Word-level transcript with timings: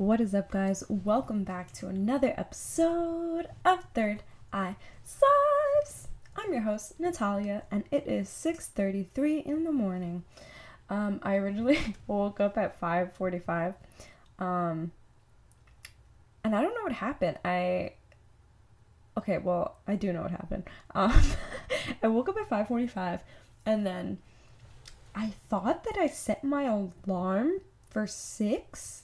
What 0.00 0.22
is 0.22 0.34
up, 0.34 0.50
guys? 0.50 0.82
Welcome 0.88 1.44
back 1.44 1.72
to 1.72 1.88
another 1.88 2.32
episode 2.38 3.48
of 3.66 3.84
Third 3.92 4.22
Eye 4.50 4.76
Sives. 5.04 6.06
I'm 6.34 6.54
your 6.54 6.62
host 6.62 6.98
Natalia, 6.98 7.64
and 7.70 7.84
it 7.90 8.06
is 8.06 8.30
6:33 8.30 9.44
in 9.44 9.64
the 9.64 9.72
morning. 9.72 10.24
Um, 10.88 11.20
I 11.22 11.36
originally 11.36 11.96
woke 12.06 12.40
up 12.40 12.56
at 12.56 12.80
5:45, 12.80 13.74
um, 14.38 14.92
and 16.42 16.56
I 16.56 16.62
don't 16.62 16.74
know 16.74 16.84
what 16.84 16.92
happened. 16.92 17.38
I 17.44 17.92
okay, 19.18 19.36
well, 19.36 19.76
I 19.86 19.96
do 19.96 20.14
know 20.14 20.22
what 20.22 20.30
happened. 20.30 20.62
Um, 20.94 21.20
I 22.02 22.08
woke 22.08 22.30
up 22.30 22.38
at 22.38 22.48
5:45, 22.48 23.20
and 23.66 23.86
then 23.86 24.16
I 25.14 25.34
thought 25.50 25.84
that 25.84 25.98
I 25.98 26.06
set 26.06 26.42
my 26.42 26.62
alarm 26.62 27.60
for 27.90 28.06
six. 28.06 29.02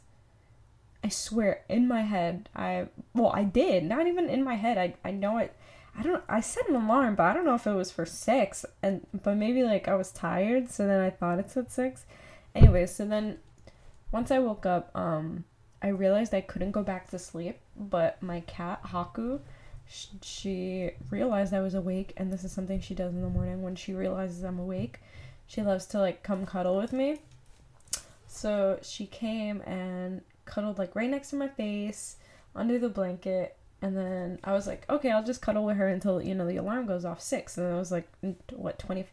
I 1.06 1.08
swear, 1.08 1.62
in 1.68 1.86
my 1.86 2.02
head, 2.02 2.48
I 2.56 2.88
well, 3.14 3.30
I 3.32 3.44
did. 3.44 3.84
Not 3.84 4.08
even 4.08 4.28
in 4.28 4.42
my 4.42 4.56
head. 4.56 4.76
I 4.76 4.94
I 5.08 5.12
know 5.12 5.38
it. 5.38 5.54
I 5.96 6.02
don't. 6.02 6.24
I 6.28 6.40
set 6.40 6.68
an 6.68 6.74
alarm, 6.74 7.14
but 7.14 7.22
I 7.26 7.32
don't 7.32 7.44
know 7.44 7.54
if 7.54 7.64
it 7.64 7.74
was 7.74 7.92
for 7.92 8.04
six. 8.04 8.66
And 8.82 9.06
but 9.22 9.36
maybe 9.36 9.62
like 9.62 9.86
I 9.86 9.94
was 9.94 10.10
tired, 10.10 10.68
so 10.68 10.84
then 10.84 11.00
I 11.00 11.10
thought 11.10 11.38
it 11.38 11.48
said 11.48 11.70
six. 11.70 12.06
Anyway, 12.56 12.86
so 12.86 13.06
then 13.06 13.38
once 14.10 14.32
I 14.32 14.40
woke 14.40 14.66
up, 14.66 14.90
um, 14.96 15.44
I 15.80 15.88
realized 15.88 16.34
I 16.34 16.40
couldn't 16.40 16.72
go 16.72 16.82
back 16.82 17.08
to 17.10 17.20
sleep. 17.20 17.60
But 17.76 18.20
my 18.20 18.40
cat 18.40 18.82
Haku, 18.86 19.38
sh- 19.88 20.06
she 20.22 20.90
realized 21.08 21.54
I 21.54 21.60
was 21.60 21.74
awake, 21.74 22.14
and 22.16 22.32
this 22.32 22.42
is 22.42 22.50
something 22.50 22.80
she 22.80 22.96
does 22.96 23.14
in 23.14 23.22
the 23.22 23.28
morning 23.28 23.62
when 23.62 23.76
she 23.76 23.94
realizes 23.94 24.42
I'm 24.42 24.58
awake. 24.58 24.98
She 25.46 25.62
loves 25.62 25.86
to 25.86 26.00
like 26.00 26.24
come 26.24 26.46
cuddle 26.46 26.76
with 26.76 26.92
me. 26.92 27.20
So 28.26 28.80
she 28.82 29.06
came 29.06 29.60
and 29.60 30.22
cuddled 30.46 30.78
like 30.78 30.96
right 30.96 31.10
next 31.10 31.30
to 31.30 31.36
my 31.36 31.48
face 31.48 32.16
under 32.54 32.78
the 32.78 32.88
blanket 32.88 33.56
and 33.82 33.96
then 33.96 34.38
I 34.42 34.52
was 34.52 34.66
like, 34.66 34.88
okay, 34.88 35.10
I'll 35.10 35.24
just 35.24 35.42
cuddle 35.42 35.64
with 35.64 35.76
her 35.76 35.86
until, 35.86 36.22
you 36.22 36.34
know, 36.34 36.46
the 36.46 36.56
alarm 36.56 36.86
goes 36.86 37.04
off 37.04 37.20
6. 37.20 37.58
And 37.58 37.66
I 37.66 37.76
was 37.76 37.92
like, 37.92 38.08
what, 38.52 38.78
20, 38.78 39.04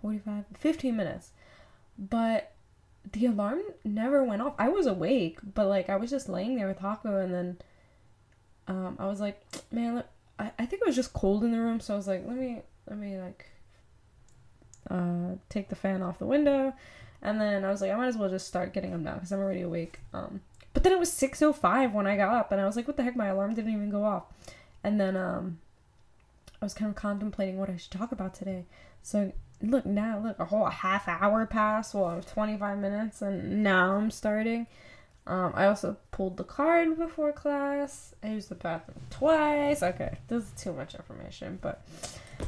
45, 0.00 0.44
15 0.58 0.96
minutes. 0.96 1.30
But 1.98 2.52
the 3.12 3.26
alarm 3.26 3.60
never 3.84 4.24
went 4.24 4.42
off. 4.42 4.54
I 4.58 4.68
was 4.70 4.86
awake, 4.86 5.38
but 5.54 5.66
like 5.66 5.90
I 5.90 5.96
was 5.96 6.10
just 6.10 6.28
laying 6.28 6.56
there 6.56 6.68
with 6.68 6.80
Haku 6.80 7.22
and 7.22 7.32
then 7.32 7.58
um, 8.66 8.96
I 8.98 9.06
was 9.06 9.20
like, 9.20 9.40
man, 9.70 10.02
I, 10.38 10.50
I 10.58 10.66
think 10.66 10.82
it 10.82 10.86
was 10.86 10.96
just 10.96 11.12
cold 11.12 11.44
in 11.44 11.52
the 11.52 11.60
room. 11.60 11.80
So 11.80 11.94
I 11.94 11.96
was 11.96 12.08
like, 12.08 12.26
let 12.26 12.36
me, 12.36 12.62
let 12.88 12.98
me 12.98 13.18
like 13.18 13.46
uh, 14.90 15.36
take 15.50 15.68
the 15.68 15.76
fan 15.76 16.02
off 16.02 16.18
the 16.18 16.26
window. 16.26 16.72
And 17.26 17.40
then 17.40 17.64
I 17.64 17.70
was 17.70 17.80
like, 17.80 17.90
I 17.90 17.96
might 17.96 18.06
as 18.06 18.16
well 18.16 18.30
just 18.30 18.46
start 18.46 18.72
getting 18.72 18.94
up 18.94 19.00
now 19.00 19.14
because 19.14 19.32
I'm 19.32 19.40
already 19.40 19.62
awake. 19.62 19.98
Um, 20.14 20.42
but 20.72 20.84
then 20.84 20.92
it 20.92 20.98
was 20.98 21.10
6:05 21.10 21.92
when 21.92 22.06
I 22.06 22.16
got 22.16 22.32
up, 22.32 22.52
and 22.52 22.60
I 22.60 22.66
was 22.66 22.76
like, 22.76 22.86
"What 22.86 22.96
the 22.96 23.02
heck? 23.02 23.16
My 23.16 23.26
alarm 23.26 23.54
didn't 23.54 23.72
even 23.72 23.90
go 23.90 24.04
off." 24.04 24.24
And 24.84 25.00
then 25.00 25.16
um, 25.16 25.58
I 26.62 26.64
was 26.64 26.72
kind 26.72 26.88
of 26.88 26.94
contemplating 26.94 27.58
what 27.58 27.68
I 27.68 27.76
should 27.76 27.90
talk 27.90 28.12
about 28.12 28.32
today. 28.32 28.64
So 29.02 29.32
look 29.60 29.84
now, 29.84 30.20
look, 30.24 30.38
a 30.38 30.44
whole 30.44 30.66
half 30.66 31.08
hour 31.08 31.46
passed. 31.46 31.94
Well, 31.94 32.20
25 32.22 32.78
minutes, 32.78 33.22
and 33.22 33.64
now 33.64 33.96
I'm 33.96 34.12
starting. 34.12 34.68
Um, 35.26 35.52
I 35.56 35.66
also 35.66 35.96
pulled 36.12 36.36
the 36.36 36.44
card 36.44 36.96
before 36.96 37.32
class. 37.32 38.14
I 38.22 38.28
used 38.28 38.50
the 38.50 38.54
bathroom 38.54 39.00
twice. 39.10 39.82
Okay, 39.82 40.18
this 40.28 40.44
is 40.44 40.50
too 40.50 40.72
much 40.72 40.94
information, 40.94 41.58
but 41.60 41.84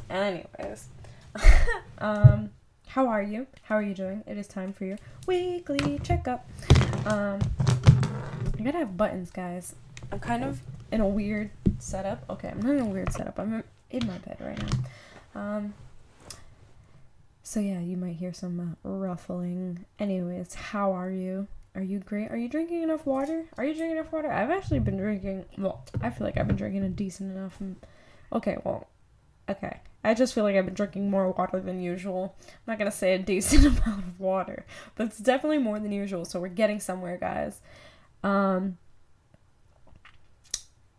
anyways, 0.08 0.86
um, 1.98 2.50
how 2.88 3.06
are 3.06 3.22
you? 3.22 3.46
How 3.62 3.76
are 3.76 3.82
you 3.82 3.94
doing? 3.94 4.24
It 4.26 4.38
is 4.38 4.48
time 4.48 4.72
for 4.72 4.84
your 4.84 4.98
weekly 5.26 6.00
checkup. 6.02 6.48
Um, 7.06 7.38
I 8.58 8.62
gotta 8.62 8.78
have 8.78 8.96
buttons, 8.96 9.30
guys. 9.30 9.74
I'm 10.10 10.20
kind 10.20 10.42
of 10.42 10.60
in 10.90 11.00
a 11.00 11.06
weird 11.06 11.50
setup. 11.78 12.24
Okay, 12.30 12.48
I'm 12.48 12.60
not 12.60 12.74
in 12.74 12.80
a 12.80 12.86
weird 12.86 13.12
setup. 13.12 13.38
I'm 13.38 13.62
in 13.90 14.06
my 14.06 14.18
bed 14.18 14.38
right 14.40 14.58
now. 15.34 15.40
Um. 15.40 15.74
So 17.42 17.60
yeah, 17.60 17.80
you 17.80 17.96
might 17.96 18.16
hear 18.16 18.32
some 18.32 18.76
uh, 18.84 18.88
ruffling. 18.88 19.84
Anyways, 19.98 20.54
how 20.54 20.92
are 20.92 21.10
you? 21.10 21.46
Are 21.74 21.82
you 21.82 21.98
great? 22.00 22.30
Are 22.30 22.36
you 22.36 22.48
drinking 22.48 22.82
enough 22.82 23.06
water? 23.06 23.44
Are 23.56 23.64
you 23.64 23.74
drinking 23.74 23.98
enough 23.98 24.12
water? 24.12 24.32
I've 24.32 24.50
actually 24.50 24.80
been 24.80 24.96
drinking. 24.96 25.44
Well, 25.56 25.84
I 26.02 26.10
feel 26.10 26.26
like 26.26 26.36
I've 26.36 26.48
been 26.48 26.56
drinking 26.56 26.84
a 26.84 26.88
decent 26.88 27.36
enough. 27.36 27.58
Okay, 28.32 28.56
well, 28.64 28.88
okay. 29.48 29.80
I 30.04 30.14
just 30.14 30.34
feel 30.34 30.44
like 30.44 30.56
I've 30.56 30.64
been 30.64 30.74
drinking 30.74 31.10
more 31.10 31.30
water 31.30 31.60
than 31.60 31.80
usual. 31.80 32.36
I'm 32.40 32.54
not 32.66 32.78
gonna 32.78 32.90
say 32.90 33.14
a 33.14 33.18
decent 33.32 33.66
amount 33.66 34.04
of 34.04 34.20
water, 34.20 34.64
but 34.94 35.06
it's 35.06 35.18
definitely 35.18 35.58
more 35.58 35.78
than 35.78 35.92
usual. 35.92 36.24
So 36.24 36.40
we're 36.40 36.48
getting 36.48 36.80
somewhere, 36.80 37.16
guys. 37.16 37.60
Um, 38.22 38.78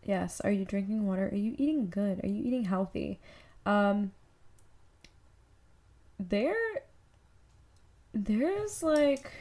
yes, 0.04 0.40
are 0.42 0.50
you 0.50 0.64
drinking 0.64 1.06
water? 1.06 1.28
Are 1.28 1.36
you 1.36 1.54
eating 1.58 1.88
good? 1.88 2.22
Are 2.22 2.28
you 2.28 2.42
eating 2.44 2.64
healthy? 2.64 3.20
Um, 3.66 4.12
there, 6.18 6.54
there's 8.12 8.82
like, 8.82 9.32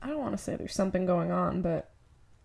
I 0.00 0.08
don't 0.08 0.18
want 0.18 0.36
to 0.36 0.42
say 0.42 0.56
there's 0.56 0.74
something 0.74 1.06
going 1.06 1.30
on, 1.30 1.62
but 1.62 1.89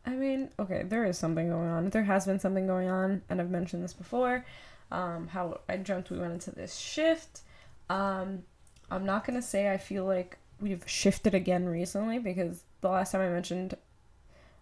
I 0.05 0.11
mean, 0.11 0.49
okay, 0.59 0.83
there 0.83 1.05
is 1.05 1.17
something 1.17 1.49
going 1.49 1.69
on. 1.69 1.89
There 1.89 2.03
has 2.03 2.25
been 2.25 2.39
something 2.39 2.67
going 2.67 2.89
on, 2.89 3.23
and 3.29 3.41
I've 3.41 3.49
mentioned 3.49 3.83
this 3.83 3.93
before. 3.93 4.45
Um, 4.91 5.27
how 5.27 5.61
I 5.67 5.77
dreamt 5.77 6.11
we 6.11 6.19
went 6.19 6.33
into 6.33 6.51
this 6.51 6.77
shift. 6.77 7.41
Um, 7.89 8.43
I'm 8.91 9.05
not 9.05 9.25
gonna 9.25 9.41
say 9.41 9.71
I 9.71 9.77
feel 9.77 10.05
like 10.05 10.37
we've 10.61 10.83
shifted 10.87 11.33
again 11.33 11.65
recently 11.65 12.19
because 12.19 12.63
the 12.81 12.89
last 12.89 13.11
time 13.11 13.21
I 13.21 13.29
mentioned 13.29 13.75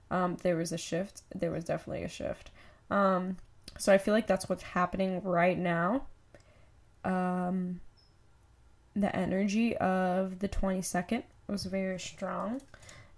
um, 0.10 0.38
there 0.44 0.56
was 0.56 0.72
a 0.72 0.78
shift, 0.78 1.24
there 1.36 1.52
was 1.52 1.66
definitely 1.66 2.04
a 2.04 2.10
shift. 2.10 2.52
Um, 2.90 3.38
so 3.78 3.92
I 3.92 3.98
feel 3.98 4.14
like 4.14 4.28
that's 4.28 4.48
what's 4.48 4.64
happening 4.64 5.22
right 5.24 5.58
now. 5.58 6.06
Um, 7.04 7.82
the 8.96 9.14
energy 9.16 9.76
of 9.78 10.40
the 10.40 10.48
22nd 10.48 11.24
was 11.48 11.66
very 11.66 12.00
strong. 12.00 12.62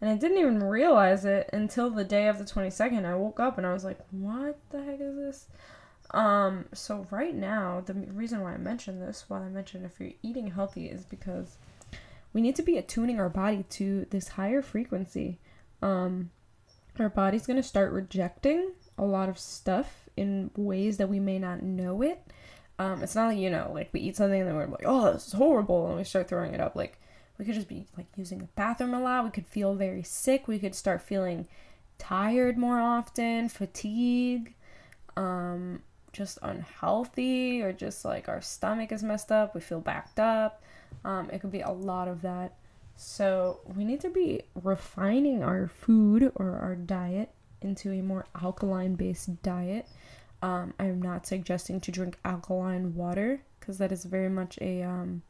And 0.01 0.09
I 0.09 0.16
didn't 0.16 0.38
even 0.38 0.61
realize 0.61 1.25
it 1.25 1.50
until 1.53 1.89
the 1.89 2.03
day 2.03 2.28
of 2.28 2.38
the 2.38 2.44
22nd. 2.44 3.06
I 3.06 3.16
woke 3.16 3.39
up 3.39 3.57
and 3.57 3.66
I 3.66 3.73
was 3.73 3.85
like, 3.85 4.00
what 4.11 4.59
the 4.69 4.83
heck 4.83 5.00
is 5.00 5.16
this? 5.16 5.47
Um, 6.11 6.66
so 6.73 7.07
right 7.11 7.33
now, 7.33 7.81
the 7.85 7.94
reason 7.94 8.41
why 8.41 8.53
I 8.53 8.57
mentioned 8.57 9.01
this, 9.01 9.25
why 9.28 9.39
I 9.39 9.50
mentioned 9.50 9.85
if 9.85 10.00
you're 10.00 10.11
eating 10.22 10.51
healthy, 10.51 10.88
is 10.88 11.05
because 11.05 11.57
we 12.34 12.41
need 12.41 12.55
to 12.57 12.63
be 12.63 12.78
attuning 12.78 13.19
our 13.19 13.29
body 13.29 13.63
to 13.72 14.05
this 14.09 14.29
higher 14.29 14.61
frequency. 14.61 15.39
Um, 15.81 16.31
our 17.00 17.09
body's 17.09 17.47
going 17.47 17.57
to 17.57 17.63
start 17.63 17.91
rejecting 17.91 18.72
a 18.97 19.05
lot 19.05 19.29
of 19.29 19.39
stuff 19.39 20.09
in 20.16 20.51
ways 20.55 20.97
that 20.97 21.09
we 21.09 21.19
may 21.19 21.39
not 21.39 21.63
know 21.63 22.01
it. 22.01 22.22
Um, 22.78 23.01
it's 23.03 23.16
not 23.16 23.28
like, 23.28 23.38
you 23.38 23.50
know, 23.50 23.72
like 23.73 23.89
we 23.94 24.01
eat 24.01 24.17
something 24.17 24.39
and 24.39 24.50
then 24.50 24.55
we're 24.55 24.67
like, 24.67 24.84
oh, 24.85 25.13
this 25.13 25.28
is 25.28 25.34
horrible, 25.34 25.88
and 25.88 25.97
we 25.97 26.03
start 26.03 26.28
throwing 26.28 26.53
it 26.53 26.59
up. 26.59 26.75
Like, 26.75 27.00
we 27.38 27.46
could 27.46 27.56
just 27.56 27.68
be 27.68 27.85
like 27.97 28.07
using 28.16 28.40
the 28.40 28.47
bathroom 28.56 28.94
a 28.94 29.01
lot. 29.01 29.25
We 29.25 29.31
could 29.31 29.47
feel 29.47 29.75
very 29.75 30.03
sick. 30.03 30.47
We 30.47 30.59
could 30.59 30.75
start 30.75 31.01
feeling 31.01 31.47
tired 31.97 32.57
more 32.57 32.79
often, 32.79 33.50
fatigue, 33.50 34.53
um, 35.18 35.81
just 36.13 36.40
unhealthy, 36.41 37.62
or 37.62 37.73
just 37.73 38.06
like 38.06 38.29
our 38.29 38.41
stomach 38.41 38.91
is 38.91 39.03
messed 39.03 39.31
up. 39.31 39.53
We 39.53 39.62
feel 39.62 39.81
backed 39.81 40.19
up. 40.19 40.62
Um, 41.03 41.29
it 41.31 41.40
could 41.41 41.51
be 41.51 41.62
a 41.62 41.72
lot 41.72 42.07
of 42.07 42.22
that. 42.22 42.53
So 42.96 43.59
we 43.75 43.84
need 43.84 44.00
to 44.02 44.09
be 44.09 44.44
refining 44.56 45.44
our 45.44 45.67
food 45.67 46.31
or 46.35 46.57
our 46.57 46.75
diet 46.75 47.31
into 47.62 47.91
a 47.91 48.02
more 48.02 48.25
alkaline 48.41 48.96
based 48.96 49.41
diet. 49.44 49.88
Um, 50.41 50.73
I'm 50.79 51.02
not 51.02 51.25
suggesting 51.25 51.81
to 51.81 51.91
drink 51.91 52.17
alkaline 52.23 52.96
water 52.96 53.41
because 53.59 53.78
that 53.79 53.91
is 53.91 54.06
very 54.06 54.29
much 54.29 54.57
a 54.62 54.84
um, 54.84 55.23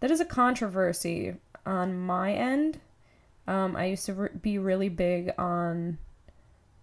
that 0.00 0.10
is 0.10 0.20
a 0.20 0.24
controversy 0.24 1.36
on 1.64 1.98
my 1.98 2.32
end. 2.32 2.80
Um, 3.46 3.76
I 3.76 3.86
used 3.86 4.06
to 4.06 4.14
re- 4.14 4.28
be 4.40 4.58
really 4.58 4.88
big 4.88 5.32
on 5.38 5.98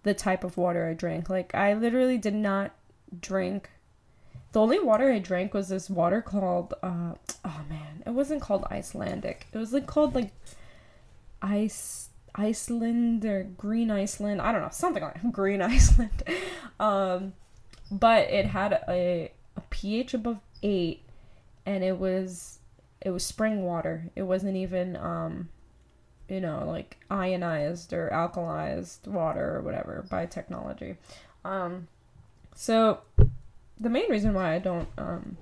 the 0.02 0.14
type 0.14 0.44
of 0.44 0.56
water 0.56 0.88
I 0.88 0.94
drank. 0.94 1.28
Like 1.28 1.54
I 1.54 1.74
literally 1.74 2.18
did 2.18 2.34
not 2.34 2.72
drink 3.20 3.70
the 4.52 4.60
only 4.60 4.78
water 4.78 5.12
I 5.12 5.18
drank 5.18 5.54
was 5.54 5.68
this 5.68 5.90
water 5.90 6.22
called 6.22 6.74
uh 6.82 7.14
oh 7.44 7.60
man, 7.68 8.02
it 8.06 8.10
wasn't 8.10 8.42
called 8.42 8.64
Icelandic. 8.70 9.46
It 9.52 9.58
was 9.58 9.72
like 9.72 9.86
called 9.86 10.14
like 10.14 10.32
ice 11.42 12.08
Iceland 12.34 13.24
or 13.24 13.44
Green 13.44 13.90
Iceland. 13.90 14.40
I 14.40 14.52
don't 14.52 14.62
know, 14.62 14.68
something 14.70 15.02
like 15.02 15.32
Green 15.32 15.60
Iceland. 15.60 16.22
um 16.80 17.34
but 17.90 18.28
it 18.28 18.46
had 18.46 18.84
a, 18.88 19.32
a 19.56 19.60
pH 19.70 20.12
above 20.12 20.40
8 20.62 21.02
and 21.64 21.82
it 21.82 21.98
was 21.98 22.57
it 23.00 23.10
was 23.10 23.24
spring 23.24 23.64
water. 23.64 24.10
It 24.16 24.22
wasn't 24.22 24.56
even 24.56 24.96
um 24.96 25.48
you 26.28 26.40
know, 26.40 26.64
like 26.66 26.98
ionized 27.10 27.94
or 27.94 28.10
alkalized 28.12 29.06
water 29.06 29.56
or 29.56 29.62
whatever 29.62 30.04
by 30.10 30.26
technology. 30.26 30.96
Um 31.44 31.88
so 32.54 33.00
the 33.80 33.90
main 33.90 34.10
reason 34.10 34.34
why 34.34 34.54
I 34.54 34.58
don't 34.58 34.88
um 34.98 35.36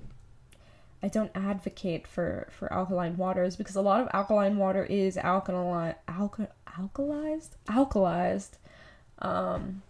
I 1.03 1.09
don't 1.09 1.31
advocate 1.35 2.07
for 2.07 2.49
for 2.51 2.73
alkaline 2.73 3.17
water 3.17 3.45
is 3.45 3.57
because 3.57 3.77
a 3.77 3.83
lot 3.83 4.01
of 4.01 4.09
alkaline 4.13 4.57
water 4.57 4.85
is 4.85 5.17
alkaline 5.17 5.95
alka, 6.09 6.49
alkalized 6.79 7.51
alkalized 7.69 8.53
um, 9.21 9.83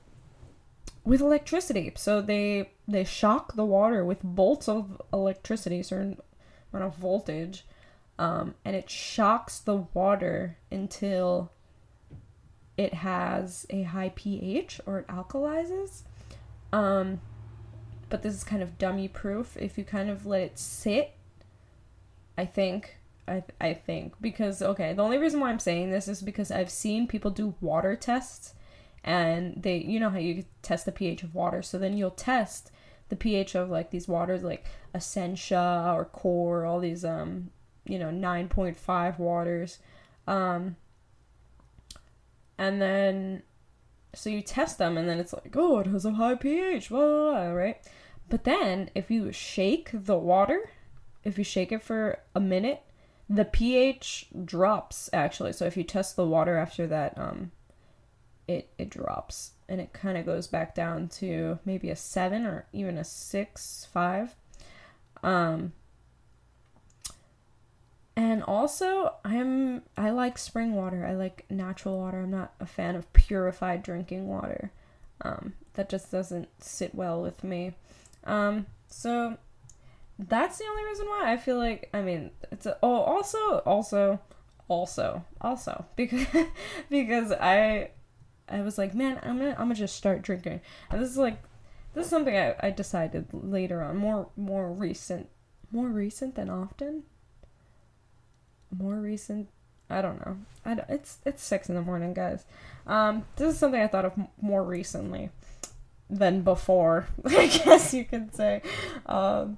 with 1.04 1.20
electricity. 1.20 1.92
So 1.96 2.20
they 2.20 2.70
they 2.88 3.04
shock 3.04 3.54
the 3.54 3.64
water 3.64 4.04
with 4.04 4.22
bolts 4.22 4.68
of 4.68 5.00
electricity, 5.12 5.82
certain 5.82 6.18
amount 6.76 6.92
of 6.92 6.98
voltage, 6.98 7.64
um, 8.18 8.54
and 8.64 8.76
it 8.76 8.90
shocks 8.90 9.58
the 9.58 9.76
water 9.94 10.56
until 10.70 11.50
it 12.76 12.94
has 12.94 13.66
a 13.70 13.82
high 13.82 14.12
pH 14.14 14.80
or 14.86 14.98
it 15.00 15.06
alkalizes. 15.08 16.02
Um, 16.72 17.20
but 18.08 18.22
this 18.22 18.34
is 18.34 18.44
kind 18.44 18.62
of 18.62 18.78
dummy 18.78 19.08
proof. 19.08 19.56
If 19.56 19.78
you 19.78 19.84
kind 19.84 20.10
of 20.10 20.26
let 20.26 20.42
it 20.42 20.58
sit, 20.58 21.12
I 22.38 22.44
think 22.44 22.98
I 23.26 23.42
I 23.60 23.74
think 23.74 24.14
because 24.20 24.62
okay, 24.62 24.92
the 24.92 25.02
only 25.02 25.18
reason 25.18 25.40
why 25.40 25.50
I'm 25.50 25.58
saying 25.58 25.90
this 25.90 26.08
is 26.08 26.22
because 26.22 26.50
I've 26.50 26.70
seen 26.70 27.06
people 27.06 27.30
do 27.30 27.54
water 27.60 27.96
tests 27.96 28.54
and 29.02 29.62
they 29.62 29.78
you 29.78 29.98
know 29.98 30.10
how 30.10 30.18
you 30.18 30.44
test 30.62 30.84
the 30.84 30.92
pH 30.92 31.22
of 31.22 31.34
water, 31.34 31.62
so 31.62 31.78
then 31.78 31.96
you'll 31.96 32.10
test 32.10 32.70
the 33.08 33.16
pH 33.16 33.54
of 33.54 33.70
like 33.70 33.90
these 33.90 34.08
waters 34.08 34.42
like 34.42 34.64
Essentia 34.94 35.92
or 35.94 36.04
Core, 36.04 36.64
all 36.64 36.80
these 36.80 37.04
um 37.04 37.50
you 37.84 37.98
know 37.98 38.10
9.5 38.10 39.18
waters. 39.18 39.78
Um 40.26 40.76
and 42.58 42.80
then 42.80 43.42
so 44.14 44.30
you 44.30 44.40
test 44.40 44.78
them 44.78 44.96
and 44.96 45.08
then 45.08 45.18
it's 45.18 45.32
like, 45.32 45.54
"Oh, 45.54 45.80
it 45.80 45.86
has 45.88 46.04
a 46.06 46.12
high 46.12 46.36
pH." 46.36 46.88
Blah, 46.88 47.00
blah, 47.00 47.30
blah, 47.32 47.50
right? 47.50 47.76
But 48.28 48.44
then 48.44 48.90
if 48.94 49.10
you 49.10 49.30
shake 49.30 49.90
the 49.92 50.16
water, 50.16 50.70
if 51.22 51.38
you 51.38 51.44
shake 51.44 51.70
it 51.70 51.82
for 51.82 52.20
a 52.34 52.40
minute, 52.40 52.82
the 53.28 53.44
pH 53.44 54.28
drops 54.44 55.10
actually. 55.12 55.52
So 55.52 55.66
if 55.66 55.76
you 55.76 55.84
test 55.84 56.16
the 56.16 56.26
water 56.26 56.56
after 56.56 56.86
that, 56.86 57.18
um, 57.18 57.52
it 58.48 58.70
it 58.78 58.90
drops 58.90 59.52
and 59.68 59.80
it 59.80 59.92
kind 59.92 60.16
of 60.16 60.24
goes 60.26 60.46
back 60.46 60.74
down 60.74 61.08
to 61.08 61.58
maybe 61.64 61.90
a 61.90 61.96
seven 61.96 62.46
or 62.46 62.66
even 62.72 62.96
a 62.96 63.04
six, 63.04 63.86
five. 63.92 64.34
Um, 65.22 65.72
and 68.14 68.42
also, 68.44 69.14
I'm 69.24 69.82
I 69.96 70.10
like 70.10 70.38
spring 70.38 70.74
water. 70.74 71.04
I 71.04 71.14
like 71.14 71.44
natural 71.50 71.98
water. 71.98 72.22
I'm 72.22 72.30
not 72.30 72.54
a 72.60 72.66
fan 72.66 72.96
of 72.96 73.12
purified 73.12 73.82
drinking 73.82 74.26
water. 74.28 74.70
Um, 75.22 75.54
that 75.74 75.88
just 75.88 76.10
doesn't 76.10 76.48
sit 76.58 76.94
well 76.94 77.20
with 77.20 77.44
me. 77.44 77.74
Um, 78.24 78.66
so 78.88 79.36
that's 80.18 80.58
the 80.58 80.64
only 80.64 80.84
reason 80.84 81.06
why 81.06 81.32
I 81.32 81.36
feel 81.36 81.58
like 81.58 81.90
I 81.92 82.00
mean 82.00 82.30
it's 82.50 82.66
a, 82.66 82.78
oh 82.82 83.00
also 83.02 83.58
also 83.66 84.20
also 84.68 85.24
also 85.40 85.84
because 85.96 86.26
because 86.88 87.32
I 87.32 87.90
I 88.48 88.60
was 88.60 88.78
like 88.78 88.94
man 88.94 89.18
I'm 89.22 89.38
gonna 89.38 89.50
I'm 89.52 89.66
gonna 89.66 89.74
just 89.74 89.96
start 89.96 90.22
drinking. 90.22 90.60
And 90.90 91.02
this 91.02 91.10
is 91.10 91.16
like 91.16 91.42
this 91.94 92.04
is 92.04 92.10
something 92.10 92.36
I, 92.36 92.54
I 92.60 92.70
decided 92.70 93.26
later 93.32 93.82
on 93.82 93.96
more 93.96 94.28
more 94.36 94.70
recent 94.72 95.28
more 95.72 95.88
recent 95.88 96.34
than 96.34 96.48
often? 96.50 97.02
More 98.76 98.96
recent? 98.96 99.48
I 99.88 100.02
don't 100.02 100.24
know. 100.24 100.38
I 100.64 100.74
don't, 100.74 100.90
it's 100.90 101.18
it's 101.24 101.42
six 101.42 101.68
in 101.68 101.74
the 101.74 101.82
morning 101.82 102.14
guys. 102.14 102.44
Um 102.86 103.24
this 103.36 103.54
is 103.54 103.58
something 103.58 103.80
I 103.80 103.86
thought 103.86 104.04
of 104.04 104.12
more 104.40 104.62
recently 104.62 105.30
than 106.08 106.42
before 106.42 107.08
I 107.24 107.46
guess 107.46 107.94
you 107.94 108.04
could 108.04 108.34
say. 108.34 108.62
Um 109.06 109.56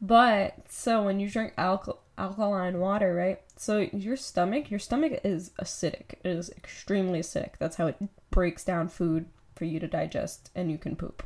but 0.00 0.56
so 0.68 1.02
when 1.02 1.18
you 1.18 1.30
drink 1.30 1.54
alcal- 1.56 1.98
alkaline 2.16 2.78
water, 2.78 3.14
right? 3.14 3.40
So 3.56 3.88
your 3.92 4.16
stomach, 4.16 4.70
your 4.70 4.80
stomach 4.80 5.20
is 5.24 5.50
acidic. 5.60 6.14
It 6.22 6.26
is 6.26 6.50
extremely 6.50 7.20
acidic. 7.20 7.52
That's 7.58 7.76
how 7.76 7.86
it 7.88 7.96
breaks 8.30 8.64
down 8.64 8.88
food 8.88 9.26
for 9.54 9.64
you 9.64 9.80
to 9.80 9.86
digest 9.86 10.50
and 10.54 10.70
you 10.70 10.78
can 10.78 10.96
poop. 10.96 11.22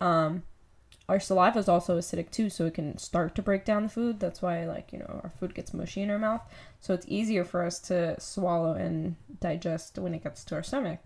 Um, 0.00 0.42
our 1.08 1.20
saliva 1.20 1.58
is 1.58 1.68
also 1.68 1.98
acidic 1.98 2.30
too, 2.30 2.48
so 2.48 2.64
it 2.66 2.74
can 2.74 2.96
start 2.96 3.34
to 3.34 3.42
break 3.42 3.64
down 3.64 3.84
the 3.84 3.88
food. 3.90 4.20
That's 4.20 4.40
why, 4.40 4.64
like, 4.64 4.92
you 4.92 5.00
know, 5.00 5.20
our 5.22 5.30
food 5.38 5.54
gets 5.54 5.74
mushy 5.74 6.00
in 6.00 6.10
our 6.10 6.18
mouth. 6.18 6.40
So 6.80 6.94
it's 6.94 7.06
easier 7.08 7.44
for 7.44 7.62
us 7.62 7.78
to 7.80 8.18
swallow 8.18 8.72
and 8.72 9.16
digest 9.40 9.98
when 9.98 10.14
it 10.14 10.24
gets 10.24 10.44
to 10.44 10.54
our 10.54 10.62
stomach. 10.62 11.00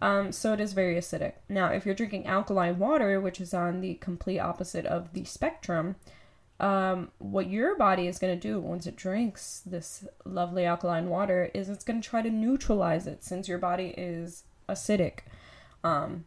Um, 0.00 0.32
so 0.32 0.52
it 0.52 0.60
is 0.60 0.72
very 0.72 0.96
acidic. 0.96 1.34
Now, 1.48 1.68
if 1.68 1.84
you're 1.84 1.94
drinking 1.94 2.26
alkaline 2.26 2.78
water, 2.78 3.20
which 3.20 3.40
is 3.40 3.52
on 3.52 3.80
the 3.80 3.94
complete 3.94 4.38
opposite 4.38 4.86
of 4.86 5.12
the 5.12 5.24
spectrum, 5.24 5.96
um, 6.60 7.10
what 7.18 7.50
your 7.50 7.76
body 7.76 8.06
is 8.06 8.18
going 8.18 8.38
to 8.38 8.48
do 8.48 8.60
once 8.60 8.86
it 8.86 8.96
drinks 8.96 9.62
this 9.66 10.06
lovely 10.24 10.64
alkaline 10.64 11.08
water 11.08 11.50
is 11.54 11.68
it's 11.68 11.84
going 11.84 12.00
to 12.00 12.08
try 12.08 12.22
to 12.22 12.30
neutralize 12.30 13.06
it 13.06 13.24
since 13.24 13.48
your 13.48 13.58
body 13.58 13.94
is 13.96 14.44
acidic. 14.68 15.20
Um, 15.82 16.26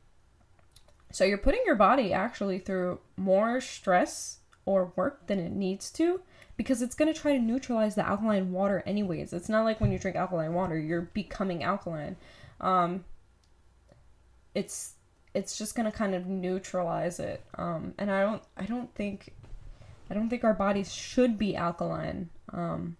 so 1.12 1.24
you're 1.24 1.38
putting 1.38 1.62
your 1.66 1.76
body 1.76 2.12
actually 2.12 2.60
through 2.60 3.00
more 3.16 3.62
stress 3.62 4.40
or 4.66 4.92
work 4.96 5.28
than 5.28 5.40
it 5.40 5.54
needs 5.54 5.90
to 5.92 6.22
because 6.58 6.82
it's 6.82 6.96
going 6.96 7.14
to 7.14 7.20
try 7.20 7.34
to 7.34 7.40
neutralize 7.40 7.96
the 7.96 8.06
alkaline 8.06 8.52
water 8.52 8.84
anyways. 8.86 9.32
It's 9.32 9.50
not 9.50 9.64
like 9.64 9.80
when 9.80 9.92
you 9.92 10.00
drink 10.00 10.18
alkaline 10.18 10.54
water, 10.54 10.78
you're 10.78 11.02
becoming 11.14 11.64
alkaline. 11.64 12.18
Um, 12.60 13.06
it's 14.54 14.94
it's 15.34 15.58
just 15.58 15.76
going 15.76 15.90
to 15.90 15.98
kind 15.98 16.16
of 16.16 16.26
neutralize 16.28 17.20
it. 17.20 17.44
Um, 17.56 17.94
and 17.98 18.10
I 18.10 18.22
don't 18.22 18.42
I 18.58 18.66
don't 18.66 18.94
think 18.96 19.34
I 20.10 20.14
don't 20.14 20.30
think 20.30 20.44
our 20.44 20.54
bodies 20.54 20.94
should 20.94 21.38
be 21.38 21.56
alkaline. 21.56 22.30
Um, 22.54 22.98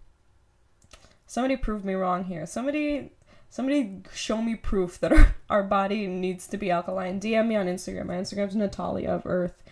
somebody 1.26 1.56
prove 1.56 1.84
me 1.84 1.94
wrong 1.94 2.24
here. 2.24 2.46
Somebody 2.46 3.12
somebody 3.48 4.02
show 4.12 4.42
me 4.42 4.54
proof 4.54 4.98
that 5.00 5.12
our, 5.12 5.34
our 5.50 5.62
body 5.62 6.06
needs 6.06 6.46
to 6.48 6.56
be 6.56 6.70
alkaline. 6.70 7.20
DM 7.20 7.48
me 7.48 7.56
on 7.56 7.66
Instagram. 7.66 8.06
My 8.06 8.14
Instagram's 8.14 8.56
Natalia 8.56 9.10
of 9.10 9.22
Earth. 9.24 9.62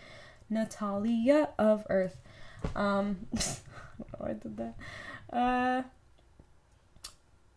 Natalia 0.49 1.49
of 1.57 1.85
Earth. 1.89 2.17
Um 2.75 3.27
I 4.23 4.33
did 4.33 4.57
that. 4.57 4.75
Uh 5.31 5.83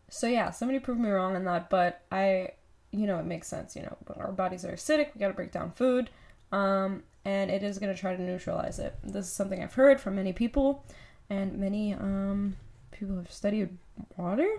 so 0.09 0.27
yeah, 0.27 0.49
somebody 0.49 0.79
prove 0.79 0.97
me 0.97 1.09
wrong 1.09 1.35
on 1.35 1.45
that, 1.45 1.69
but 1.69 2.01
I 2.11 2.51
you 2.91 3.05
know, 3.05 3.19
it 3.19 3.25
makes 3.25 3.47
sense, 3.47 3.75
you 3.75 3.83
know, 3.83 3.95
our 4.17 4.31
bodies 4.31 4.65
are 4.65 4.73
acidic, 4.73 5.13
we 5.13 5.19
gotta 5.19 5.33
break 5.33 5.51
down 5.51 5.71
food. 5.71 6.09
Um, 6.51 7.03
and 7.25 7.51
it 7.51 7.63
is 7.63 7.79
going 7.79 7.93
to 7.93 7.99
try 7.99 8.15
to 8.15 8.21
neutralize 8.21 8.79
it. 8.79 8.95
This 9.03 9.25
is 9.25 9.31
something 9.31 9.61
I've 9.61 9.73
heard 9.73 9.99
from 9.99 10.15
many 10.15 10.33
people, 10.33 10.85
and 11.29 11.57
many 11.57 11.93
um, 11.93 12.55
people 12.91 13.17
have 13.17 13.31
studied 13.31 13.69
water, 14.17 14.49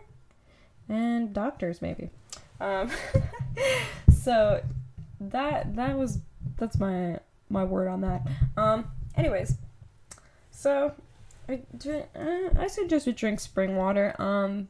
and 0.88 1.32
doctors 1.32 1.82
maybe. 1.82 2.10
Um, 2.60 2.90
so 4.12 4.62
that 5.20 5.74
that 5.76 5.96
was 5.96 6.18
that's 6.56 6.78
my 6.78 7.18
my 7.48 7.64
word 7.64 7.88
on 7.88 8.02
that. 8.02 8.26
Um, 8.56 8.90
anyways, 9.16 9.56
so 10.50 10.92
I, 11.48 11.62
I 12.56 12.66
suggest 12.68 13.06
you 13.06 13.12
drink 13.12 13.40
spring 13.40 13.76
water. 13.76 14.14
Um, 14.18 14.68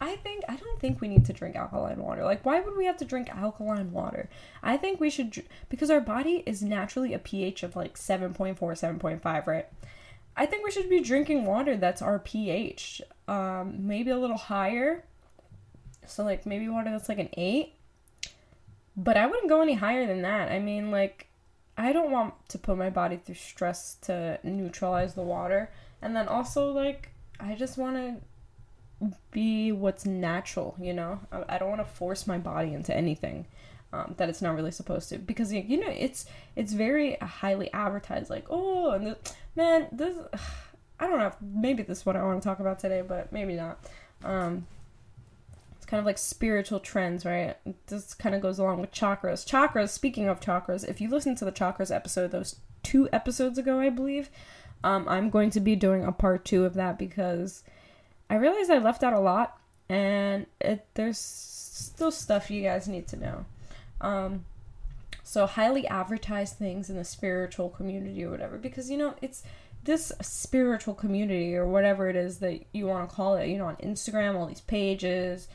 I 0.00 0.16
think 0.16 0.44
I 0.48 0.56
don't 0.56 0.78
think 0.78 1.00
we 1.00 1.08
need 1.08 1.24
to 1.26 1.32
drink 1.32 1.56
alkaline 1.56 1.98
water. 1.98 2.22
Like 2.24 2.44
why 2.44 2.60
would 2.60 2.76
we 2.76 2.84
have 2.84 2.98
to 2.98 3.04
drink 3.04 3.30
alkaline 3.30 3.92
water? 3.92 4.28
I 4.62 4.76
think 4.76 5.00
we 5.00 5.08
should 5.08 5.44
because 5.70 5.90
our 5.90 6.00
body 6.00 6.42
is 6.44 6.62
naturally 6.62 7.14
a 7.14 7.18
pH 7.18 7.62
of 7.62 7.76
like 7.76 7.96
7.4, 7.96 8.58
7.5, 8.58 9.46
right? 9.46 9.66
I 10.36 10.44
think 10.44 10.64
we 10.64 10.70
should 10.70 10.90
be 10.90 11.00
drinking 11.00 11.46
water 11.46 11.76
that's 11.76 12.02
our 12.02 12.18
pH. 12.18 13.00
Um 13.26 13.86
maybe 13.86 14.10
a 14.10 14.18
little 14.18 14.36
higher. 14.36 15.04
So 16.06 16.24
like 16.24 16.44
maybe 16.44 16.68
water 16.68 16.90
that's 16.90 17.08
like 17.08 17.18
an 17.18 17.30
8. 17.32 17.72
But 18.98 19.16
I 19.16 19.26
wouldn't 19.26 19.48
go 19.48 19.62
any 19.62 19.74
higher 19.74 20.06
than 20.06 20.22
that. 20.22 20.50
I 20.50 20.58
mean 20.58 20.90
like 20.90 21.28
I 21.78 21.92
don't 21.92 22.10
want 22.10 22.34
to 22.50 22.58
put 22.58 22.76
my 22.76 22.90
body 22.90 23.16
through 23.16 23.34
stress 23.36 23.94
to 24.02 24.38
neutralize 24.42 25.14
the 25.14 25.22
water. 25.22 25.70
And 26.02 26.14
then 26.14 26.28
also 26.28 26.70
like 26.70 27.12
I 27.40 27.54
just 27.54 27.78
want 27.78 27.96
to 27.96 28.16
be 29.30 29.72
what's 29.72 30.06
natural, 30.06 30.74
you 30.80 30.92
know? 30.92 31.20
I, 31.30 31.56
I 31.56 31.58
don't 31.58 31.68
want 31.68 31.80
to 31.80 31.92
force 31.92 32.26
my 32.26 32.38
body 32.38 32.72
into 32.72 32.96
anything 32.96 33.46
um, 33.92 34.14
that 34.16 34.28
it's 34.28 34.42
not 34.42 34.54
really 34.54 34.70
supposed 34.70 35.08
to. 35.10 35.18
Because 35.18 35.52
you 35.52 35.80
know 35.80 35.90
it's 35.90 36.26
it's 36.54 36.72
very 36.72 37.16
highly 37.16 37.72
advertised 37.72 38.30
like 38.30 38.46
oh 38.50 38.92
and 38.92 39.06
the, 39.08 39.16
man 39.54 39.88
this 39.92 40.16
I 41.00 41.06
don't 41.06 41.18
know 41.18 41.32
maybe 41.40 41.82
this 41.82 41.98
is 41.98 42.06
what 42.06 42.16
I 42.16 42.22
want 42.22 42.42
to 42.42 42.48
talk 42.48 42.60
about 42.60 42.78
today 42.78 43.02
but 43.02 43.32
maybe 43.32 43.54
not. 43.54 43.78
Um, 44.24 44.66
it's 45.76 45.86
kind 45.86 45.98
of 45.98 46.06
like 46.06 46.18
spiritual 46.18 46.80
trends 46.80 47.24
right? 47.24 47.56
This 47.86 48.14
kind 48.14 48.34
of 48.34 48.40
goes 48.40 48.58
along 48.58 48.80
with 48.80 48.92
chakras. 48.92 49.46
Chakras 49.46 49.90
speaking 49.90 50.28
of 50.28 50.40
chakras 50.40 50.88
if 50.88 51.00
you 51.00 51.08
listen 51.08 51.34
to 51.36 51.44
the 51.44 51.52
chakras 51.52 51.94
episode 51.94 52.30
those 52.30 52.56
two 52.82 53.08
episodes 53.12 53.58
ago 53.58 53.78
I 53.80 53.90
believe 53.90 54.30
um, 54.84 55.08
I'm 55.08 55.30
going 55.30 55.50
to 55.50 55.60
be 55.60 55.74
doing 55.74 56.04
a 56.04 56.12
part 56.12 56.44
two 56.44 56.64
of 56.64 56.74
that 56.74 56.98
because 56.98 57.64
I 58.28 58.36
realized 58.36 58.70
I 58.70 58.78
left 58.78 59.02
out 59.02 59.12
a 59.12 59.20
lot, 59.20 59.58
and 59.88 60.46
it, 60.60 60.86
there's 60.94 61.18
still 61.18 62.10
stuff 62.10 62.50
you 62.50 62.62
guys 62.62 62.88
need 62.88 63.06
to 63.08 63.16
know. 63.16 63.44
Um, 64.00 64.44
so 65.22 65.46
highly 65.46 65.86
advertised 65.86 66.56
things 66.56 66.90
in 66.90 66.96
the 66.96 67.04
spiritual 67.04 67.68
community 67.68 68.24
or 68.24 68.30
whatever, 68.30 68.58
because 68.58 68.90
you 68.90 68.96
know 68.96 69.14
it's 69.22 69.42
this 69.84 70.12
spiritual 70.20 70.94
community 70.94 71.56
or 71.56 71.66
whatever 71.66 72.08
it 72.08 72.16
is 72.16 72.38
that 72.38 72.60
you 72.72 72.86
want 72.86 73.08
to 73.08 73.14
call 73.14 73.36
it, 73.36 73.48
you 73.48 73.58
know, 73.58 73.66
on 73.66 73.76
Instagram, 73.76 74.34
all 74.34 74.46
these 74.46 74.60
pages, 74.60 75.46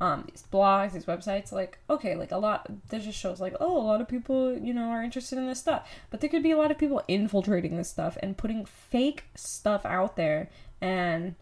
um, 0.00 0.24
these 0.30 0.44
blogs, 0.52 0.92
these 0.92 1.06
websites, 1.06 1.50
like, 1.50 1.78
okay, 1.90 2.14
like 2.14 2.30
a 2.30 2.38
lot, 2.38 2.66
that 2.88 3.02
just 3.02 3.18
shows 3.18 3.40
like, 3.40 3.54
oh, 3.60 3.76
a 3.76 3.82
lot 3.82 4.00
of 4.00 4.08
people, 4.08 4.56
you 4.56 4.72
know, 4.72 4.90
are 4.90 5.02
interested 5.02 5.38
in 5.38 5.46
this 5.46 5.58
stuff. 5.58 5.88
But 6.08 6.20
there 6.20 6.30
could 6.30 6.42
be 6.42 6.52
a 6.52 6.56
lot 6.56 6.70
of 6.70 6.78
people 6.78 7.02
infiltrating 7.08 7.76
this 7.76 7.90
stuff 7.90 8.16
and 8.22 8.36
putting 8.36 8.64
fake 8.64 9.24
stuff 9.34 9.84
out 9.84 10.14
there 10.16 10.48
and, 10.80 11.34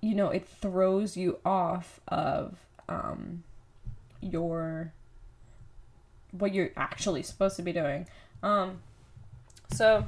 you 0.00 0.14
know, 0.14 0.28
it 0.28 0.46
throws 0.46 1.16
you 1.16 1.38
off 1.44 2.00
of, 2.08 2.56
um, 2.88 3.42
your, 4.20 4.92
what 6.32 6.54
you're 6.54 6.70
actually 6.76 7.22
supposed 7.22 7.56
to 7.56 7.62
be 7.62 7.72
doing. 7.72 8.06
Um, 8.42 8.80
so, 9.72 10.04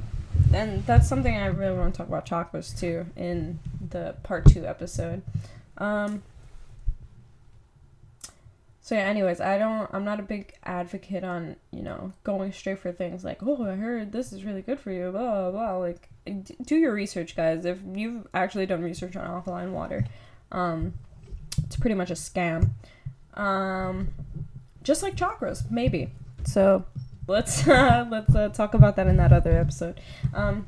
and 0.53 0.85
that's 0.87 1.09
something 1.09 1.37
I 1.37 1.47
really 1.47 1.77
want 1.77 1.95
to 1.95 1.99
talk 1.99 2.09
about 2.09 2.27
chakras 2.27 2.79
too 2.79 3.07
in 3.17 3.59
the 3.91 4.15
part 4.23 4.47
two 4.47 4.67
episode. 4.67 5.23
Um, 5.79 6.23
so 8.83 8.95
yeah, 8.97 9.03
anyways, 9.03 9.41
I 9.41 9.59
don't 9.59 9.89
I'm 9.93 10.05
not 10.05 10.19
a 10.19 10.23
big 10.25 10.55
advocate 10.65 11.23
on, 11.23 11.57
you 11.71 11.83
know, 11.83 12.13
going 12.25 12.53
straight 12.53 12.79
for 12.81 12.91
things 12.91 13.23
like, 13.23 13.39
"Oh, 13.41 13.65
I 13.65 13.77
heard 13.77 14.11
this 14.11 14.33
is 14.33 14.45
really 14.45 14.63
good 14.63 14.81
for 14.81 14.91
you." 14.91 15.11
blah 15.13 15.51
blah. 15.51 15.51
blah. 15.53 15.77
Like 15.77 16.09
do 16.33 16.77
your 16.77 16.93
research, 16.93 17.37
guys. 17.37 17.65
If 17.65 17.79
you've 17.93 18.27
actually 18.35 18.67
done 18.67 18.83
research 18.83 19.17
on 19.17 19.25
alkaline 19.27 19.73
water, 19.73 20.05
um 20.53 20.95
it's 21.65 21.77
pretty 21.77 21.95
much 21.95 22.11
a 22.11 22.15
scam. 22.15 22.71
Um 23.35 24.09
just 24.83 25.03
like 25.03 25.15
chakras, 25.17 25.71
maybe. 25.71 26.11
So, 26.45 26.85
let's 27.27 27.67
uh, 27.69 28.07
let's 28.11 28.35
uh, 28.35 28.49
talk 28.49 28.75
about 28.75 28.97
that 28.97 29.07
in 29.07 29.17
that 29.19 29.33
other 29.33 29.57
episode. 29.59 30.01
Um 30.35 30.67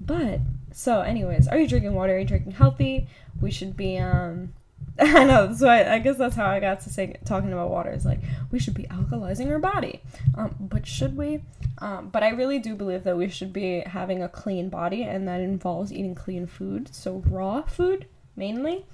but 0.00 0.40
so 0.72 1.00
anyways, 1.00 1.48
are 1.48 1.58
you 1.58 1.68
drinking 1.68 1.94
water? 1.94 2.14
Are 2.14 2.18
you 2.18 2.24
drinking 2.24 2.52
healthy? 2.52 3.06
We 3.40 3.50
should 3.50 3.76
be 3.76 3.98
um 3.98 4.54
I 5.02 5.24
know. 5.24 5.54
So 5.54 5.66
I, 5.66 5.94
I, 5.94 5.98
guess 5.98 6.18
that's 6.18 6.36
how 6.36 6.44
I 6.44 6.60
got 6.60 6.82
to 6.82 6.90
say 6.90 7.14
talking 7.24 7.54
about 7.54 7.70
water 7.70 7.90
is 7.90 8.04
like 8.04 8.20
we 8.50 8.58
should 8.58 8.74
be 8.74 8.82
alkalizing 8.84 9.50
our 9.50 9.58
body, 9.58 10.02
um, 10.34 10.54
but 10.60 10.86
should 10.86 11.16
we? 11.16 11.40
Um, 11.78 12.10
but 12.10 12.22
I 12.22 12.28
really 12.28 12.58
do 12.58 12.74
believe 12.74 13.04
that 13.04 13.16
we 13.16 13.28
should 13.30 13.50
be 13.50 13.80
having 13.80 14.22
a 14.22 14.28
clean 14.28 14.68
body, 14.68 15.02
and 15.04 15.26
that 15.26 15.40
involves 15.40 15.90
eating 15.90 16.14
clean 16.14 16.46
food. 16.46 16.94
So 16.94 17.22
raw 17.26 17.62
food 17.62 18.08
mainly, 18.36 18.84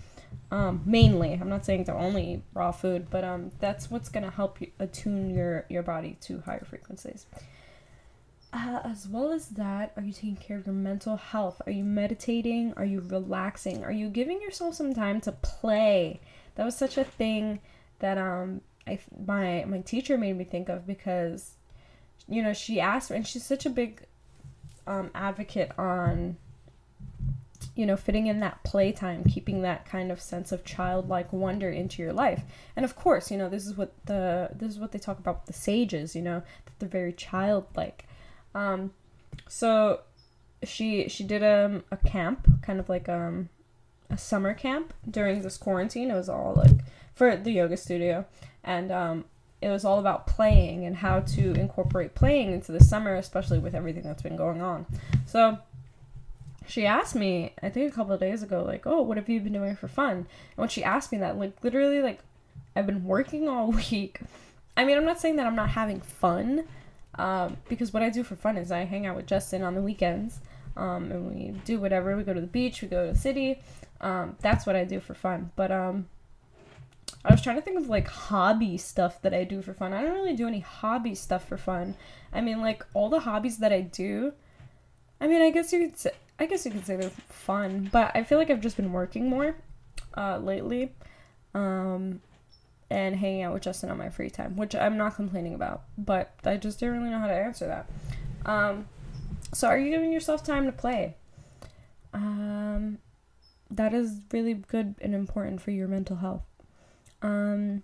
um, 0.53 0.83
mainly. 0.87 1.33
I'm 1.33 1.49
not 1.49 1.65
saying 1.65 1.87
to 1.87 1.95
only 1.95 2.35
eat 2.35 2.43
raw 2.55 2.71
food, 2.71 3.09
but 3.11 3.25
um, 3.25 3.51
that's 3.59 3.91
what's 3.91 4.09
gonna 4.09 4.31
help 4.31 4.61
you 4.61 4.71
attune 4.79 5.35
your 5.35 5.65
your 5.69 5.83
body 5.83 6.19
to 6.23 6.41
higher 6.43 6.65
frequencies. 6.65 7.27
Uh, 8.53 8.81
as 8.85 9.09
well 9.09 9.33
as 9.33 9.49
that, 9.49 9.93
are 9.97 10.03
you 10.03 10.13
taking 10.13 10.37
care 10.37 10.57
of 10.57 10.67
your 10.67 10.75
mental 10.75 11.17
health? 11.17 11.61
Are 11.67 11.73
you 11.73 11.85
meditating? 11.85 12.73
Are 12.77 12.85
you 12.85 13.01
relaxing? 13.01 13.85
Are 13.85 13.93
you 13.93 14.09
giving 14.09 14.41
yourself 14.41 14.75
some 14.75 14.95
time 14.95 15.21
to 15.23 15.33
play? 15.33 16.21
That 16.55 16.65
was 16.65 16.77
such 16.77 16.97
a 16.97 17.05
thing 17.05 17.61
that 17.99 18.19
um 18.19 18.61
I 18.87 18.99
my 19.27 19.65
my 19.67 19.81
teacher 19.81 20.17
made 20.17 20.37
me 20.37 20.45
think 20.45 20.69
of 20.69 20.87
because 20.87 21.55
you 22.29 22.43
know 22.43 22.53
she 22.53 22.81
asked 22.81 23.11
and 23.11 23.27
she's 23.27 23.45
such 23.45 23.67
a 23.67 23.71
big 23.71 24.05
um, 24.87 25.11
advocate 25.15 25.73
on 25.79 26.37
you 27.75 27.87
know 27.87 27.97
fitting 27.97 28.27
in 28.27 28.41
that 28.41 28.63
playtime 28.63 29.25
keeping 29.25 29.63
that 29.63 29.85
kind 29.85 30.13
of 30.13 30.21
sense 30.21 30.53
of 30.53 30.65
childlike 30.65 31.33
wonder 31.33 31.71
into 31.71 32.03
your 32.03 32.13
life 32.13 32.43
and 32.77 32.85
of 32.85 32.95
course 32.95 33.31
you 33.31 33.37
know 33.37 33.49
this 33.49 33.67
is 33.67 33.77
what 33.77 33.93
the 34.07 34.51
this 34.55 34.71
is 34.71 34.79
what 34.79 34.93
they 34.93 34.99
talk 34.99 35.19
about 35.19 35.41
with 35.41 35.47
the 35.47 35.53
sages 35.53 36.15
you 36.15 36.23
know 36.23 36.43
that 36.65 36.73
they're 36.79 36.89
very 36.89 37.13
childlike 37.13 38.06
um, 38.57 38.93
so 39.47 40.01
she 40.63 41.09
she 41.09 41.23
did 41.25 41.43
a, 41.43 41.67
um, 41.67 41.85
a 41.91 41.97
camp, 41.99 42.49
kind 42.63 42.81
of 42.81 42.89
like 42.89 43.09
um 43.09 43.51
a 44.09 44.17
summer 44.17 44.55
camp 44.55 44.95
during 45.09 45.43
this 45.43 45.59
quarantine. 45.59 46.11
It 46.11 46.15
was 46.15 46.29
all 46.29 46.55
like 46.57 46.85
for 47.15 47.37
the 47.37 47.51
yoga 47.51 47.77
studio, 47.77 48.25
and 48.65 48.91
um, 48.91 49.25
it 49.61 49.69
was 49.69 49.85
all 49.85 49.99
about 49.99 50.27
playing 50.27 50.87
and 50.87 50.97
how 50.97 51.21
to 51.21 51.53
incorporate 51.53 52.15
playing 52.15 52.53
into 52.53 52.73
the 52.73 52.83
summer, 52.83 53.15
especially 53.15 53.59
with 53.59 53.75
everything 53.75 54.05
that's 54.05 54.23
been 54.23 54.37
going 54.37 54.63
on. 54.63 54.87
So 55.27 55.59
she 56.67 56.87
asked 56.87 57.15
me, 57.15 57.53
I 57.63 57.69
think 57.69 57.93
a 57.93 57.95
couple 57.95 58.15
of 58.15 58.21
days 58.21 58.43
ago, 58.43 58.65
like, 58.65 58.87
"Oh, 58.87 59.03
what 59.03 59.19
have 59.19 59.29
you 59.29 59.41
been 59.41 59.53
doing 59.53 59.77
for 59.77 59.89
fun?" 59.89 60.17
And 60.17 60.27
when 60.57 60.69
she 60.71 60.83
asked 60.83 61.13
me 61.13 61.19
that, 61.19 61.39
like, 61.39 61.63
literally, 61.63 62.01
like, 62.01 62.21
I've 62.75 62.87
been 62.87 63.05
working 63.05 63.49
all 63.49 63.71
week. 63.91 64.21
I 64.79 64.85
mean, 64.87 64.97
I'm 64.97 65.05
not 65.05 65.21
saying 65.21 65.37
that 65.37 65.47
I'm 65.47 65.57
not 65.57 65.71
having 65.71 66.01
fun, 66.01 66.65
um, 67.19 67.57
because 67.69 67.93
what 67.93 68.03
I 68.03 68.11
do 68.11 68.23
for 68.23 68.37
fun 68.37 68.57
is 68.57 68.71
I 68.71 68.85
hang 68.85 69.07
out 69.07 69.17
with 69.17 69.27
Justin 69.27 69.63
on 69.63 69.75
the 69.75 69.83
weekends, 69.83 70.41
um, 70.77 71.11
and 71.11 71.35
we 71.35 71.51
do 71.65 71.81
whatever. 71.81 72.17
We 72.17 72.23
go 72.23 72.35
to 72.35 72.41
the 72.41 72.47
beach, 72.47 72.83
we 72.83 72.89
go 72.89 73.07
to 73.07 73.13
the 73.13 73.19
city. 73.19 73.61
Um, 74.01 74.37
that's 74.41 74.67
what 74.67 74.77
I 74.77 74.85
do 74.85 75.01
for 75.01 75.15
fun. 75.15 75.51
But 75.57 75.73
um, 75.73 76.07
I 77.25 77.33
was 77.33 77.43
trying 77.43 77.57
to 77.57 77.63
think 77.63 77.79
of 77.79 77.89
like 77.89 78.09
hobby 78.09 78.77
stuff 78.77 79.23
that 79.23 79.35
I 79.35 79.45
do 79.45 79.63
for 79.63 79.73
fun. 79.73 79.93
I 79.93 80.03
don't 80.03 80.15
really 80.15 80.37
do 80.37 80.47
any 80.47 80.61
hobby 80.61 81.15
stuff 81.15 81.49
for 81.49 81.57
fun. 81.57 81.97
I 82.33 82.41
mean, 82.41 82.61
like 82.61 82.85
all 82.95 83.09
the 83.09 83.21
hobbies 83.21 83.59
that 83.59 83.73
I 83.73 83.81
do. 83.81 84.33
I 85.21 85.27
mean, 85.27 85.41
I 85.41 85.51
guess 85.51 85.73
you 85.73 85.89
could 85.89 85.99
say, 85.99 86.11
I 86.39 86.47
guess 86.47 86.67
you 86.67 86.71
could 86.71 86.85
say 86.85 86.97
they're 86.97 87.11
fun, 87.29 87.89
but 87.91 88.13
I 88.15 88.23
feel 88.23 88.37
like 88.37 88.51
I've 88.51 88.61
just 88.61 88.77
been 88.77 88.93
working 88.93 89.31
more 89.31 89.57
uh, 90.17 90.39
lately. 90.39 90.93
Um, 91.55 92.21
and 92.91 93.17
hanging 93.17 93.43
out 93.43 93.53
with 93.53 93.63
Justin 93.63 93.91
on 93.91 93.99
my 93.99 94.09
free 94.09 94.31
time, 94.31 94.57
which 94.57 94.75
I'm 94.75 94.97
not 94.97 95.17
complaining 95.17 95.55
about, 95.55 95.83
but 95.99 96.33
I 96.45 96.57
just 96.57 96.79
didn't 96.79 96.99
really 96.99 97.11
know 97.11 97.19
how 97.19 97.27
to 97.27 97.35
answer 97.35 97.67
that. 97.67 97.91
Um, 98.45 98.87
so, 99.53 99.69
are 99.69 99.79
you 99.79 99.91
giving 99.91 100.13
yourself 100.13 100.45
time 100.45 100.67
to 100.67 100.73
play? 100.73 101.17
Um, 102.13 102.99
that 103.71 103.93
is 103.93 104.21
really 104.33 104.55
good 104.55 104.95
and 105.01 105.15
important 105.15 105.61
for 105.61 105.71
your 105.71 105.89
mental 105.89 106.17
health. 106.17 106.43
Um, 107.23 107.83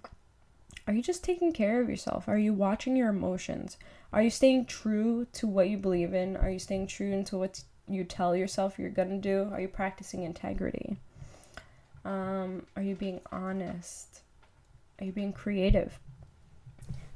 are 0.87 0.95
you 0.95 1.03
just 1.03 1.25
taking 1.25 1.53
care 1.53 1.81
of 1.81 1.89
yourself? 1.89 2.29
Are 2.29 2.39
you 2.39 2.53
watching 2.53 2.97
your 2.97 3.09
emotions? 3.09 3.77
Are 4.13 4.23
you 4.23 4.31
staying 4.31 4.67
true 4.67 5.27
to 5.35 5.47
what 5.47 5.69
you 5.69 5.79
believe 5.79 6.13
in? 6.15 6.37
Are 6.37 6.51
you 6.51 6.59
staying 6.59 6.89
true 6.89 7.11
into 7.13 7.39
what 7.39 7.63
you 7.89 8.05
tell 8.05 8.37
yourself 8.37 8.79
you're 8.79 8.91
gonna 8.91 9.19
do? 9.19 9.49
Are 9.53 9.61
you 9.61 9.69
practicing 9.69 10.23
integrity? 10.23 10.99
Um, 12.05 12.67
are 12.77 12.83
you 12.83 12.95
being 12.95 13.21
honest? 13.31 14.22
Are 15.03 15.05
you 15.05 15.11
being 15.11 15.33
creative? 15.33 15.99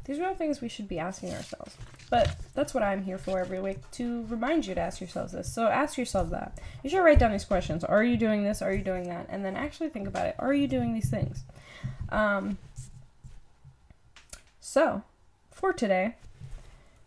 These 0.07 0.19
are 0.19 0.27
all 0.27 0.35
things 0.35 0.61
we 0.61 0.69
should 0.69 0.89
be 0.89 0.99
asking 0.99 1.33
ourselves. 1.33 1.77
But 2.11 2.35
that's 2.53 2.75
what 2.75 2.83
I'm 2.83 3.05
here 3.05 3.17
for 3.17 3.39
every 3.39 3.61
week 3.61 3.79
to 3.93 4.27
remind 4.27 4.67
you 4.67 4.75
to 4.75 4.81
ask 4.81 5.01
yourselves 5.01 5.33
this. 5.33 5.53
So 5.53 5.69
ask 5.69 5.97
yourself 5.97 6.31
that. 6.31 6.61
You 6.83 6.91
should 6.91 7.05
write 7.05 7.21
down 7.21 7.31
these 7.31 7.45
questions. 7.45 7.85
Are 7.85 8.03
you 8.03 8.17
doing 8.17 8.43
this? 8.43 8.61
Are 8.61 8.73
you 8.73 8.83
doing 8.83 9.05
that? 9.05 9.27
And 9.29 9.45
then 9.45 9.55
actually 9.55 9.89
think 9.91 10.09
about 10.09 10.27
it. 10.27 10.35
Are 10.41 10.53
you 10.53 10.67
doing 10.67 10.95
these 10.95 11.09
things? 11.09 11.45
Um, 12.09 12.59
so 14.59 15.05
for 15.53 15.73
today, 15.73 16.17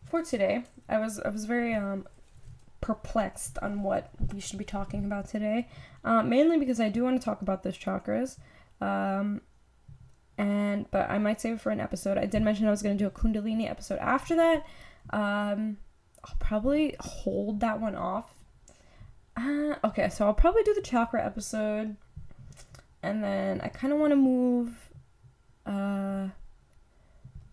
for 0.10 0.24
today, 0.24 0.64
I 0.88 0.98
was 0.98 1.20
I 1.20 1.28
was 1.28 1.44
very 1.44 1.74
um, 1.74 2.08
perplexed 2.80 3.58
on 3.62 3.84
what 3.84 4.12
we 4.34 4.40
should 4.40 4.60
be 4.60 4.64
talking 4.64 5.04
about 5.04 5.28
today. 5.28 5.68
Uh, 6.06 6.24
mainly 6.24 6.58
because 6.58 6.80
I 6.80 6.88
do 6.88 7.04
want 7.04 7.20
to 7.20 7.26
talk 7.26 7.42
about 7.42 7.64
those 7.64 7.78
chakras. 7.78 8.38
Um, 8.80 9.42
and 10.40 10.90
but 10.90 11.12
I 11.12 11.20
might 11.20 11.42
save 11.42 11.56
it 11.56 11.62
for 11.62 11.70
an 11.70 11.82
episode. 11.82 12.18
I 12.18 12.26
did 12.26 12.42
mention 12.42 12.66
I 12.66 12.72
was 12.72 12.82
to 12.82 12.94
do 12.96 13.06
a 13.06 13.12
Kundalini 13.12 13.70
episode 13.70 14.00
after 14.00 14.36
that. 14.38 14.66
Um, 15.10 15.78
I'll 16.24 16.38
probably 16.40 16.96
hold 17.02 17.60
that 17.60 17.82
one 17.82 17.96
off. 17.96 18.34
Uh, 19.36 19.76
okay, 19.84 20.08
so 20.10 20.26
I'll 20.26 20.34
probably 20.34 20.64
do 20.64 20.74
the 20.74 20.82
chakra 20.82 21.24
episode, 21.24 21.98
and 23.04 23.22
then 23.22 23.60
I 23.62 23.68
kind 23.68 23.92
of 23.92 24.00
want 24.00 24.12
to 24.12 24.16
move 24.16 24.90
uh, 25.66 26.30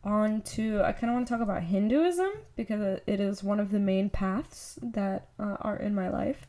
on 0.05 0.43
to. 0.43 0.81
I 0.85 0.93
kind 0.93 1.11
of 1.11 1.14
want 1.14 1.26
to 1.26 1.35
talk 1.35 1.43
about 1.43 1.64
Hinduism 1.64 2.31
because 2.55 3.00
it 3.05 3.19
is 3.19 3.43
one 3.43 3.59
of 3.59 3.73
the 3.73 3.81
main 3.81 4.11
paths 4.11 4.78
that 4.81 5.28
uh, 5.40 5.57
are 5.61 5.76
in 5.76 5.93
my 5.93 6.09
life 6.09 6.47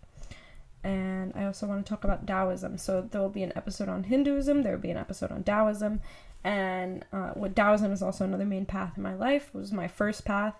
and 0.84 1.34
I 1.36 1.46
also 1.46 1.68
want 1.68 1.86
to 1.86 1.90
talk 1.90 2.04
about 2.06 2.26
Taoism. 2.26 2.78
So 2.78 3.02
there 3.02 3.20
will 3.20 3.30
be 3.30 3.44
an 3.44 3.52
episode 3.56 3.90
on 3.90 4.04
Hinduism, 4.04 4.64
there 4.64 4.74
will 4.74 4.82
be 4.82 4.92
an 4.92 4.98
episode 4.98 5.32
on 5.32 5.44
Taoism, 5.44 6.00
and 6.44 7.06
uh, 7.12 7.32
what 7.32 7.56
Taoism 7.56 7.92
is 7.92 8.02
also 8.02 8.26
another 8.26 8.46
main 8.46 8.66
path 8.66 8.94
in 8.98 9.04
my 9.04 9.16
life. 9.16 9.52
It 9.54 9.58
was 9.58 9.72
my 9.72 9.88
first 9.88 10.26
path, 10.26 10.56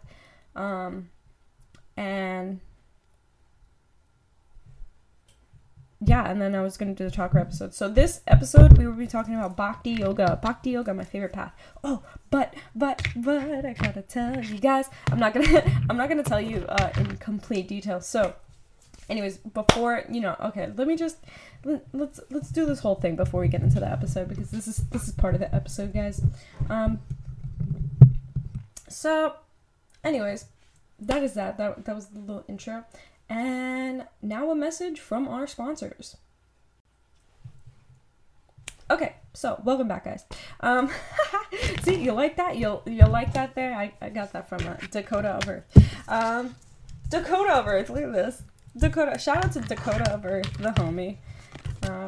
um, 0.56 1.10
and 1.96 2.60
yeah, 6.00 6.30
and 6.30 6.40
then 6.40 6.54
I 6.54 6.62
was 6.62 6.78
gonna 6.78 6.94
do 6.94 7.06
the 7.06 7.12
chakra 7.12 7.42
episode. 7.42 7.74
So 7.74 7.90
this 7.90 8.22
episode 8.28 8.78
we 8.78 8.86
will 8.86 8.94
be 8.94 9.08
talking 9.08 9.36
about 9.36 9.58
Bhakti 9.58 9.92
Yoga. 9.92 10.40
Bhakti 10.42 10.72
Yoga, 10.72 10.94
my 10.94 11.04
favorite 11.04 11.34
path. 11.34 11.54
Oh, 11.84 12.04
but 12.30 12.54
but 12.76 13.02
but 13.16 13.66
I 13.66 13.74
gotta 13.74 14.04
tell 14.04 14.44
you 14.44 14.60
guys, 14.60 14.90
I'm 15.12 15.20
not 15.20 15.34
gonna 15.34 15.64
I'm 15.90 15.98
not 15.98 16.10
gonna 16.10 16.24
tell 16.24 16.42
you 16.42 16.66
uh, 16.70 16.92
in 16.98 17.18
complete 17.18 17.68
detail. 17.68 18.02
So 18.02 18.36
anyways 19.10 19.38
before 19.38 20.04
you 20.10 20.20
know 20.20 20.36
okay 20.42 20.72
let 20.76 20.88
me 20.88 20.96
just 20.96 21.18
let, 21.64 21.86
let's 21.94 22.20
let's 22.30 22.50
do 22.50 22.66
this 22.66 22.80
whole 22.80 22.96
thing 22.96 23.16
before 23.16 23.42
we 23.42 23.48
get 23.48 23.62
into 23.62 23.80
the 23.80 23.90
episode 23.90 24.28
because 24.28 24.52
this 24.52 24.68
is 24.68 24.78
this 24.92 25.08
is 25.08 25.14
part 25.14 25.34
of 25.34 25.40
the 25.40 25.54
episode 25.56 25.94
guys 25.94 26.22
um 26.70 27.00
so 28.90 29.34
anyways 30.04 30.46
that 31.00 31.24
is 31.24 31.34
that 31.34 31.58
that, 31.58 31.86
that 31.86 31.96
was 31.96 32.08
the 32.08 32.20
little 32.20 32.44
intro 32.48 32.84
And 33.30 34.06
now 34.22 34.50
a 34.52 34.56
message 34.56 35.00
from 35.00 35.28
our 35.28 35.48
sponsors. 35.48 36.16
Okay, 38.90 39.16
so 39.34 39.62
welcome 39.66 39.90
back, 39.90 40.06
guys. 40.06 40.24
Um, 40.62 40.90
see, 41.82 41.96
you 42.02 42.14
like 42.14 42.38
that? 42.38 42.56
You'll 42.56 42.82
you'll 42.86 43.10
like 43.10 43.34
that 43.34 43.54
there? 43.54 43.74
I, 43.74 43.94
I 44.02 44.10
got 44.10 44.32
that 44.32 44.48
from 44.48 44.66
uh, 44.66 44.76
Dakota 44.92 45.30
of 45.30 45.50
Earth. 45.50 45.66
Um, 46.08 46.56
Dakota 47.10 47.54
of 47.56 47.68
Earth. 47.68 47.90
Look 47.90 48.04
at 48.04 48.14
this. 48.14 48.44
Dakota. 48.78 49.18
Shout 49.18 49.44
out 49.44 49.52
to 49.54 49.62
Dakota 49.62 50.20
Earth, 50.24 50.58
the 50.58 50.70
homie. 50.70 51.18
Um, 51.84 52.06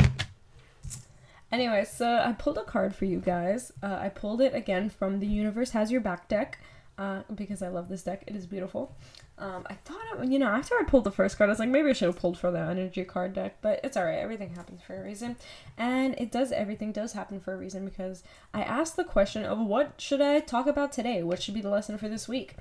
anyway, 1.52 1.86
so 1.86 2.06
I 2.08 2.34
pulled 2.34 2.58
a 2.58 2.64
card 2.64 2.96
for 2.96 3.06
you 3.06 3.20
guys. 3.20 3.72
Uh, 3.82 3.98
I 4.00 4.10
pulled 4.10 4.42
it 4.42 4.54
again 4.54 4.90
from 4.90 5.20
the 5.20 5.28
Universe 5.28 5.72
Has 5.72 5.92
Your 5.92 6.02
Back 6.02 6.28
deck 6.28 6.60
uh, 6.98 7.24
because 7.34 7.62
I 7.62 7.70
love 7.70 7.88
this 7.88 8.04
deck. 8.04 8.24
It 8.28 8.36
is 8.36 8.46
beautiful. 8.46 8.96
Um, 9.38 9.66
I 9.70 9.76
thought, 9.76 10.02
it, 10.20 10.30
you 10.30 10.38
know, 10.38 10.50
after 10.50 10.76
I 10.76 10.84
pulled 10.84 11.06
the 11.06 11.12
first 11.12 11.38
card, 11.38 11.50
I 11.50 11.52
was 11.52 11.60
like, 11.60 11.70
maybe 11.70 11.90
I 11.90 11.94
should 11.94 12.08
have 12.08 12.20
pulled 12.20 12.38
for 12.38 12.52
the 12.52 12.60
energy 12.60 13.06
card 13.06 13.34
deck, 13.34 13.58
but 13.62 13.80
it's 13.86 13.96
alright. 13.96 14.20
Everything 14.20 14.54
happens 14.54 14.82
for 14.86 15.00
a 15.00 15.04
reason. 15.04 15.38
And 15.78 16.14
it 16.20 16.30
does, 16.30 16.52
everything 16.52 16.92
does 16.92 17.14
happen 17.14 17.40
for 17.40 17.54
a 17.54 17.58
reason 17.58 17.86
because 17.86 18.22
I 18.54 18.64
asked 18.64 18.98
the 18.98 19.06
question 19.06 19.46
of 19.46 19.58
what 19.58 19.94
should 19.98 20.20
I 20.20 20.42
talk 20.42 20.68
about 20.68 20.92
today? 20.92 21.24
What 21.24 21.42
should 21.42 21.54
be 21.54 21.62
the 21.62 21.70
lesson 21.70 21.98
for 21.98 22.10
this 22.10 22.28
week? 22.28 22.56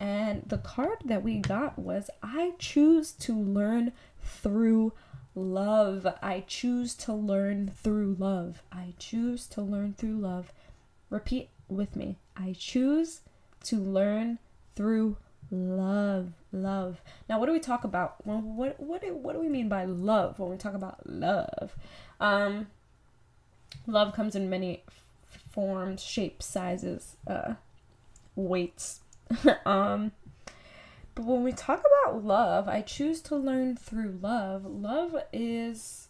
And 0.00 0.42
the 0.46 0.58
card 0.58 0.98
that 1.04 1.22
we 1.22 1.38
got 1.38 1.78
was 1.78 2.10
I 2.22 2.52
choose 2.58 3.12
to 3.12 3.34
learn 3.34 3.92
through 4.22 4.92
love. 5.34 6.06
I 6.22 6.44
choose 6.46 6.94
to 6.96 7.12
learn 7.12 7.72
through 7.82 8.16
love. 8.18 8.62
I 8.70 8.94
choose 8.98 9.46
to 9.48 9.62
learn 9.62 9.94
through 9.94 10.18
love. 10.18 10.52
Repeat 11.10 11.48
with 11.68 11.96
me. 11.96 12.16
I 12.36 12.54
choose 12.56 13.20
to 13.64 13.76
learn 13.76 14.38
through 14.76 15.16
love 15.50 16.32
love 16.52 17.00
now 17.28 17.38
what 17.38 17.46
do 17.46 17.52
we 17.52 17.58
talk 17.58 17.82
about 17.82 18.16
well, 18.26 18.40
what 18.40 18.78
what 18.78 19.00
do, 19.00 19.14
what 19.14 19.32
do 19.32 19.40
we 19.40 19.48
mean 19.48 19.68
by 19.68 19.84
love 19.84 20.38
when 20.38 20.50
we 20.50 20.56
talk 20.56 20.74
about 20.74 20.98
love 21.08 21.74
um 22.20 22.66
love 23.86 24.14
comes 24.14 24.36
in 24.36 24.50
many 24.50 24.82
forms 25.50 26.02
shapes 26.02 26.44
sizes 26.44 27.16
uh 27.26 27.54
weights 28.36 29.00
um 29.66 30.12
but 31.14 31.24
when 31.24 31.42
we 31.42 31.52
talk 31.52 31.82
about 32.02 32.24
love 32.24 32.68
i 32.68 32.80
choose 32.80 33.20
to 33.20 33.36
learn 33.36 33.76
through 33.76 34.18
love. 34.22 34.64
Love 34.64 35.16
is 35.32 36.08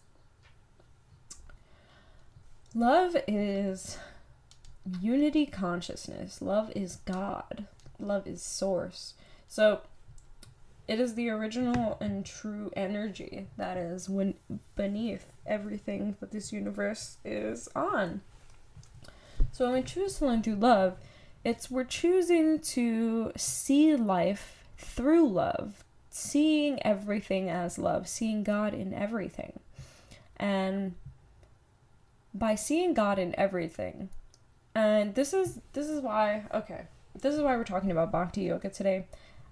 love 2.75 3.17
is 3.27 3.99
unity 5.01 5.47
consciousness. 5.47 6.41
Love 6.41 6.71
is 6.75 6.97
god. 7.05 7.67
Love 7.99 8.27
is 8.27 8.43
source. 8.43 9.15
So 9.49 9.81
it 10.87 11.01
is 11.01 11.15
the 11.15 11.29
original 11.29 11.99
and 12.01 12.25
true 12.25 12.71
energy 12.77 13.49
that 13.57 13.77
is 13.77 14.09
when 14.09 14.35
beneath 14.77 15.27
everything 15.47 16.17
that 16.21 16.31
this 16.31 16.53
universe 16.53 17.19
is 17.25 17.69
on. 17.75 18.23
So 19.53 19.67
when 19.67 19.75
we 19.75 19.83
choose 19.83 20.19
to 20.19 20.27
learn 20.27 20.43
through 20.43 20.57
love, 20.57 20.97
it's 21.45 21.71
we're 21.71 21.85
choosing 21.85 22.59
to 22.61 23.33
see 23.37 23.97
life 23.97 24.69
through 24.77 25.29
love, 25.29 25.85
seeing 26.11 26.83
everything 26.85 27.49
as 27.49 27.79
love, 27.79 28.09
seeing 28.09 28.43
God 28.43 28.75
in 28.75 28.93
everything. 28.93 29.61
And 30.37 30.95
by 32.35 32.55
seeing 32.55 32.95
God 32.95 33.19
in 33.19 33.35
everything, 33.39 34.11
and 34.75 35.15
this 35.15 35.33
is 35.33 35.61
this 35.73 35.89
is 35.89 36.01
why 36.01 36.45
okay, 36.55 36.87
this 37.21 37.35
is 37.35 37.41
why 37.41 37.57
we're 37.57 37.65
talking 37.65 37.91
about 37.91 38.13
bhakti 38.13 38.43
yoga 38.43 38.71
today 38.71 39.07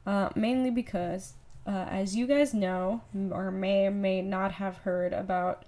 uh, 0.07 0.31
mainly 0.35 0.71
because, 0.71 1.35
uh, 1.67 1.87
as 1.91 2.15
you 2.15 2.27
guys 2.27 2.55
know, 2.55 3.03
or 3.31 3.51
may 3.51 3.87
or 3.87 3.91
may 3.91 4.23
not 4.23 4.53
have 4.53 4.79
heard 4.79 5.13
about 5.13 5.65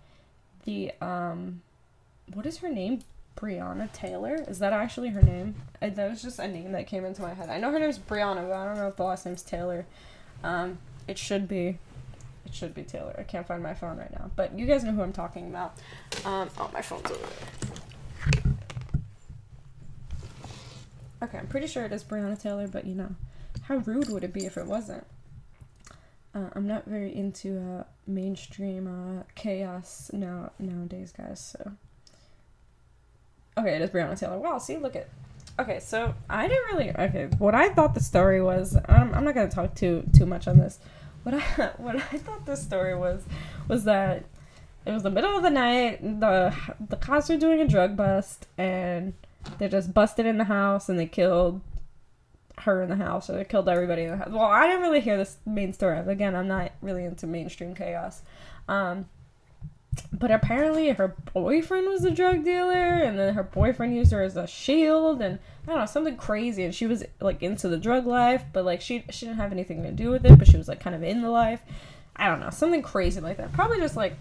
the, 0.65 0.93
um, 1.01 1.61
what 2.33 2.47
is 2.47 2.59
her 2.59 2.69
name? 2.69 3.01
Breonna 3.39 3.91
Taylor? 3.93 4.45
Is 4.49 4.59
that 4.59 4.73
actually 4.73 5.11
her 5.11 5.23
name? 5.23 5.55
I, 5.81 5.91
that 5.91 6.11
was 6.11 6.23
just 6.23 6.39
a 6.39 6.49
name 6.49 6.73
that 6.73 6.87
came 6.87 7.05
into 7.05 7.23
my 7.23 7.35
head. 7.35 7.49
I 7.49 7.59
know 7.59 7.71
her 7.71 7.79
name's 7.79 7.99
Brianna, 7.99 8.49
but 8.49 8.53
I 8.53 8.65
don't 8.65 8.77
know 8.77 8.89
if 8.89 8.97
the 8.97 9.05
last 9.05 9.27
name's 9.27 9.43
Taylor. 9.43 9.87
Um, 10.43 10.79
it 11.07 11.19
should 11.19 11.47
be. 11.49 11.79
It 12.45 12.55
should 12.55 12.75
be 12.75 12.83
Taylor. 12.83 13.15
I 13.19 13.23
can't 13.23 13.47
find 13.47 13.63
my 13.63 13.75
phone 13.75 13.99
right 13.99 14.11
now. 14.11 14.31
But 14.35 14.59
you 14.59 14.67
guys 14.67 14.83
know 14.83 14.93
who 14.93 15.03
I'm 15.03 15.13
talking 15.13 15.49
about. 15.49 15.75
Um, 16.25 16.49
oh, 16.59 16.71
my 16.73 16.83
phone's 16.83 17.11
over 17.11 17.27
there. 17.27 18.43
Okay, 21.23 21.39
I'm 21.39 21.49
pretty 21.49 21.67
sure 21.67 21.85
it 21.85 21.93
is 21.93 22.05
Brianna 22.05 22.41
Taylor, 22.41 22.69
but 22.69 22.87
you 22.87 22.95
know. 22.95 23.15
How 23.63 23.77
rude 23.77 24.09
would 24.09 24.25
it 24.25 24.33
be 24.33 24.47
if 24.47 24.57
it 24.57 24.67
wasn't? 24.67 25.05
Uh, 26.35 26.49
I'm 26.55 26.67
not 26.67 26.87
very 26.87 27.15
into 27.15 27.59
uh, 27.59 27.85
mainstream 28.07 28.87
uh, 28.87 29.25
chaos 29.35 30.11
now 30.13 30.53
nowadays, 30.59 31.13
guys. 31.13 31.55
So, 31.55 31.73
okay, 33.59 33.77
it 33.77 33.83
is 33.83 33.91
Breonna 33.91 34.19
Taylor. 34.19 34.39
Wow, 34.39 34.59
see, 34.59 34.77
look 34.77 34.97
at. 34.97 35.09
Okay, 35.59 35.81
so 35.81 36.15
I 36.31 36.47
didn't 36.47 36.67
really. 36.73 36.91
Okay, 36.97 37.29
what 37.39 37.55
I 37.55 37.71
thought 37.71 37.95
the 37.95 38.01
story 38.01 38.43
was. 38.43 38.77
Um, 38.89 39.13
I'm 39.15 39.25
not 39.25 39.35
gonna 39.35 39.51
talk 39.51 39.75
too 39.75 40.05
too 40.17 40.27
much 40.27 40.47
on 40.47 40.59
this. 40.59 40.79
What 41.25 41.35
I 41.35 41.41
what 41.77 41.97
I 41.97 42.19
thought 42.19 42.47
the 42.47 42.57
story 42.57 42.95
was 42.95 43.25
was 43.67 43.85
that 43.85 44.25
it 44.87 44.93
was 44.93 45.03
the 45.03 45.11
middle 45.11 45.37
of 45.37 45.43
the 45.43 45.51
night. 45.51 46.03
The 46.21 46.55
the 46.89 46.97
cops 46.97 47.29
were 47.29 47.37
doing 47.37 47.61
a 47.61 47.67
drug 47.67 47.97
bust, 47.97 48.47
and 48.57 49.15
they 49.59 49.69
just 49.69 49.95
busted 49.95 50.27
in 50.27 50.39
the 50.39 50.45
house 50.45 50.89
and 50.89 50.99
they 50.99 51.07
killed 51.07 51.61
her 52.61 52.83
in 52.83 52.89
the 52.89 52.97
house 52.97 53.31
or 53.31 53.35
they 53.35 53.45
killed 53.45 53.69
everybody 53.69 54.05
in 54.05 54.11
the 54.11 54.17
house. 54.17 54.29
Well, 54.31 54.43
I 54.43 54.67
didn't 54.67 54.83
really 54.83 55.01
hear 55.01 55.17
this 55.17 55.39
main 55.47 55.73
story. 55.73 55.99
Again, 55.99 56.35
I'm 56.35 56.49
not 56.49 56.73
really 56.83 57.05
into 57.05 57.27
mainstream 57.27 57.75
chaos. 57.75 58.23
Um, 58.69 59.09
but 60.13 60.31
apparently 60.31 60.89
her 60.91 61.15
boyfriend 61.33 61.89
was 61.89 62.05
a 62.05 62.11
drug 62.11 62.45
dealer 62.45 62.99
and 63.03 63.19
then 63.19 63.35
her 63.35 63.43
boyfriend 63.43 63.95
used 63.95 64.13
her 64.13 64.23
as 64.23 64.37
a 64.37 64.47
shield 64.47 65.21
and 65.23 65.39
I 65.67 65.71
don't 65.71 65.81
know, 65.81 65.87
something 65.87 66.17
crazy 66.17 66.65
and 66.65 66.75
she 66.75 66.87
was 66.87 67.05
like 67.21 67.43
into 67.43 67.69
the 67.69 67.77
drug 67.77 68.07
life, 68.07 68.45
but 68.53 68.65
like 68.65 68.81
she 68.81 69.05
she 69.11 69.27
didn't 69.27 69.39
have 69.39 69.53
anything 69.53 69.83
to 69.83 69.93
do 69.93 70.11
with 70.11 70.25
it, 70.25 70.39
but 70.39 70.49
she 70.49 70.57
was 70.57 70.69
like 70.69 70.81
kind 70.81 70.97
of 70.97 71.03
in 71.03 71.23
the 71.23 71.31
life. 71.31 71.63
I 72.17 72.29
don't 72.29 72.41
know, 72.41 72.51
something 72.51 72.83
crazy 72.83 73.21
like 73.21 73.37
that. 73.37 73.53
Probably 73.53 73.79
just 73.79 73.97
like 73.97 74.15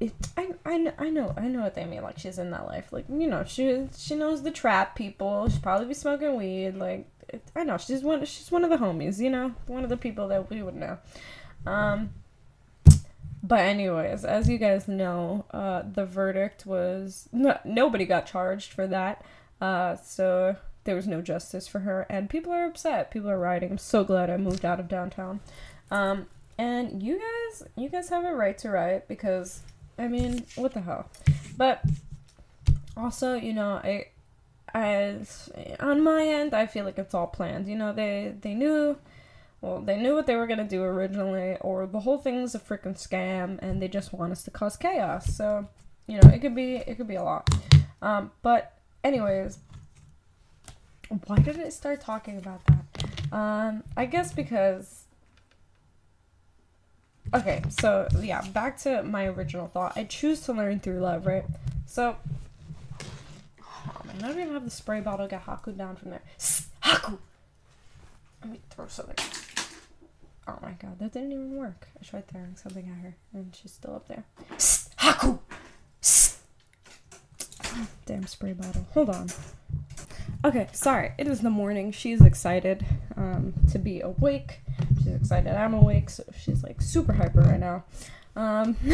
it, 0.00 0.12
I, 0.36 0.50
I, 0.66 0.92
I 0.98 1.10
know 1.10 1.32
I 1.36 1.48
know 1.48 1.60
what 1.60 1.74
they 1.74 1.84
mean. 1.84 2.02
Like 2.02 2.18
she's 2.18 2.38
in 2.38 2.50
that 2.50 2.66
life. 2.66 2.92
Like 2.92 3.06
you 3.08 3.26
know 3.26 3.44
she 3.44 3.88
she 3.96 4.14
knows 4.14 4.42
the 4.42 4.50
trap 4.50 4.96
people. 4.96 5.48
She'd 5.48 5.62
probably 5.62 5.86
be 5.86 5.94
smoking 5.94 6.36
weed. 6.36 6.76
Like 6.76 7.06
it, 7.28 7.42
I 7.56 7.64
know 7.64 7.78
she's 7.78 8.02
one 8.02 8.24
she's 8.24 8.50
one 8.50 8.64
of 8.64 8.70
the 8.70 8.76
homies. 8.76 9.18
You 9.18 9.30
know 9.30 9.54
one 9.66 9.84
of 9.84 9.90
the 9.90 9.96
people 9.96 10.28
that 10.28 10.50
we 10.50 10.62
would 10.62 10.76
know. 10.76 10.98
Um. 11.66 12.10
But 13.46 13.60
anyways, 13.60 14.24
as 14.24 14.48
you 14.48 14.56
guys 14.56 14.88
know, 14.88 15.44
uh, 15.50 15.82
the 15.84 16.06
verdict 16.06 16.64
was 16.64 17.28
no, 17.30 17.58
nobody 17.62 18.06
got 18.06 18.24
charged 18.24 18.72
for 18.72 18.86
that. 18.86 19.22
Uh, 19.60 19.96
so 19.96 20.56
there 20.84 20.96
was 20.96 21.06
no 21.06 21.20
justice 21.20 21.68
for 21.68 21.80
her, 21.80 22.06
and 22.08 22.30
people 22.30 22.52
are 22.52 22.64
upset. 22.64 23.10
People 23.10 23.28
are 23.28 23.38
rioting. 23.38 23.72
I'm 23.72 23.78
so 23.78 24.02
glad 24.02 24.30
I 24.30 24.38
moved 24.38 24.64
out 24.64 24.80
of 24.80 24.88
downtown. 24.88 25.40
Um, 25.90 26.26
and 26.56 27.02
you 27.02 27.18
guys, 27.20 27.68
you 27.76 27.90
guys 27.90 28.08
have 28.08 28.24
a 28.24 28.34
right 28.34 28.56
to 28.58 28.70
riot 28.70 29.04
because 29.08 29.60
I 29.98 30.08
mean, 30.08 30.46
what 30.56 30.72
the 30.72 30.80
hell? 30.80 31.10
But 31.58 31.82
also, 32.96 33.34
you 33.34 33.52
know, 33.52 33.80
I, 33.84 34.06
I, 34.74 35.18
on 35.80 36.02
my 36.02 36.26
end, 36.26 36.54
I 36.54 36.66
feel 36.66 36.86
like 36.86 36.98
it's 36.98 37.14
all 37.14 37.26
planned. 37.26 37.68
You 37.68 37.76
know, 37.76 37.92
they 37.92 38.34
they 38.40 38.54
knew, 38.54 38.96
well, 39.64 39.80
they 39.80 39.96
knew 39.96 40.14
what 40.14 40.26
they 40.26 40.36
were 40.36 40.46
gonna 40.46 40.68
do 40.68 40.82
originally, 40.82 41.56
or 41.62 41.86
the 41.86 42.00
whole 42.00 42.18
thing's 42.18 42.54
a 42.54 42.58
freaking 42.58 42.94
scam, 42.94 43.58
and 43.62 43.80
they 43.80 43.88
just 43.88 44.12
want 44.12 44.30
us 44.30 44.42
to 44.42 44.50
cause 44.50 44.76
chaos. 44.76 45.34
So, 45.34 45.66
you 46.06 46.20
know, 46.20 46.28
it 46.28 46.40
could 46.40 46.54
be 46.54 46.76
it 46.76 46.96
could 46.98 47.08
be 47.08 47.14
a 47.14 47.22
lot. 47.22 47.48
Um, 48.02 48.30
but 48.42 48.76
anyways, 49.02 49.56
why 51.26 51.38
did 51.38 51.56
it 51.56 51.72
start 51.72 52.02
talking 52.02 52.36
about 52.36 52.60
that? 52.66 53.32
Um, 53.34 53.84
I 53.96 54.04
guess 54.04 54.34
because 54.34 55.04
okay, 57.32 57.62
so 57.70 58.06
yeah, 58.20 58.42
back 58.42 58.76
to 58.80 59.02
my 59.02 59.24
original 59.28 59.68
thought. 59.68 59.94
I 59.96 60.04
choose 60.04 60.40
to 60.42 60.52
learn 60.52 60.78
through 60.78 61.00
love, 61.00 61.24
right? 61.24 61.46
So, 61.86 62.16
oh 63.62 64.02
man, 64.04 64.16
I 64.18 64.28
don't 64.28 64.40
even 64.40 64.52
have 64.52 64.66
the 64.66 64.70
spray 64.70 65.00
bottle. 65.00 65.26
Get 65.26 65.46
Haku 65.46 65.74
down 65.74 65.96
from 65.96 66.10
there. 66.10 66.22
Haku. 66.82 67.16
Let 68.42 68.52
me 68.52 68.60
throw 68.68 68.88
something. 68.88 69.16
Oh 70.46 70.58
my 70.60 70.72
god, 70.72 70.98
that 70.98 71.12
didn't 71.12 71.32
even 71.32 71.56
work. 71.56 71.88
I 72.00 72.04
tried 72.04 72.28
throwing 72.28 72.56
something 72.56 72.88
at 72.88 73.02
her, 73.02 73.16
and 73.32 73.54
she's 73.54 73.72
still 73.72 73.94
up 73.94 74.08
there. 74.08 74.24
Haku. 74.98 75.38
Damn 78.06 78.26
spray 78.26 78.52
bottle. 78.52 78.86
Hold 78.92 79.10
on. 79.10 79.28
Okay, 80.44 80.68
sorry. 80.72 81.12
It 81.16 81.26
is 81.26 81.40
the 81.40 81.50
morning. 81.50 81.90
She's 81.90 82.20
excited 82.20 82.84
um, 83.16 83.54
to 83.72 83.78
be 83.78 84.00
awake. 84.02 84.60
She's 84.98 85.14
excited 85.14 85.54
I'm 85.54 85.72
awake, 85.72 86.10
so 86.10 86.24
she's 86.38 86.62
like 86.62 86.82
super 86.82 87.14
hyper 87.14 87.40
right 87.40 87.60
now. 87.60 87.84
Um, 88.36 88.76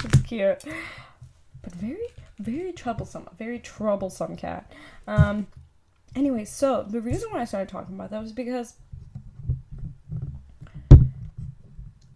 she's 0.00 0.22
cute, 0.22 0.64
but 1.62 1.72
very, 1.74 2.08
very 2.40 2.72
troublesome. 2.72 3.28
Very 3.38 3.60
troublesome 3.60 4.36
cat. 4.36 4.72
Um, 5.06 5.46
anyway, 6.16 6.44
so 6.44 6.82
the 6.82 7.00
reason 7.00 7.30
why 7.30 7.42
I 7.42 7.44
started 7.44 7.68
talking 7.68 7.94
about 7.94 8.10
that 8.10 8.22
was 8.22 8.32
because 8.32 8.74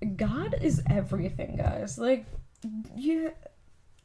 is 0.02 0.82
everything, 0.88 1.56
guys. 1.56 1.98
Like, 1.98 2.26
you. 2.96 3.32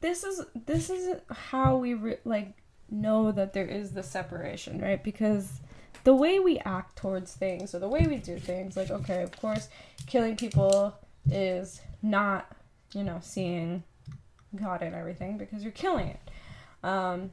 This 0.01 0.23
is 0.23 0.45
this 0.65 0.89
is 0.89 1.15
how 1.31 1.77
we 1.77 1.93
re- 1.93 2.17
like 2.25 2.53
know 2.89 3.31
that 3.31 3.53
there 3.53 3.65
is 3.65 3.91
the 3.91 4.03
separation, 4.03 4.79
right? 4.79 5.03
Because 5.03 5.61
the 6.03 6.13
way 6.13 6.39
we 6.39 6.59
act 6.59 6.97
towards 6.97 7.33
things 7.33 7.73
or 7.73 7.79
the 7.79 7.87
way 7.87 8.05
we 8.07 8.17
do 8.17 8.37
things, 8.37 8.77
like 8.77 8.91
okay, 8.91 9.23
of 9.23 9.35
course, 9.39 9.69
killing 10.05 10.35
people 10.35 10.93
is 11.31 11.81
not, 12.01 12.55
you 12.93 13.03
know, 13.03 13.19
seeing 13.21 13.83
God 14.55 14.81
in 14.81 14.93
everything 14.93 15.37
because 15.37 15.63
you're 15.63 15.71
killing 15.71 16.07
it. 16.07 16.19
Um, 16.83 17.31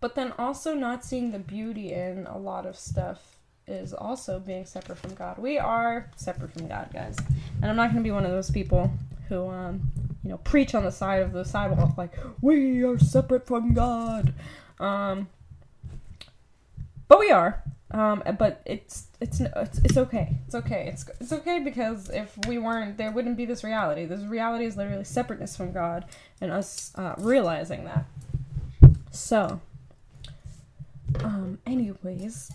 but 0.00 0.16
then 0.16 0.32
also 0.38 0.74
not 0.74 1.04
seeing 1.04 1.30
the 1.30 1.38
beauty 1.38 1.92
in 1.92 2.26
a 2.26 2.36
lot 2.36 2.66
of 2.66 2.76
stuff 2.76 3.33
is 3.66 3.92
also 3.92 4.38
being 4.38 4.66
separate 4.66 4.98
from 4.98 5.14
God. 5.14 5.38
We 5.38 5.58
are 5.58 6.10
separate 6.16 6.52
from 6.52 6.68
God, 6.68 6.90
guys. 6.92 7.16
And 7.62 7.70
I'm 7.70 7.76
not 7.76 7.92
going 7.92 8.02
to 8.02 8.06
be 8.06 8.10
one 8.10 8.24
of 8.24 8.30
those 8.30 8.50
people 8.50 8.90
who, 9.28 9.48
um, 9.48 9.90
you 10.22 10.30
know, 10.30 10.38
preach 10.38 10.74
on 10.74 10.84
the 10.84 10.90
side 10.92 11.22
of 11.22 11.32
the 11.32 11.44
sidewalk 11.44 11.96
like, 11.96 12.12
we 12.40 12.82
are 12.84 12.98
separate 12.98 13.46
from 13.46 13.74
God. 13.74 14.34
Um, 14.78 15.28
but 17.08 17.18
we 17.18 17.30
are. 17.30 17.62
Um, 17.90 18.24
but 18.38 18.60
it's, 18.64 19.06
it's 19.20 19.40
it's 19.40 19.78
it's 19.78 19.96
okay. 19.96 20.36
It's 20.46 20.54
okay. 20.56 20.88
It's 20.92 21.04
it's 21.20 21.32
okay 21.32 21.60
because 21.60 22.10
if 22.10 22.36
we 22.48 22.58
weren't, 22.58 22.96
there 22.96 23.12
wouldn't 23.12 23.36
be 23.36 23.44
this 23.44 23.62
reality. 23.62 24.04
This 24.04 24.22
reality 24.22 24.64
is 24.64 24.76
literally 24.76 25.04
separateness 25.04 25.56
from 25.56 25.72
God, 25.72 26.04
and 26.40 26.50
us 26.50 26.90
uh, 26.96 27.14
realizing 27.18 27.84
that. 27.84 28.04
So, 29.12 29.60
um, 31.22 31.58
anyways, 31.66 32.50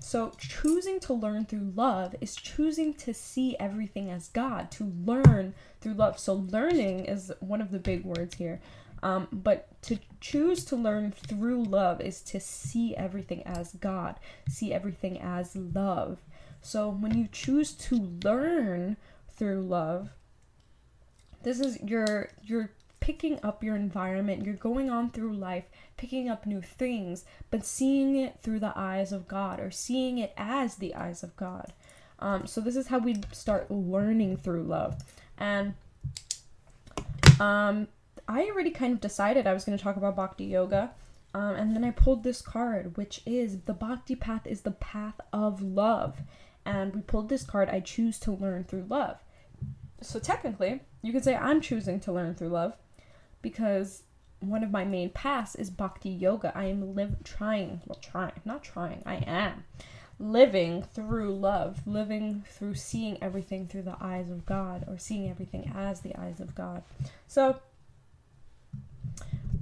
so 0.00 0.32
choosing 0.38 0.98
to 1.00 1.12
learn 1.12 1.44
through 1.44 1.72
love 1.76 2.16
is 2.20 2.34
choosing 2.34 2.94
to 2.94 3.12
see 3.12 3.54
everything 3.60 4.10
as 4.10 4.28
God, 4.28 4.70
to 4.72 4.92
learn 5.04 5.54
through 5.80 5.94
love. 5.94 6.18
So 6.18 6.34
learning 6.34 7.04
is 7.04 7.32
one 7.40 7.60
of 7.60 7.70
the 7.70 7.78
big 7.78 8.04
words 8.04 8.34
here. 8.34 8.60
Um, 9.02 9.28
but 9.30 9.68
to 9.82 9.98
choose 10.20 10.64
to 10.66 10.76
learn 10.76 11.12
through 11.12 11.64
love 11.64 12.00
is 12.00 12.20
to 12.22 12.40
see 12.40 12.96
everything 12.96 13.42
as 13.46 13.72
God, 13.74 14.16
see 14.48 14.72
everything 14.72 15.20
as 15.20 15.54
love. 15.54 16.18
So 16.62 16.88
when 16.88 17.16
you 17.16 17.28
choose 17.30 17.72
to 17.72 17.96
learn 18.24 18.96
through 19.36 19.62
love, 19.62 20.10
this 21.42 21.60
is 21.60 21.78
you're 21.82 22.30
you're 22.42 22.70
picking 23.10 23.40
up 23.42 23.64
your 23.64 23.74
environment, 23.74 24.46
you're 24.46 24.54
going 24.54 24.88
on 24.88 25.10
through 25.10 25.32
life, 25.32 25.64
picking 25.96 26.28
up 26.28 26.46
new 26.46 26.60
things, 26.60 27.24
but 27.50 27.66
seeing 27.66 28.14
it 28.14 28.38
through 28.40 28.60
the 28.60 28.72
eyes 28.76 29.10
of 29.10 29.26
God 29.26 29.58
or 29.58 29.68
seeing 29.68 30.18
it 30.18 30.32
as 30.36 30.76
the 30.76 30.94
eyes 30.94 31.24
of 31.24 31.34
God. 31.34 31.72
Um, 32.20 32.46
so 32.46 32.60
this 32.60 32.76
is 32.76 32.86
how 32.86 32.98
we 33.00 33.16
start 33.32 33.68
learning 33.68 34.36
through 34.36 34.62
love. 34.62 35.02
And 35.38 35.74
um, 37.40 37.88
I 38.28 38.44
already 38.44 38.70
kind 38.70 38.92
of 38.92 39.00
decided 39.00 39.44
I 39.44 39.54
was 39.54 39.64
going 39.64 39.76
to 39.76 39.82
talk 39.82 39.96
about 39.96 40.14
Bhakti 40.14 40.44
Yoga. 40.44 40.92
Um, 41.34 41.56
and 41.56 41.74
then 41.74 41.82
I 41.82 41.90
pulled 41.90 42.22
this 42.22 42.40
card, 42.40 42.96
which 42.96 43.22
is 43.26 43.62
the 43.62 43.74
Bhakti 43.74 44.14
path 44.14 44.46
is 44.46 44.60
the 44.60 44.70
path 44.70 45.20
of 45.32 45.60
love. 45.60 46.18
And 46.64 46.94
we 46.94 47.00
pulled 47.00 47.28
this 47.28 47.42
card, 47.42 47.68
I 47.70 47.80
choose 47.80 48.20
to 48.20 48.30
learn 48.30 48.62
through 48.62 48.86
love. 48.88 49.18
So 50.00 50.20
technically, 50.20 50.82
you 51.02 51.12
could 51.12 51.24
say 51.24 51.34
I'm 51.34 51.60
choosing 51.60 51.98
to 52.00 52.12
learn 52.12 52.36
through 52.36 52.50
love 52.50 52.76
because 53.42 54.02
one 54.40 54.64
of 54.64 54.70
my 54.70 54.84
main 54.84 55.10
paths 55.10 55.54
is 55.54 55.70
Bhakti 55.70 56.10
Yoga. 56.10 56.52
I 56.56 56.64
am 56.64 56.94
live 56.94 57.22
trying, 57.24 57.80
well, 57.86 57.98
trying, 58.00 58.32
not 58.44 58.62
trying, 58.62 59.02
I 59.04 59.16
am 59.16 59.64
living 60.20 60.82
through 60.82 61.34
love, 61.34 61.86
living 61.86 62.44
through 62.46 62.74
seeing 62.74 63.20
everything 63.22 63.66
through 63.66 63.82
the 63.82 63.96
eyes 64.00 64.30
of 64.30 64.44
God 64.44 64.84
or 64.86 64.98
seeing 64.98 65.30
everything 65.30 65.72
as 65.74 66.02
the 66.02 66.14
eyes 66.14 66.40
of 66.40 66.54
God. 66.54 66.82
So, 67.26 67.58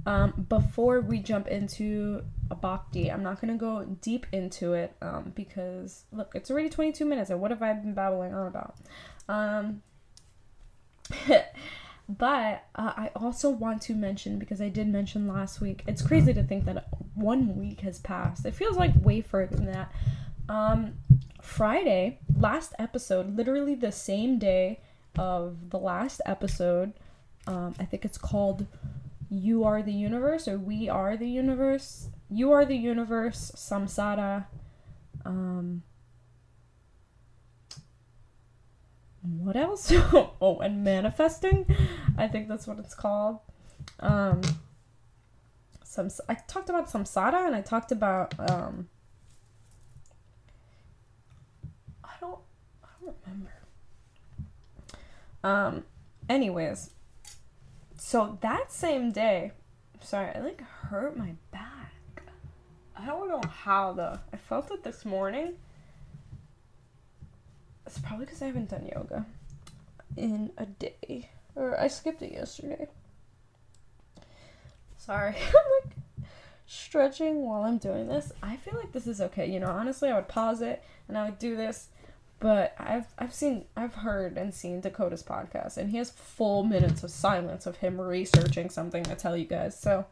um, 0.05 0.45
before 0.49 0.99
we 0.99 1.19
jump 1.19 1.47
into 1.47 2.23
a 2.51 2.55
bhakti, 2.55 3.09
I'm 3.09 3.23
not 3.23 3.39
gonna 3.39 3.55
go 3.55 3.85
deep 4.01 4.25
into 4.33 4.73
it 4.73 4.95
um, 5.01 5.31
because 5.33 6.03
look, 6.11 6.33
it's 6.35 6.51
already 6.51 6.69
22 6.69 7.05
minutes, 7.05 7.29
and 7.29 7.39
what 7.39 7.51
have 7.51 7.63
I 7.63 7.73
been 7.73 7.93
babbling 7.93 8.33
on 8.33 8.47
about? 8.47 8.75
Um, 9.29 9.81
but 12.09 12.65
uh, 12.75 12.93
I 12.97 13.11
also 13.15 13.51
want 13.51 13.83
to 13.83 13.93
mention 13.93 14.39
because 14.39 14.59
I 14.61 14.69
did 14.69 14.87
mention 14.87 15.27
last 15.27 15.61
week. 15.61 15.83
It's 15.85 16.01
crazy 16.01 16.33
to 16.33 16.43
think 16.43 16.65
that 16.65 16.87
one 17.13 17.55
week 17.55 17.81
has 17.81 17.99
passed. 17.99 18.45
It 18.45 18.55
feels 18.55 18.77
like 18.77 18.93
way 19.01 19.21
further 19.21 19.55
than 19.55 19.67
that. 19.67 19.91
Um, 20.49 20.93
Friday, 21.39 22.19
last 22.35 22.73
episode, 22.79 23.37
literally 23.37 23.75
the 23.75 23.91
same 23.91 24.39
day 24.39 24.79
of 25.17 25.69
the 25.69 25.77
last 25.77 26.19
episode. 26.25 26.93
Um, 27.45 27.75
I 27.79 27.85
think 27.85 28.03
it's 28.05 28.17
called 28.17 28.65
you 29.29 29.63
are 29.63 29.83
the 29.83 29.93
universe 29.93 30.47
or 30.47 30.57
we 30.57 30.89
are 30.89 31.15
the 31.15 31.27
universe 31.29 32.09
you 32.31 32.51
are 32.51 32.65
the 32.65 32.75
universe 32.75 33.51
samsara 33.55 34.45
um 35.23 35.83
what 39.37 39.55
else 39.55 39.91
oh 40.41 40.59
and 40.61 40.83
manifesting 40.83 41.65
i 42.17 42.27
think 42.27 42.47
that's 42.47 42.67
what 42.67 42.79
it's 42.79 42.95
called 42.95 43.39
um 43.99 44.41
some 45.83 46.09
i 46.27 46.33
talked 46.33 46.69
about 46.69 46.89
samsara 46.89 47.45
and 47.45 47.55
i 47.55 47.61
talked 47.61 47.91
about 47.91 48.33
um 48.49 48.87
i 52.03 52.11
don't 52.19 52.39
i 52.83 52.87
don't 53.01 53.15
remember 53.25 53.53
um 55.43 55.83
anyways 56.27 56.91
so 57.99 58.37
that 58.41 58.71
same 58.71 59.11
day, 59.11 59.51
sorry, 60.01 60.33
I 60.33 60.39
like 60.39 60.61
hurt 60.61 61.17
my 61.17 61.33
back. 61.51 62.23
I 62.95 63.05
don't 63.05 63.27
know 63.27 63.41
how 63.47 63.93
though. 63.93 64.17
I 64.33 64.37
felt 64.37 64.71
it 64.71 64.83
this 64.83 65.05
morning. 65.05 65.53
It's 67.89 67.97
probably 67.97 68.27
because 68.27 68.43
I 68.43 68.45
haven't 68.45 68.69
done 68.69 68.87
yoga 68.93 69.25
in 70.15 70.51
a 70.59 70.67
day. 70.67 71.31
Or 71.55 71.79
I 71.79 71.87
skipped 71.87 72.21
it 72.21 72.31
yesterday. 72.31 72.87
Sorry. 74.99 75.35
I'm 75.47 75.83
like 75.83 76.27
stretching 76.67 77.41
while 77.41 77.63
I'm 77.63 77.79
doing 77.79 78.07
this. 78.07 78.31
I 78.43 78.57
feel 78.57 78.75
like 78.75 78.91
this 78.91 79.07
is 79.07 79.19
okay. 79.21 79.49
You 79.49 79.59
know, 79.59 79.69
honestly, 79.69 80.09
I 80.09 80.15
would 80.15 80.27
pause 80.27 80.61
it 80.61 80.83
and 81.07 81.17
I 81.17 81.25
would 81.25 81.39
do 81.39 81.55
this 81.55 81.87
but 82.39 82.73
I've 82.77 83.07
I've 83.17 83.33
seen 83.33 83.65
I've 83.75 83.95
heard 83.95 84.37
and 84.37 84.53
seen 84.53 84.81
Dakota's 84.81 85.23
podcast 85.23 85.77
and 85.77 85.89
he 85.89 85.97
has 85.97 86.11
full 86.11 86.63
minutes 86.63 87.03
of 87.03 87.09
silence 87.09 87.65
of 87.65 87.77
him 87.77 87.99
researching 87.99 88.69
something 88.69 89.03
to 89.03 89.15
tell 89.15 89.35
you 89.35 89.45
guys. 89.45 89.77
So 89.77 90.05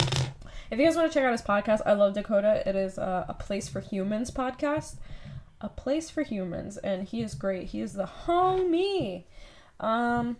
if 0.00 0.78
you 0.78 0.86
guys 0.86 0.96
want 0.96 1.12
to 1.12 1.14
check 1.14 1.24
out 1.24 1.32
his 1.32 1.42
podcast, 1.42 1.82
I 1.84 1.92
love 1.92 2.14
Dakota. 2.14 2.66
It 2.66 2.74
is 2.74 2.96
a, 2.96 3.26
a 3.28 3.34
place 3.34 3.68
for 3.68 3.80
humans 3.80 4.30
podcast. 4.30 4.94
A 5.62 5.68
place 5.68 6.10
for 6.10 6.22
humans 6.22 6.76
and 6.76 7.08
he 7.08 7.22
is 7.22 7.34
great. 7.34 7.68
He 7.68 7.80
is 7.80 7.94
the 7.94 8.10
homie. 8.26 9.24
Um 9.80 10.36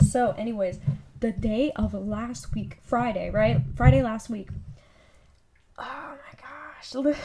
so 0.00 0.34
anyways, 0.38 0.78
the 1.20 1.32
day 1.32 1.72
of 1.76 1.94
last 1.94 2.54
week, 2.54 2.78
Friday, 2.82 3.30
right? 3.30 3.60
Friday 3.76 4.02
last 4.02 4.30
week. 4.30 4.48
Oh 5.78 6.14
my 6.14 7.04
gosh. 7.04 7.16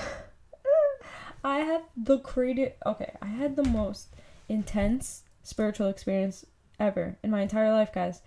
I 1.43 1.60
had 1.60 1.84
the 1.95 2.19
crazy. 2.19 2.71
Okay, 2.86 3.13
I 3.21 3.28
had 3.28 3.56
the 3.56 3.63
most 3.63 4.10
intense 4.47 5.23
spiritual 5.43 5.88
experience 5.88 6.45
ever 6.80 7.17
in 7.23 7.32
my 7.32 7.41
entire 7.41 7.71
life, 7.71 7.93
guys. 7.93 8.21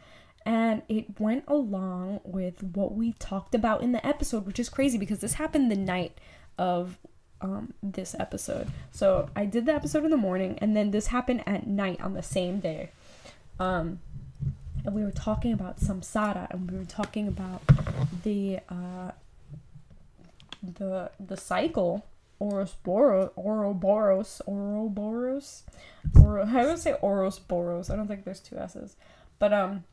And 0.44 0.82
it 0.88 1.20
went 1.20 1.44
along 1.46 2.20
with 2.24 2.62
what 2.62 2.94
we 2.94 3.12
talked 3.12 3.54
about 3.54 3.82
in 3.82 3.92
the 3.92 4.04
episode, 4.04 4.44
which 4.46 4.58
is 4.58 4.68
crazy 4.68 4.98
because 4.98 5.20
this 5.20 5.34
happened 5.34 5.70
the 5.70 5.76
night 5.76 6.18
of 6.58 6.98
um, 7.42 7.74
this 7.82 8.14
episode. 8.18 8.68
So 8.92 9.28
I 9.36 9.44
did 9.44 9.66
the 9.66 9.74
episode 9.74 10.04
in 10.04 10.10
the 10.10 10.16
morning, 10.16 10.58
and 10.60 10.76
then 10.76 10.90
this 10.90 11.08
happened 11.08 11.42
at 11.46 11.66
night 11.66 12.00
on 12.00 12.14
the 12.14 12.22
same 12.22 12.60
day. 12.60 12.90
Um, 13.58 14.00
and 14.84 14.94
we 14.94 15.04
were 15.04 15.10
talking 15.10 15.52
about 15.52 15.80
samsara, 15.80 16.50
and 16.50 16.70
we 16.70 16.78
were 16.78 16.84
talking 16.84 17.28
about 17.28 17.62
the 18.22 18.60
uh, 18.68 19.10
the 20.62 21.10
the 21.20 21.36
cycle 21.36 22.06
Ouroboros, 22.40 23.30
Ouroboros, 23.36 24.42
Ouroboros, 24.46 25.62
or 26.20 26.40
I 26.46 26.64
would 26.64 26.78
say 26.78 26.96
Ouroboros. 27.02 27.90
I 27.90 27.96
don't 27.96 28.08
think 28.08 28.24
there's 28.24 28.40
two 28.40 28.56
S's, 28.56 28.96
but 29.38 29.52
um, 29.52 29.84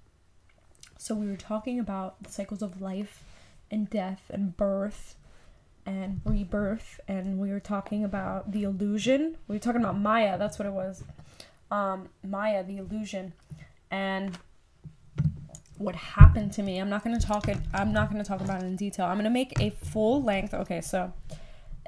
so 0.98 1.16
we 1.16 1.28
were 1.28 1.38
talking 1.38 1.80
about 1.80 2.22
the 2.24 2.32
cycles 2.32 2.62
of 2.62 2.82
life 2.82 3.24
and 3.72 3.90
death 3.90 4.24
and 4.30 4.56
birth 4.58 5.16
and 5.89 6.21
rebirth, 6.23 6.99
and 7.08 7.39
we 7.39 7.49
were 7.49 7.60
talking 7.60 8.04
about 8.04 8.52
the 8.52 8.63
illusion. 8.63 9.36
We 9.47 9.56
were 9.56 9.60
talking 9.60 9.82
about 9.82 9.97
Maya. 9.97 10.38
That's 10.38 10.60
what 10.60 10.67
it 10.67 10.71
was. 10.71 11.04
Um, 11.71 12.10
Maya, 12.23 12.63
the 12.63 12.78
illusion, 12.78 13.34
and 13.89 14.38
what 15.78 15.95
happened 15.95 16.52
to 16.54 16.63
me. 16.63 16.78
I'm 16.78 16.89
not 16.89 17.04
gonna 17.04 17.19
talk 17.19 17.47
it. 17.47 17.58
I'm 17.73 17.91
not 17.91 18.12
gonna 18.12 18.23
talk 18.23 18.41
about 18.41 18.62
it 18.62 18.67
in 18.67 18.75
detail. 18.75 19.08
I'm 19.08 19.17
gonna 19.17 19.32
make 19.32 19.60
a 19.60 19.71
full 19.71 20.21
length. 20.21 20.54
Okay, 20.54 20.82
so 20.82 21.12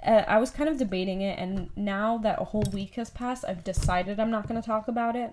uh, 0.03 0.23
I 0.27 0.39
was 0.39 0.49
kind 0.49 0.67
of 0.67 0.77
debating 0.77 1.21
it, 1.21 1.37
and 1.37 1.69
now 1.75 2.17
that 2.19 2.41
a 2.41 2.45
whole 2.45 2.65
week 2.73 2.95
has 2.95 3.11
passed, 3.11 3.45
I've 3.47 3.63
decided 3.63 4.19
I'm 4.19 4.31
not 4.31 4.47
to 4.59 4.65
talk 4.65 4.87
about 4.87 5.15
it. 5.15 5.31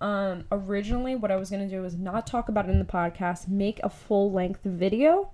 Um, 0.00 0.44
originally, 0.52 1.16
what 1.16 1.32
I 1.32 1.36
was 1.36 1.50
to 1.68 1.76
do 1.76 1.82
was 1.82 1.96
not 1.96 2.28
talk 2.28 2.48
about 2.48 2.68
it 2.68 2.70
in 2.70 2.78
the 2.78 2.84
podcast, 2.84 3.48
make 3.48 3.80
a 3.82 3.90
full 3.90 4.30
length 4.30 4.60
video 4.62 5.32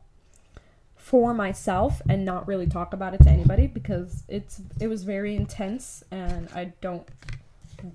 for 1.04 1.34
myself 1.34 2.00
and 2.08 2.24
not 2.24 2.48
really 2.48 2.66
talk 2.66 2.94
about 2.94 3.12
it 3.12 3.20
to 3.20 3.28
anybody 3.28 3.66
because 3.66 4.22
it's 4.26 4.62
it 4.80 4.86
was 4.86 5.04
very 5.04 5.36
intense 5.36 6.02
and 6.10 6.48
I 6.54 6.72
don't 6.80 7.06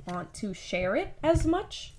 want 0.06 0.32
to 0.36 0.54
share 0.54 0.96
it 0.96 1.18
as 1.24 1.44
much. 1.44 1.96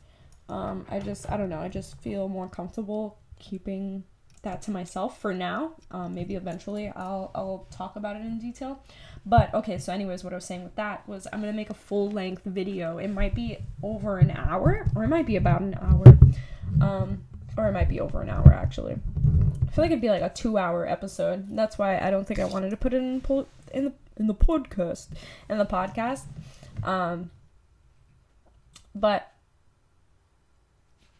Um, 0.49 0.87
I 0.88 1.01
just 1.01 1.29
I 1.29 1.37
don't 1.37 1.49
know. 1.49 1.59
I 1.59 1.68
just 1.68 2.01
feel 2.01 2.29
more 2.29 2.49
comfortable 2.49 3.18
keeping 3.40 4.05
that 4.42 4.62
to 4.62 4.70
myself 4.70 5.20
for 5.20 5.35
now. 5.35 5.73
Um, 5.90 6.14
maybe 6.14 6.37
eventually 6.37 6.92
I'll 6.94 7.33
I'll 7.35 7.66
talk 7.73 7.96
about 7.96 8.14
it 8.14 8.20
in 8.20 8.38
detail. 8.38 8.81
But 9.27 9.53
okay, 9.53 9.79
so 9.79 9.92
anyways, 9.92 10.23
what 10.23 10.33
I 10.33 10.37
was 10.37 10.44
saying 10.44 10.62
with 10.62 10.77
that 10.77 11.09
was 11.09 11.27
I'm 11.33 11.40
gonna 11.40 11.53
make 11.53 11.70
a 11.70 11.75
full 11.75 12.09
length 12.09 12.44
video. 12.44 12.99
It 12.99 13.09
might 13.09 13.35
be 13.35 13.59
over 13.83 14.18
an 14.18 14.31
hour, 14.31 14.87
or 14.94 15.03
it 15.03 15.09
might 15.09 15.27
be 15.27 15.35
about 15.35 15.61
an 15.61 15.77
hour, 15.83 16.16
um, 16.81 17.25
or 17.57 17.66
it 17.66 17.73
might 17.73 17.88
be 17.88 17.99
over 17.99 18.23
an 18.23 18.31
hour 18.31 18.53
actually. 18.53 18.94
I 19.66 19.72
feel 19.72 19.84
like 19.84 19.90
it'd 19.90 20.00
be 20.00 20.08
like 20.08 20.22
a 20.22 20.30
two 20.30 20.58
hour 20.58 20.86
episode. 20.86 21.54
That's 21.56 21.78
why 21.78 21.98
I 21.98 22.10
don't 22.10 22.26
think 22.26 22.40
I 22.40 22.44
wanted 22.44 22.70
to 22.70 22.76
put 22.76 22.92
it 22.92 22.98
in 22.98 23.20
po- 23.20 23.46
in 23.72 23.84
the 23.84 23.92
in 24.16 24.26
the 24.26 24.34
podcast 24.34 25.08
in 25.48 25.58
the 25.58 25.66
podcast. 25.66 26.22
Um, 26.82 27.30
but 28.94 29.32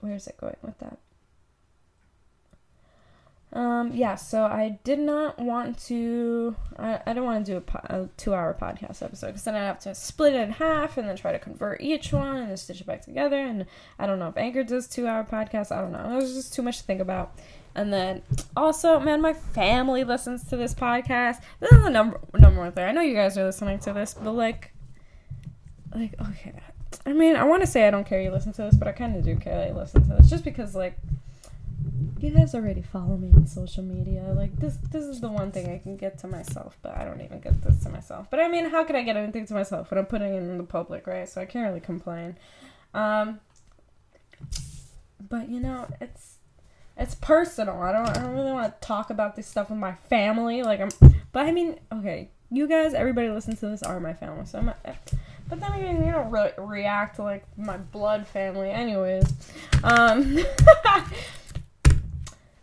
where's 0.01 0.27
it 0.27 0.37
going 0.37 0.57
with 0.63 0.79
that? 0.79 0.99
Um, 3.53 3.91
yeah, 3.93 4.15
so 4.15 4.45
I 4.45 4.79
did 4.85 5.01
not 5.01 5.39
want 5.41 5.79
to. 5.87 6.55
I, 6.79 7.01
I 7.05 7.13
don't 7.13 7.25
want 7.25 7.45
to 7.45 7.53
do 7.53 7.57
a, 7.57 7.61
po- 7.61 7.81
a 7.85 8.09
two 8.17 8.33
hour 8.33 8.57
podcast 8.61 9.03
episode 9.03 9.29
because 9.29 9.43
then 9.43 9.57
I'd 9.57 9.67
have 9.67 9.81
to 9.81 9.95
split 9.95 10.35
it 10.35 10.41
in 10.41 10.51
half 10.53 10.97
and 10.97 11.09
then 11.09 11.17
try 11.17 11.33
to 11.33 11.39
convert 11.39 11.81
each 11.81 12.13
one 12.13 12.37
and 12.37 12.51
then 12.51 12.57
stitch 12.57 12.81
it 12.81 12.87
back 12.87 13.05
together. 13.05 13.39
And 13.39 13.67
I 13.99 14.07
don't 14.07 14.21
know 14.21 14.29
if 14.29 14.37
Anchor 14.37 14.63
does 14.63 14.87
two 14.87 15.09
hour 15.09 15.25
podcasts. 15.25 15.73
I 15.73 15.81
don't 15.81 15.91
know. 15.91 16.13
It 16.13 16.23
was 16.23 16.35
just 16.35 16.55
too 16.55 16.63
much 16.63 16.79
to 16.79 16.85
think 16.85 17.01
about. 17.01 17.33
And 17.75 17.93
then 17.93 18.23
also, 18.57 18.99
man, 18.99 19.21
my 19.21 19.33
family 19.33 20.05
listens 20.05 20.45
to 20.49 20.57
this 20.57 20.75
podcast. 20.75 21.41
This 21.61 21.73
is 21.73 21.83
the 21.83 21.91
number 21.91 22.21
number 22.37 22.61
one 22.61 22.73
thing. 22.73 22.85
I 22.85 22.93
know 22.93 23.01
you 23.01 23.15
guys 23.15 23.39
are 23.39 23.45
listening 23.45 23.79
to 23.81 23.93
this, 23.93 24.15
but 24.15 24.33
like, 24.33 24.73
like 25.95 26.15
okay. 26.21 26.55
I 27.07 27.13
mean, 27.13 27.37
I 27.37 27.45
want 27.45 27.63
to 27.63 27.67
say 27.67 27.87
I 27.87 27.91
don't 27.91 28.07
care 28.07 28.21
you 28.21 28.31
listen 28.31 28.53
to 28.55 28.63
this, 28.63 28.75
but 28.75 28.89
I 28.89 28.93
kind 28.93 29.15
of 29.17 29.25
do 29.25 29.37
care 29.37 29.57
that 29.57 29.69
you 29.69 29.75
listen 29.75 30.03
to 30.09 30.17
this, 30.17 30.29
just 30.29 30.45
because 30.45 30.75
like 30.75 30.99
you 32.19 32.31
guys 32.31 32.55
already 32.55 32.83
follow 32.83 33.17
me 33.17 33.31
on 33.35 33.47
social 33.47 33.83
media. 33.83 34.23
Like 34.37 34.55
this 34.57 34.77
this 34.91 35.05
is 35.05 35.21
the 35.21 35.29
one 35.29 35.53
thing 35.53 35.71
I 35.71 35.79
can 35.79 35.97
get 35.97 36.19
to 36.19 36.27
myself, 36.27 36.77
but 36.83 36.97
I 36.97 37.05
don't 37.05 37.21
even 37.21 37.41
get 37.41 37.63
this 37.63 37.83
to 37.85 37.89
myself. 37.89 38.27
But 38.31 38.41
I 38.41 38.49
mean, 38.49 38.69
how 38.69 38.85
could 38.85 38.97
I 38.97 39.03
get 39.03 39.17
anything 39.17 39.47
to 39.47 39.55
myself 39.55 39.91
when 39.91 39.99
I'm 39.99 40.07
putting 40.07 40.35
it 40.35 40.39
in 40.39 40.59
the 40.59 40.65
public, 40.65 41.07
right? 41.07 41.29
So 41.29 41.41
I 41.41 41.47
can't 41.47 41.69
really 41.69 41.81
complain. 41.81 42.37
Um 42.93 43.41
but 45.29 45.49
you 45.49 45.61
know, 45.61 45.87
it's 46.01 46.37
it's 47.01 47.15
personal. 47.15 47.83
I 47.83 47.93
don't 47.93 48.09
I 48.09 48.21
don't 48.21 48.35
really 48.35 48.53
want 48.53 48.81
to 48.81 48.87
talk 48.87 49.11
about 49.11 49.35
this 49.35 49.47
stuff 49.47 49.71
with 49.71 49.79
my 49.79 49.95
family. 50.09 50.63
Like 50.63 50.81
I'm 50.81 50.91
but 51.33 51.47
I 51.47 51.53
mean, 51.53 51.79
okay, 51.93 52.31
you 52.51 52.69
guys, 52.69 52.95
everybody 52.95 53.31
listens 53.31 53.61
to 53.61 53.69
this 53.69 53.83
are 53.83 53.99
my 53.99 54.13
family. 54.13 54.45
So 54.45 54.59
I'm 54.59 54.67
not, 54.67 54.79
but 55.49 55.61
then 55.61 55.73
again, 55.73 56.05
you 56.05 56.13
don't 56.13 56.31
really 56.31 56.53
react 56.59 57.17
to 57.17 57.23
like 57.23 57.45
my 57.57 57.79
blood 57.79 58.27
family 58.27 58.71
anyways. 58.71 59.25
Um 59.83 60.39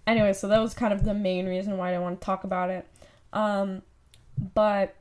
anyway, 0.07 0.33
so 0.33 0.47
that 0.47 0.59
was 0.59 0.75
kind 0.75 0.93
of 0.93 1.03
the 1.03 1.15
main 1.15 1.47
reason 1.47 1.77
why 1.77 1.95
I 1.95 1.97
want 1.97 2.21
to 2.21 2.25
talk 2.25 2.43
about 2.43 2.69
it. 2.69 2.87
Um, 3.33 3.81
but 4.53 4.95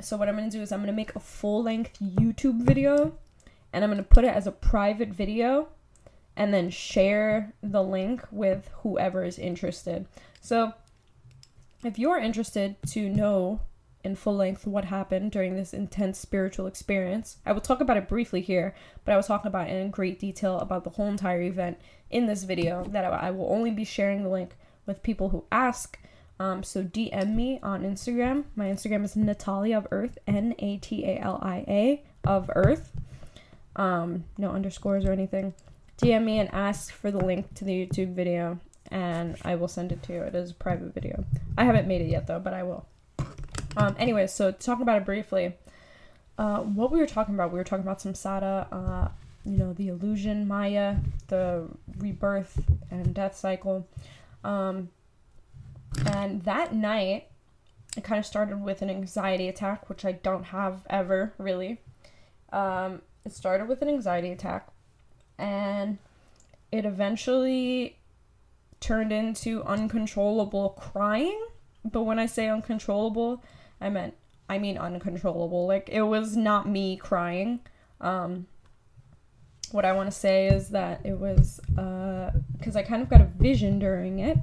so 0.00 0.16
what 0.16 0.28
I'm 0.28 0.36
gonna 0.36 0.50
do 0.50 0.62
is 0.62 0.70
I'm 0.70 0.80
gonna 0.80 0.92
make 0.92 1.14
a 1.16 1.20
full 1.20 1.64
length 1.64 1.98
YouTube 2.00 2.62
video, 2.62 3.18
and 3.72 3.82
I'm 3.82 3.90
gonna 3.90 4.04
put 4.04 4.24
it 4.24 4.34
as 4.34 4.46
a 4.46 4.52
private 4.52 5.08
video, 5.08 5.68
and 6.40 6.54
then 6.54 6.70
share 6.70 7.52
the 7.62 7.82
link 7.82 8.24
with 8.30 8.70
whoever 8.82 9.22
is 9.22 9.38
interested. 9.38 10.06
So 10.40 10.72
if 11.84 11.98
you're 11.98 12.16
interested 12.16 12.76
to 12.92 13.10
know 13.10 13.60
in 14.02 14.16
full 14.16 14.36
length 14.36 14.66
what 14.66 14.86
happened 14.86 15.32
during 15.32 15.54
this 15.54 15.74
intense 15.74 16.18
spiritual 16.18 16.66
experience. 16.66 17.36
I 17.44 17.52
will 17.52 17.60
talk 17.60 17.82
about 17.82 17.98
it 17.98 18.08
briefly 18.08 18.40
here, 18.40 18.74
but 19.04 19.12
I 19.12 19.18
was 19.18 19.26
talking 19.26 19.48
about 19.48 19.68
in 19.68 19.90
great 19.90 20.18
detail 20.18 20.58
about 20.60 20.84
the 20.84 20.90
whole 20.90 21.08
entire 21.08 21.42
event 21.42 21.78
in 22.08 22.24
this 22.24 22.44
video 22.44 22.84
that 22.84 23.04
I 23.04 23.30
will 23.30 23.52
only 23.52 23.70
be 23.70 23.84
sharing 23.84 24.22
the 24.22 24.30
link 24.30 24.56
with 24.86 25.02
people 25.02 25.28
who 25.28 25.44
ask. 25.52 25.98
Um, 26.38 26.62
so 26.62 26.82
DM 26.82 27.34
me 27.34 27.60
on 27.62 27.82
Instagram. 27.82 28.44
My 28.56 28.68
Instagram 28.68 29.04
is 29.04 29.14
Natalia 29.14 29.76
of 29.76 29.86
Earth, 29.90 30.16
N 30.26 30.54
A 30.58 30.78
T 30.78 31.04
A 31.04 31.18
L 31.18 31.38
I 31.42 31.66
A 31.68 32.02
of 32.24 32.50
Earth. 32.54 32.92
Um, 33.76 34.24
no 34.38 34.52
underscores 34.52 35.04
or 35.04 35.12
anything. 35.12 35.52
DM 36.00 36.24
me 36.24 36.38
and 36.38 36.52
ask 36.54 36.92
for 36.92 37.10
the 37.10 37.18
link 37.18 37.54
to 37.54 37.64
the 37.64 37.72
YouTube 37.72 38.14
video, 38.14 38.58
and 38.90 39.36
I 39.44 39.56
will 39.56 39.68
send 39.68 39.92
it 39.92 40.02
to 40.04 40.14
you. 40.14 40.22
It 40.22 40.34
is 40.34 40.50
a 40.50 40.54
private 40.54 40.94
video. 40.94 41.24
I 41.58 41.64
haven't 41.64 41.86
made 41.86 42.00
it 42.00 42.08
yet 42.08 42.26
though, 42.26 42.40
but 42.40 42.54
I 42.54 42.62
will. 42.62 42.86
Um, 43.76 43.94
anyway, 43.98 44.26
so 44.26 44.50
talk 44.50 44.80
about 44.80 44.96
it 44.96 45.04
briefly. 45.04 45.54
Uh, 46.38 46.60
what 46.60 46.90
we 46.90 46.98
were 46.98 47.06
talking 47.06 47.34
about, 47.34 47.52
we 47.52 47.58
were 47.58 47.64
talking 47.64 47.84
about 47.84 47.98
samsara, 47.98 48.66
uh, 48.72 49.08
you 49.44 49.58
know, 49.58 49.74
the 49.74 49.88
illusion, 49.88 50.48
Maya, 50.48 50.96
the 51.28 51.68
rebirth 51.98 52.64
and 52.90 53.14
death 53.14 53.36
cycle. 53.36 53.86
Um, 54.42 54.88
and 56.06 56.42
that 56.44 56.74
night, 56.74 57.28
it 57.96 58.04
kind 58.04 58.18
of 58.18 58.24
started 58.24 58.62
with 58.62 58.80
an 58.80 58.88
anxiety 58.88 59.48
attack, 59.48 59.88
which 59.90 60.04
I 60.04 60.12
don't 60.12 60.44
have 60.44 60.86
ever 60.88 61.34
really. 61.36 61.80
Um, 62.52 63.02
it 63.24 63.32
started 63.32 63.68
with 63.68 63.82
an 63.82 63.88
anxiety 63.88 64.30
attack, 64.30 64.68
and 65.40 65.98
it 66.70 66.84
eventually 66.84 67.96
turned 68.78 69.12
into 69.12 69.62
uncontrollable 69.64 70.70
crying. 70.70 71.40
But 71.84 72.02
when 72.02 72.18
I 72.18 72.26
say 72.26 72.48
uncontrollable, 72.48 73.42
I 73.80 73.90
meant 73.90 74.14
I 74.48 74.58
mean 74.58 74.78
uncontrollable. 74.78 75.66
Like 75.66 75.88
it 75.90 76.02
was 76.02 76.36
not 76.36 76.68
me 76.68 76.96
crying. 76.96 77.60
Um, 78.00 78.46
what 79.72 79.84
I 79.84 79.92
want 79.92 80.10
to 80.10 80.16
say 80.16 80.48
is 80.48 80.70
that 80.70 81.00
it 81.04 81.18
was 81.18 81.60
because 81.68 82.76
uh, 82.76 82.78
I 82.78 82.82
kind 82.82 83.02
of 83.02 83.08
got 83.08 83.20
a 83.20 83.24
vision 83.24 83.78
during 83.78 84.18
it 84.18 84.38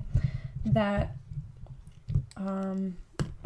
that 0.66 1.16
um, 2.38 2.98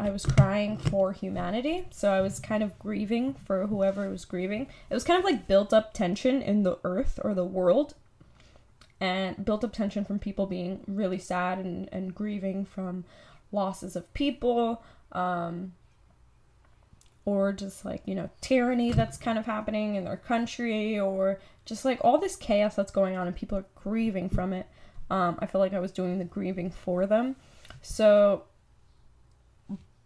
I 0.02 0.10
was 0.10 0.26
crying 0.26 0.78
for 0.78 1.12
humanity. 1.12 1.86
So 1.92 2.12
I 2.12 2.20
was 2.20 2.40
kind 2.40 2.64
of 2.64 2.76
grieving 2.76 3.34
for 3.34 3.68
whoever 3.68 4.10
was 4.10 4.24
grieving. 4.24 4.66
It 4.90 4.94
was 4.94 5.04
kind 5.04 5.16
of 5.16 5.24
like 5.24 5.46
built 5.46 5.72
up 5.72 5.94
tension 5.94 6.42
in 6.42 6.64
the 6.64 6.76
earth 6.82 7.20
or 7.22 7.34
the 7.34 7.44
world, 7.44 7.94
and 9.00 9.44
built 9.44 9.62
up 9.62 9.72
tension 9.72 10.04
from 10.04 10.18
people 10.18 10.46
being 10.46 10.80
really 10.88 11.18
sad 11.18 11.58
and, 11.58 11.88
and 11.92 12.16
grieving 12.16 12.64
from 12.64 13.04
losses 13.52 13.94
of 13.94 14.12
people. 14.12 14.82
Um, 15.12 15.74
or 17.24 17.52
just 17.52 17.84
like 17.84 18.02
you 18.04 18.16
know 18.16 18.28
tyranny 18.40 18.90
that's 18.90 19.16
kind 19.16 19.38
of 19.38 19.46
happening 19.46 19.94
in 19.94 20.02
their 20.02 20.16
country 20.16 20.98
or 20.98 21.38
just 21.64 21.84
like 21.84 22.00
all 22.02 22.18
this 22.18 22.34
chaos 22.34 22.74
that's 22.74 22.90
going 22.90 23.16
on 23.16 23.28
and 23.28 23.36
people 23.36 23.56
are 23.56 23.64
grieving 23.76 24.28
from 24.28 24.52
it 24.52 24.66
um, 25.08 25.38
i 25.38 25.46
feel 25.46 25.60
like 25.60 25.72
i 25.72 25.78
was 25.78 25.92
doing 25.92 26.18
the 26.18 26.24
grieving 26.24 26.68
for 26.68 27.06
them 27.06 27.36
so 27.80 28.42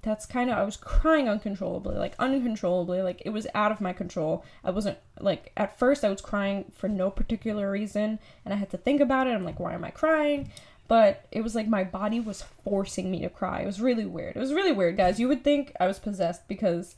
that's 0.07 0.25
kind 0.25 0.51
of 0.51 0.57
i 0.57 0.62
was 0.62 0.77
crying 0.77 1.29
uncontrollably 1.29 1.97
like 1.97 2.14
uncontrollably 2.19 3.03
like 3.03 3.21
it 3.25 3.31
was 3.31 3.47
out 3.55 3.73
of 3.73 3.81
my 3.81 3.92
control 3.92 4.45
i 4.64 4.71
wasn't 4.71 4.97
like 5.21 5.53
at 5.57 5.79
first 5.79 6.05
i 6.05 6.09
was 6.09 6.21
crying 6.21 6.64
for 6.75 6.88
no 6.88 7.11
particular 7.11 7.71
reason 7.71 8.19
and 8.45 8.55
i 8.55 8.57
had 8.57 8.71
to 8.71 8.77
think 8.77 9.01
about 9.01 9.27
it 9.27 9.35
i'm 9.35 9.45
like 9.45 9.61
why 9.61 9.75
am 9.75 9.85
i 9.85 9.90
crying 9.90 10.51
but 10.88 11.27
it 11.33 11.42
was 11.42 11.55
like 11.55 11.69
my 11.69 11.85
body 11.85 12.21
was 12.21 12.45
forcing 12.64 13.11
me 13.11 13.21
to 13.23 13.29
cry. 13.29 13.61
It 13.61 13.66
was 13.66 13.81
really 13.81 14.07
weird. 14.07 14.37
It 14.37 14.38
was 14.38 14.53
really 14.53 14.73
weird, 14.73 14.97
guys. 14.97 15.19
You 15.19 15.29
would 15.29 15.42
think 15.42 15.73
I 15.81 15.87
was 15.87 15.99
possessed 15.99 16.47
because 16.47 16.97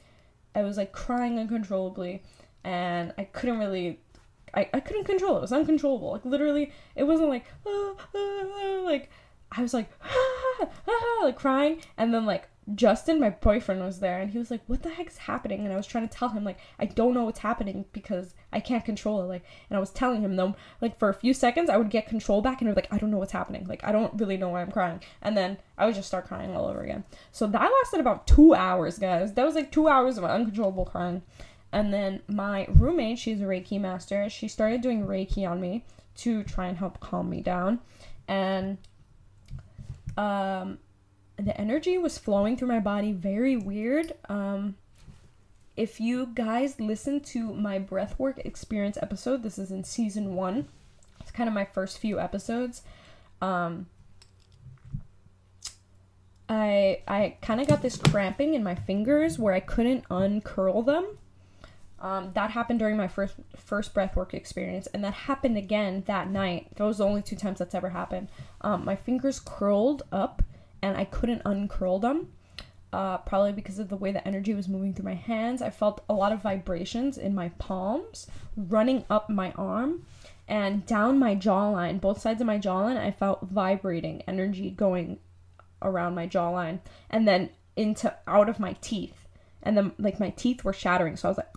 I 0.54 0.62
was 0.62 0.76
like 0.76 0.92
crying 0.92 1.38
uncontrollably 1.38 2.22
and 2.64 3.14
I 3.16 3.24
couldn't 3.24 3.58
really 3.58 4.00
I, 4.54 4.68
I 4.72 4.80
couldn't 4.80 5.04
control 5.04 5.34
it. 5.34 5.38
It 5.38 5.42
was 5.42 5.52
uncontrollable. 5.52 6.12
Like 6.12 6.24
literally 6.24 6.72
it 6.96 7.04
wasn't 7.04 7.30
like 7.30 7.46
ah, 7.66 7.94
ah, 7.98 8.06
ah, 8.14 8.80
like 8.84 9.10
I 9.52 9.62
was 9.62 9.72
like 9.72 9.90
like 11.22 11.36
crying 11.36 11.80
and 11.96 12.12
then 12.12 12.26
like 12.26 12.48
Justin, 12.74 13.18
my 13.20 13.30
boyfriend, 13.30 13.82
was 13.82 14.00
there 14.00 14.20
and 14.20 14.30
he 14.30 14.38
was 14.38 14.50
like, 14.50 14.60
What 14.66 14.82
the 14.82 14.90
heck's 14.90 15.16
happening? 15.16 15.64
And 15.64 15.72
I 15.72 15.76
was 15.76 15.86
trying 15.86 16.06
to 16.08 16.14
tell 16.14 16.28
him, 16.28 16.44
like, 16.44 16.58
I 16.78 16.84
don't 16.84 17.14
know 17.14 17.24
what's 17.24 17.38
happening 17.38 17.86
because 17.92 18.34
I 18.52 18.60
can't 18.60 18.84
control 18.84 19.22
it. 19.22 19.26
Like, 19.26 19.44
and 19.70 19.76
I 19.76 19.80
was 19.80 19.90
telling 19.90 20.20
him, 20.20 20.36
though, 20.36 20.54
like, 20.80 20.98
for 20.98 21.08
a 21.08 21.14
few 21.14 21.32
seconds, 21.32 21.70
I 21.70 21.76
would 21.76 21.90
get 21.90 22.08
control 22.08 22.42
back 22.42 22.60
and 22.60 22.68
I 22.68 22.72
was 22.72 22.76
like, 22.76 22.92
I 22.92 22.98
don't 22.98 23.10
know 23.10 23.18
what's 23.18 23.32
happening. 23.32 23.66
Like, 23.66 23.84
I 23.84 23.92
don't 23.92 24.18
really 24.20 24.36
know 24.36 24.50
why 24.50 24.62
I'm 24.62 24.70
crying. 24.70 25.00
And 25.22 25.36
then 25.36 25.58
I 25.78 25.86
would 25.86 25.94
just 25.94 26.08
start 26.08 26.26
crying 26.26 26.54
all 26.54 26.66
over 26.66 26.82
again. 26.82 27.04
So 27.32 27.46
that 27.46 27.70
lasted 27.82 28.00
about 28.00 28.26
two 28.26 28.54
hours, 28.54 28.98
guys. 28.98 29.32
That 29.32 29.46
was 29.46 29.54
like 29.54 29.72
two 29.72 29.88
hours 29.88 30.18
of 30.18 30.24
uncontrollable 30.24 30.84
crying. 30.84 31.22
And 31.72 31.92
then 31.92 32.22
my 32.28 32.66
roommate, 32.70 33.18
she's 33.18 33.40
a 33.40 33.44
Reiki 33.44 33.80
master, 33.80 34.28
she 34.30 34.48
started 34.48 34.80
doing 34.80 35.06
Reiki 35.06 35.48
on 35.48 35.60
me 35.60 35.84
to 36.16 36.42
try 36.42 36.66
and 36.66 36.78
help 36.78 37.00
calm 37.00 37.28
me 37.30 37.40
down. 37.40 37.80
And, 38.26 38.78
um, 40.16 40.78
the 41.38 41.58
energy 41.58 41.96
was 41.98 42.18
flowing 42.18 42.56
through 42.56 42.68
my 42.68 42.80
body 42.80 43.12
very 43.12 43.56
weird. 43.56 44.12
Um, 44.28 44.76
if 45.76 46.00
you 46.00 46.30
guys 46.34 46.80
listen 46.80 47.20
to 47.20 47.54
my 47.54 47.78
breathwork 47.78 48.38
experience 48.44 48.98
episode, 49.00 49.42
this 49.42 49.58
is 49.58 49.70
in 49.70 49.84
season 49.84 50.34
one. 50.34 50.66
It's 51.20 51.30
kind 51.30 51.48
of 51.48 51.54
my 51.54 51.64
first 51.64 51.98
few 51.98 52.18
episodes. 52.18 52.82
Um, 53.40 53.86
I 56.48 57.02
I 57.06 57.36
kind 57.42 57.60
of 57.60 57.68
got 57.68 57.82
this 57.82 57.96
cramping 57.96 58.54
in 58.54 58.64
my 58.64 58.74
fingers 58.74 59.38
where 59.38 59.54
I 59.54 59.60
couldn't 59.60 60.04
uncurl 60.10 60.82
them. 60.82 61.18
Um, 62.00 62.30
that 62.34 62.50
happened 62.50 62.78
during 62.78 62.96
my 62.96 63.08
first 63.08 63.34
first 63.56 63.94
breathwork 63.94 64.32
experience, 64.34 64.86
and 64.88 65.04
that 65.04 65.14
happened 65.14 65.56
again 65.56 66.04
that 66.06 66.30
night. 66.30 66.68
Those 66.76 66.96
are 66.96 67.04
the 67.04 67.08
only 67.08 67.22
two 67.22 67.36
times 67.36 67.58
that's 67.58 67.74
ever 67.74 67.90
happened. 67.90 68.28
Um, 68.60 68.84
my 68.84 68.96
fingers 68.96 69.40
curled 69.40 70.02
up, 70.10 70.42
and 70.82 70.96
I 70.96 71.04
couldn't 71.04 71.42
uncurl 71.44 71.98
them 71.98 72.28
uh, 72.92 73.18
probably 73.18 73.52
because 73.52 73.78
of 73.78 73.88
the 73.88 73.96
way 73.96 74.12
the 74.12 74.26
energy 74.26 74.54
was 74.54 74.68
moving 74.68 74.94
through 74.94 75.04
my 75.04 75.14
hands. 75.14 75.60
I 75.60 75.70
felt 75.70 76.02
a 76.08 76.14
lot 76.14 76.32
of 76.32 76.42
vibrations 76.42 77.18
in 77.18 77.34
my 77.34 77.50
palms, 77.58 78.26
running 78.56 79.04
up 79.10 79.28
my 79.28 79.52
arm 79.52 80.06
and 80.46 80.86
down 80.86 81.18
my 81.18 81.36
jawline, 81.36 82.00
both 82.00 82.20
sides 82.20 82.40
of 82.40 82.46
my 82.46 82.58
jawline. 82.58 82.96
I 82.96 83.10
felt 83.10 83.42
vibrating 83.42 84.22
energy 84.26 84.70
going 84.70 85.18
around 85.82 86.14
my 86.14 86.26
jawline 86.26 86.80
and 87.10 87.28
then 87.28 87.50
into 87.76 88.14
out 88.26 88.48
of 88.48 88.58
my 88.58 88.74
teeth. 88.80 89.26
And 89.62 89.76
then, 89.76 89.92
like, 89.98 90.18
my 90.18 90.30
teeth 90.30 90.64
were 90.64 90.72
shattering. 90.72 91.16
So 91.16 91.28
I 91.28 91.30
was 91.30 91.38
like, 91.38 91.48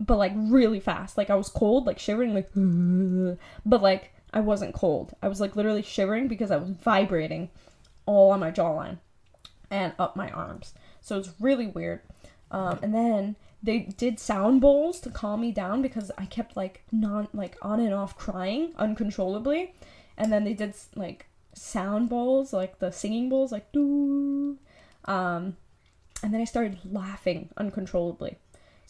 but 0.00 0.16
like 0.16 0.32
really 0.34 0.80
fast. 0.80 1.16
Like, 1.16 1.30
I 1.30 1.36
was 1.36 1.48
cold, 1.48 1.86
like 1.86 1.98
shivering, 1.98 2.34
like, 2.34 2.50
but 3.64 3.82
like, 3.82 4.12
I 4.32 4.40
wasn't 4.40 4.74
cold. 4.74 5.14
I 5.22 5.28
was 5.28 5.40
like 5.40 5.56
literally 5.56 5.82
shivering 5.82 6.28
because 6.28 6.50
I 6.50 6.56
was 6.56 6.70
vibrating 6.70 7.50
all 8.06 8.30
on 8.30 8.40
my 8.40 8.50
jawline 8.50 8.98
and 9.70 9.92
up 9.98 10.16
my 10.16 10.30
arms. 10.30 10.74
So 11.00 11.18
it's 11.18 11.30
really 11.40 11.66
weird. 11.66 12.00
Um, 12.50 12.78
and 12.82 12.94
then 12.94 13.36
they 13.62 13.80
did 13.80 14.18
sound 14.18 14.60
bowls 14.60 15.00
to 15.00 15.10
calm 15.10 15.40
me 15.40 15.52
down 15.52 15.82
because 15.82 16.10
I 16.16 16.26
kept 16.26 16.56
like 16.56 16.82
non 16.90 17.28
like 17.32 17.56
on 17.62 17.80
and 17.80 17.94
off 17.94 18.16
crying 18.16 18.72
uncontrollably. 18.76 19.74
And 20.16 20.32
then 20.32 20.44
they 20.44 20.54
did 20.54 20.74
like 20.94 21.26
sound 21.54 22.08
bowls, 22.08 22.52
like 22.52 22.78
the 22.78 22.90
singing 22.90 23.28
bowls, 23.28 23.52
like 23.52 23.70
doo. 23.72 24.58
Um, 25.04 25.56
and 26.22 26.34
then 26.34 26.40
I 26.40 26.44
started 26.44 26.78
laughing 26.84 27.50
uncontrollably. 27.56 28.36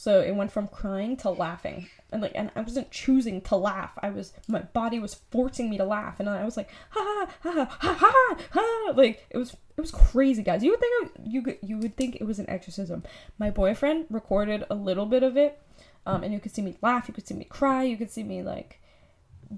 So 0.01 0.23
it 0.23 0.35
went 0.35 0.51
from 0.51 0.67
crying 0.67 1.19
to 1.19 1.29
laughing. 1.29 1.87
And 2.11 2.23
like 2.23 2.33
and 2.35 2.51
I 2.57 2.63
wasn't 2.63 2.91
choosing 2.91 3.43
to 3.43 3.57
laugh. 3.57 3.99
I 4.03 4.09
was 4.09 4.33
my 4.49 4.61
body 4.63 4.99
was 4.99 5.21
forcing 5.31 5.69
me 5.69 5.77
to 5.77 5.85
laugh 5.85 6.19
and 6.19 6.27
I 6.27 6.43
was 6.43 6.57
like 6.57 6.71
ha 6.89 7.27
ha 7.43 7.51
ha 7.53 7.67
ha 7.79 7.97
ha 8.01 8.37
ha 8.51 8.93
like 8.97 9.27
it 9.29 9.37
was 9.37 9.55
it 9.77 9.81
was 9.83 9.91
crazy 9.91 10.43
guys. 10.43 10.65
You 10.65 10.71
would 10.71 10.81
think 10.81 11.11
you 11.27 11.59
you 11.63 11.77
would 11.77 11.99
think 11.99 12.17
it 12.17 12.25
was 12.25 12.39
an 12.39 12.49
exorcism. 12.49 13.03
My 13.39 13.51
boyfriend 13.51 14.07
recorded 14.09 14.65
a 14.71 14.75
little 14.75 15.05
bit 15.05 15.23
of 15.23 15.37
it. 15.37 15.61
Um 16.07 16.25
and 16.25 16.33
you 16.33 16.41
could 16.41 16.55
see 16.55 16.63
me 16.63 16.77
laugh, 16.81 17.07
you 17.07 17.13
could 17.13 17.29
see 17.29 17.35
me 17.35 17.45
cry, 17.45 17.83
you 17.83 17.99
could 17.99 18.11
see 18.11 18.23
me 18.23 18.43
like 18.43 18.81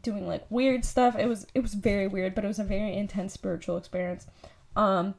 doing 0.03 0.27
like 0.27 0.45
weird 0.51 0.85
stuff. 0.85 1.17
It 1.17 1.29
was 1.29 1.47
it 1.55 1.61
was 1.61 1.75
very 1.75 2.09
weird, 2.09 2.35
but 2.35 2.43
it 2.43 2.49
was 2.49 2.59
a 2.59 2.65
very 2.65 2.97
intense 2.97 3.33
spiritual 3.33 3.77
experience. 3.77 4.27
Um 4.75 5.15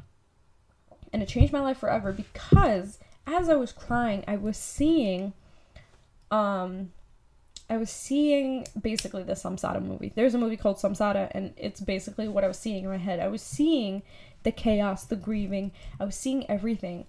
and 1.13 1.23
it 1.23 1.29
changed 1.29 1.53
my 1.53 1.61
life 1.61 1.77
forever 1.77 2.11
because 2.11 2.99
as 3.25 3.49
I 3.49 3.55
was 3.55 3.71
crying, 3.71 4.23
I 4.27 4.37
was 4.37 4.57
seeing 4.57 5.33
um 6.31 6.91
I 7.69 7.77
was 7.77 7.89
seeing 7.89 8.67
basically 8.79 9.23
the 9.23 9.33
Samsara 9.33 9.81
movie. 9.81 10.11
There's 10.13 10.35
a 10.35 10.37
movie 10.37 10.57
called 10.57 10.77
Samsara 10.77 11.29
and 11.31 11.53
it's 11.57 11.79
basically 11.79 12.27
what 12.27 12.43
I 12.43 12.47
was 12.47 12.59
seeing 12.59 12.83
in 12.83 12.89
my 12.89 12.97
head. 12.97 13.19
I 13.19 13.27
was 13.27 13.41
seeing 13.41 14.03
the 14.43 14.51
chaos, 14.51 15.05
the 15.05 15.15
grieving. 15.15 15.71
I 15.99 16.05
was 16.05 16.15
seeing 16.15 16.49
everything 16.49 17.05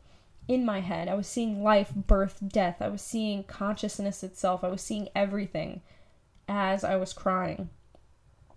in 0.46 0.64
my 0.64 0.81
head. 0.81 1.09
I 1.09 1.14
was 1.14 1.27
seeing 1.27 1.62
life, 1.62 1.92
birth, 1.94 2.38
death. 2.46 2.77
I 2.81 2.88
was 2.88 3.03
seeing 3.03 3.42
consciousness 3.44 4.22
itself. 4.22 4.62
I 4.62 4.68
was 4.68 4.83
seeing 4.83 5.09
everything 5.14 5.83
as 6.48 6.85
I 6.85 6.96
was 6.96 7.12
crying. 7.12 7.70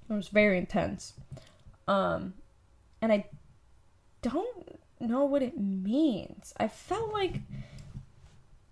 It 0.09 0.13
was 0.13 0.27
very 0.27 0.57
intense. 0.57 1.13
Um 1.87 2.35
and 3.01 3.11
I 3.11 3.25
don't 4.21 4.76
know 4.99 5.25
what 5.25 5.43
it 5.43 5.57
means. 5.57 6.53
I 6.57 6.67
felt 6.67 7.13
like 7.13 7.41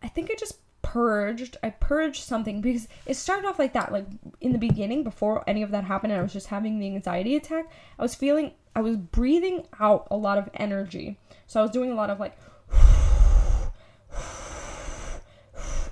I 0.01 0.07
think 0.07 0.29
I 0.31 0.35
just 0.35 0.59
purged. 0.81 1.57
I 1.63 1.71
purged 1.71 2.23
something 2.23 2.61
because 2.61 2.87
it 3.05 3.15
started 3.15 3.47
off 3.47 3.57
like 3.57 3.73
that. 3.73 3.91
Like 3.91 4.05
in 4.39 4.53
the 4.53 4.59
beginning, 4.59 5.03
before 5.03 5.43
any 5.47 5.63
of 5.63 5.71
that 5.71 5.83
happened, 5.83 6.13
I 6.13 6.21
was 6.21 6.31
just 6.31 6.47
having 6.47 6.79
the 6.79 6.85
anxiety 6.85 7.35
attack. 7.35 7.71
I 7.97 8.01
was 8.03 8.13
feeling, 8.13 8.53
I 8.75 8.81
was 8.81 8.95
breathing 8.95 9.67
out 9.79 10.07
a 10.11 10.15
lot 10.15 10.37
of 10.37 10.49
energy. 10.53 11.17
So 11.47 11.59
I 11.59 11.63
was 11.63 11.71
doing 11.71 11.91
a 11.91 11.95
lot 11.95 12.09
of 12.11 12.19
like, 12.19 12.37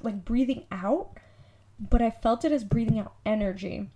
like 0.04 0.24
breathing 0.24 0.66
out, 0.72 1.18
but 1.80 2.02
I 2.02 2.12
felt 2.12 2.46
it 2.46 2.52
as 2.52 2.64
breathing 2.64 3.00
out 3.00 3.14
energy. 3.26 3.90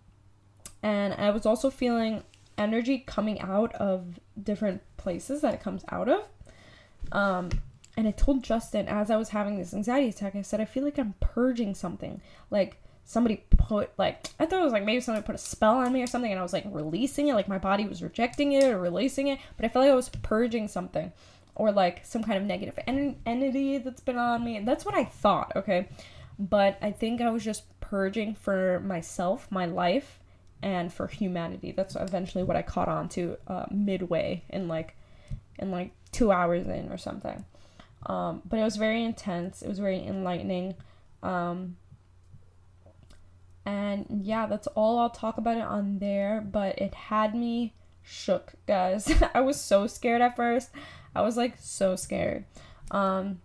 And 0.81 1.13
I 1.13 1.29
was 1.29 1.45
also 1.45 1.69
feeling 1.69 2.23
energy 2.57 2.99
coming 2.99 3.39
out 3.41 3.73
of 3.75 4.19
different 4.41 4.81
places 4.97 5.41
that 5.41 5.53
it 5.53 5.61
comes 5.61 5.83
out 5.89 6.09
of. 6.09 6.23
Um, 7.11 7.49
and 7.95 8.07
I 8.07 8.11
told 8.11 8.43
Justin 8.43 8.87
as 8.87 9.09
I 9.09 9.17
was 9.17 9.29
having 9.29 9.57
this 9.57 9.73
anxiety 9.73 10.09
attack, 10.09 10.35
I 10.35 10.41
said, 10.41 10.61
I 10.61 10.65
feel 10.65 10.83
like 10.83 10.99
I'm 10.99 11.15
purging 11.19 11.73
something. 11.73 12.21
Like 12.51 12.77
somebody 13.05 13.43
put, 13.49 13.91
like, 13.97 14.27
I 14.39 14.45
thought 14.45 14.61
it 14.61 14.63
was 14.63 14.73
like 14.73 14.85
maybe 14.85 15.01
somebody 15.01 15.25
put 15.25 15.35
a 15.35 15.39
spell 15.39 15.77
on 15.77 15.93
me 15.93 16.03
or 16.03 16.07
something, 16.07 16.31
and 16.31 16.39
I 16.39 16.43
was 16.43 16.53
like 16.53 16.65
releasing 16.67 17.29
it, 17.29 17.33
like 17.33 17.47
my 17.47 17.57
body 17.57 17.87
was 17.87 18.03
rejecting 18.03 18.51
it 18.51 18.65
or 18.65 18.79
releasing 18.79 19.27
it, 19.27 19.39
but 19.55 19.65
I 19.65 19.69
felt 19.69 19.85
like 19.85 19.91
I 19.91 19.95
was 19.95 20.09
purging 20.09 20.67
something 20.67 21.11
or 21.55 21.71
like 21.71 22.05
some 22.05 22.23
kind 22.23 22.37
of 22.37 22.43
negative 22.43 22.77
en- 22.85 23.15
entity 23.25 23.79
that's 23.79 24.01
been 24.01 24.17
on 24.17 24.43
me. 24.43 24.57
And 24.57 24.67
that's 24.67 24.85
what 24.85 24.93
I 24.93 25.05
thought, 25.05 25.53
okay? 25.55 25.89
But 26.37 26.77
I 26.81 26.91
think 26.91 27.19
I 27.19 27.31
was 27.31 27.43
just 27.43 27.63
purging 27.79 28.35
for 28.35 28.79
myself, 28.81 29.47
my 29.49 29.65
life, 29.65 30.19
and 30.61 30.91
for 30.91 31.07
humanity. 31.07 31.71
That's 31.71 31.95
eventually 31.95 32.43
what 32.43 32.57
I 32.57 32.61
caught 32.61 32.87
on 32.87 33.09
to 33.09 33.37
uh, 33.47 33.65
midway 33.71 34.43
in 34.49 34.67
like 34.67 34.95
in 35.59 35.71
like 35.71 35.91
two 36.11 36.31
hours 36.31 36.67
in 36.67 36.89
or 36.89 36.97
something. 36.97 37.45
Um, 38.05 38.41
but 38.45 38.59
it 38.59 38.63
was 38.63 38.75
very 38.75 39.03
intense. 39.03 39.61
It 39.61 39.67
was 39.67 39.79
very 39.79 40.03
enlightening. 40.05 40.75
Um, 41.23 41.77
and 43.65 44.05
yeah, 44.23 44.45
that's 44.45 44.67
all 44.67 44.99
I'll 44.99 45.09
talk 45.09 45.37
about 45.37 45.57
it 45.57 45.63
on 45.63 45.99
there. 45.99 46.41
But 46.41 46.79
it 46.79 46.93
had 46.93 47.35
me 47.35 47.73
shook, 48.03 48.53
guys. 48.65 49.11
I 49.33 49.41
was 49.41 49.59
so 49.59 49.87
scared 49.87 50.21
at 50.21 50.35
first. 50.35 50.69
I 51.15 51.21
was 51.21 51.37
like 51.37 51.55
so 51.59 51.95
scared. 51.95 52.45
Um, 52.91 53.41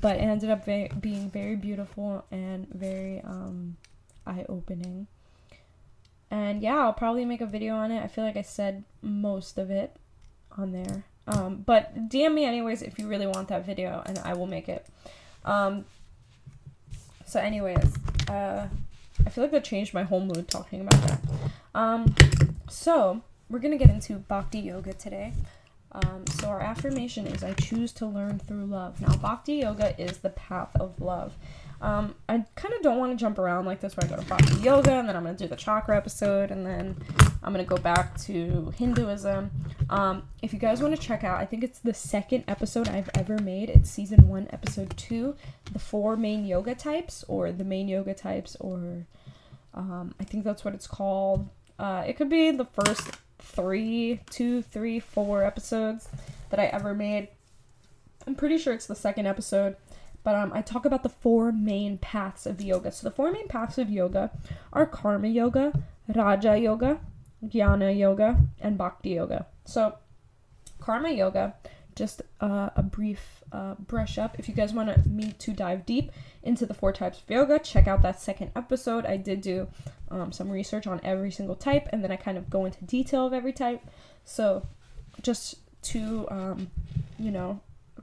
but 0.00 0.16
it 0.16 0.22
ended 0.22 0.50
up 0.50 0.64
being 0.64 1.30
very 1.30 1.56
beautiful 1.56 2.24
and 2.30 2.68
very 2.68 3.20
um, 3.22 3.76
eye 4.26 4.44
opening. 4.48 5.06
And 6.30 6.62
yeah, 6.62 6.78
I'll 6.78 6.92
probably 6.92 7.24
make 7.24 7.40
a 7.40 7.46
video 7.46 7.74
on 7.74 7.90
it. 7.90 8.02
I 8.02 8.06
feel 8.06 8.24
like 8.24 8.36
I 8.36 8.42
said 8.42 8.84
most 9.02 9.58
of 9.58 9.70
it 9.70 9.96
on 10.56 10.72
there. 10.72 11.04
Um, 11.26 11.62
but 11.66 12.08
DM 12.08 12.34
me 12.34 12.44
anyways 12.44 12.82
if 12.82 12.98
you 12.98 13.08
really 13.08 13.26
want 13.26 13.48
that 13.48 13.64
video 13.64 14.02
and 14.06 14.18
I 14.20 14.34
will 14.34 14.46
make 14.46 14.68
it. 14.68 14.86
Um, 15.44 15.84
so 17.26 17.40
anyways, 17.40 17.94
uh, 18.28 18.66
I 19.24 19.30
feel 19.30 19.44
like 19.44 19.52
that 19.52 19.64
changed 19.64 19.94
my 19.94 20.02
whole 20.02 20.20
mood 20.20 20.48
talking 20.48 20.80
about 20.80 21.02
that. 21.02 21.20
Um, 21.74 22.14
so 22.68 23.22
we're 23.48 23.58
gonna 23.58 23.78
get 23.78 23.90
into 23.90 24.14
Bhakti 24.14 24.60
Yoga 24.60 24.92
today. 24.92 25.32
Um, 25.92 26.24
so 26.28 26.48
our 26.48 26.60
affirmation 26.60 27.26
is 27.26 27.42
I 27.42 27.52
choose 27.54 27.92
to 27.94 28.06
learn 28.06 28.38
through 28.38 28.66
love. 28.66 29.00
Now 29.00 29.16
Bhakti 29.16 29.54
Yoga 29.54 30.00
is 30.00 30.18
the 30.18 30.30
path 30.30 30.70
of 30.76 31.00
love. 31.00 31.34
Um, 31.82 32.14
I 32.28 32.44
kind 32.56 32.74
of 32.74 32.82
don't 32.82 32.98
want 32.98 33.12
to 33.12 33.16
jump 33.16 33.38
around 33.38 33.64
like 33.64 33.80
this 33.80 33.96
where 33.96 34.04
I 34.04 34.14
go 34.14 34.20
to 34.20 34.28
Bhakti 34.28 34.56
Yoga 34.56 34.92
and 34.92 35.08
then 35.08 35.16
I'm 35.16 35.22
going 35.22 35.34
to 35.34 35.44
do 35.44 35.48
the 35.48 35.56
chakra 35.56 35.96
episode 35.96 36.50
and 36.50 36.66
then 36.66 36.94
I'm 37.42 37.54
going 37.54 37.64
to 37.64 37.68
go 37.68 37.80
back 37.80 38.18
to 38.22 38.72
Hinduism. 38.76 39.50
Um, 39.88 40.24
if 40.42 40.52
you 40.52 40.58
guys 40.58 40.82
want 40.82 40.94
to 40.94 41.00
check 41.00 41.24
out, 41.24 41.40
I 41.40 41.46
think 41.46 41.64
it's 41.64 41.78
the 41.78 41.94
second 41.94 42.44
episode 42.48 42.88
I've 42.88 43.08
ever 43.14 43.38
made. 43.38 43.70
It's 43.70 43.88
season 43.88 44.28
one, 44.28 44.46
episode 44.52 44.94
two, 44.98 45.36
the 45.72 45.78
four 45.78 46.16
main 46.18 46.44
yoga 46.44 46.74
types 46.74 47.24
or 47.28 47.50
the 47.50 47.64
main 47.64 47.88
yoga 47.88 48.12
types 48.12 48.56
or 48.60 49.06
um, 49.72 50.14
I 50.20 50.24
think 50.24 50.44
that's 50.44 50.64
what 50.64 50.74
it's 50.74 50.86
called. 50.86 51.48
Uh, 51.78 52.04
it 52.06 52.14
could 52.18 52.28
be 52.28 52.50
the 52.50 52.66
first 52.66 53.10
three, 53.38 54.20
two, 54.30 54.60
three, 54.60 55.00
four 55.00 55.44
episodes 55.44 56.08
that 56.50 56.60
I 56.60 56.66
ever 56.66 56.94
made. 56.94 57.28
I'm 58.26 58.34
pretty 58.34 58.58
sure 58.58 58.74
it's 58.74 58.86
the 58.86 58.94
second 58.94 59.26
episode. 59.26 59.76
But 60.22 60.34
um, 60.34 60.52
I 60.52 60.62
talk 60.62 60.84
about 60.84 61.02
the 61.02 61.08
four 61.08 61.50
main 61.52 61.98
paths 61.98 62.46
of 62.46 62.60
yoga. 62.60 62.92
So 62.92 63.08
the 63.08 63.14
four 63.14 63.32
main 63.32 63.48
paths 63.48 63.78
of 63.78 63.90
yoga 63.90 64.30
are 64.72 64.86
karma 64.86 65.28
yoga, 65.28 65.72
raja 66.14 66.58
yoga, 66.58 67.00
jnana 67.44 67.96
yoga, 67.96 68.38
and 68.60 68.76
bhakti 68.76 69.10
yoga. 69.10 69.46
So 69.64 69.96
karma 70.78 71.10
yoga, 71.10 71.54
just 71.94 72.22
uh, 72.40 72.70
a 72.76 72.82
brief 72.82 73.42
uh, 73.52 73.74
brush 73.78 74.18
up. 74.18 74.38
If 74.38 74.48
you 74.48 74.54
guys 74.54 74.72
want 74.72 75.06
me 75.06 75.32
to 75.38 75.52
dive 75.52 75.86
deep 75.86 76.12
into 76.42 76.66
the 76.66 76.74
four 76.74 76.92
types 76.92 77.18
of 77.18 77.30
yoga, 77.30 77.58
check 77.58 77.88
out 77.88 78.02
that 78.02 78.20
second 78.20 78.50
episode. 78.54 79.06
I 79.06 79.16
did 79.16 79.40
do 79.40 79.68
um, 80.10 80.32
some 80.32 80.50
research 80.50 80.86
on 80.86 81.00
every 81.02 81.30
single 81.30 81.56
type, 81.56 81.88
and 81.92 82.02
then 82.02 82.10
I 82.10 82.16
kind 82.16 82.36
of 82.36 82.50
go 82.50 82.64
into 82.64 82.84
detail 82.84 83.26
of 83.26 83.32
every 83.32 83.52
type. 83.52 83.82
So 84.24 84.66
just 85.22 85.56
to, 85.82 86.26
um, 86.30 86.70
you 87.18 87.30
know, 87.30 87.60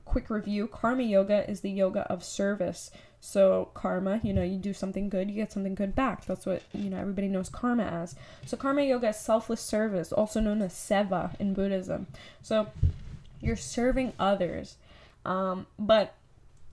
quick 0.08 0.30
review 0.30 0.66
Karma 0.66 1.02
Yoga 1.02 1.48
is 1.48 1.60
the 1.60 1.70
yoga 1.70 2.00
of 2.10 2.24
service. 2.24 2.90
So, 3.20 3.70
karma, 3.74 4.20
you 4.22 4.32
know, 4.32 4.42
you 4.42 4.56
do 4.56 4.72
something 4.72 5.08
good, 5.08 5.28
you 5.28 5.34
get 5.34 5.50
something 5.50 5.74
good 5.74 5.94
back. 5.94 6.24
That's 6.24 6.46
what, 6.46 6.62
you 6.72 6.88
know, 6.88 6.98
everybody 6.98 7.28
knows 7.28 7.48
karma 7.48 7.82
as. 7.82 8.14
So, 8.46 8.56
karma 8.56 8.82
yoga 8.82 9.08
is 9.08 9.16
selfless 9.16 9.60
service, 9.60 10.12
also 10.12 10.40
known 10.40 10.62
as 10.62 10.72
seva 10.72 11.38
in 11.40 11.52
Buddhism. 11.52 12.06
So, 12.42 12.68
you're 13.40 13.56
serving 13.56 14.12
others. 14.20 14.76
Um, 15.24 15.66
but 15.78 16.14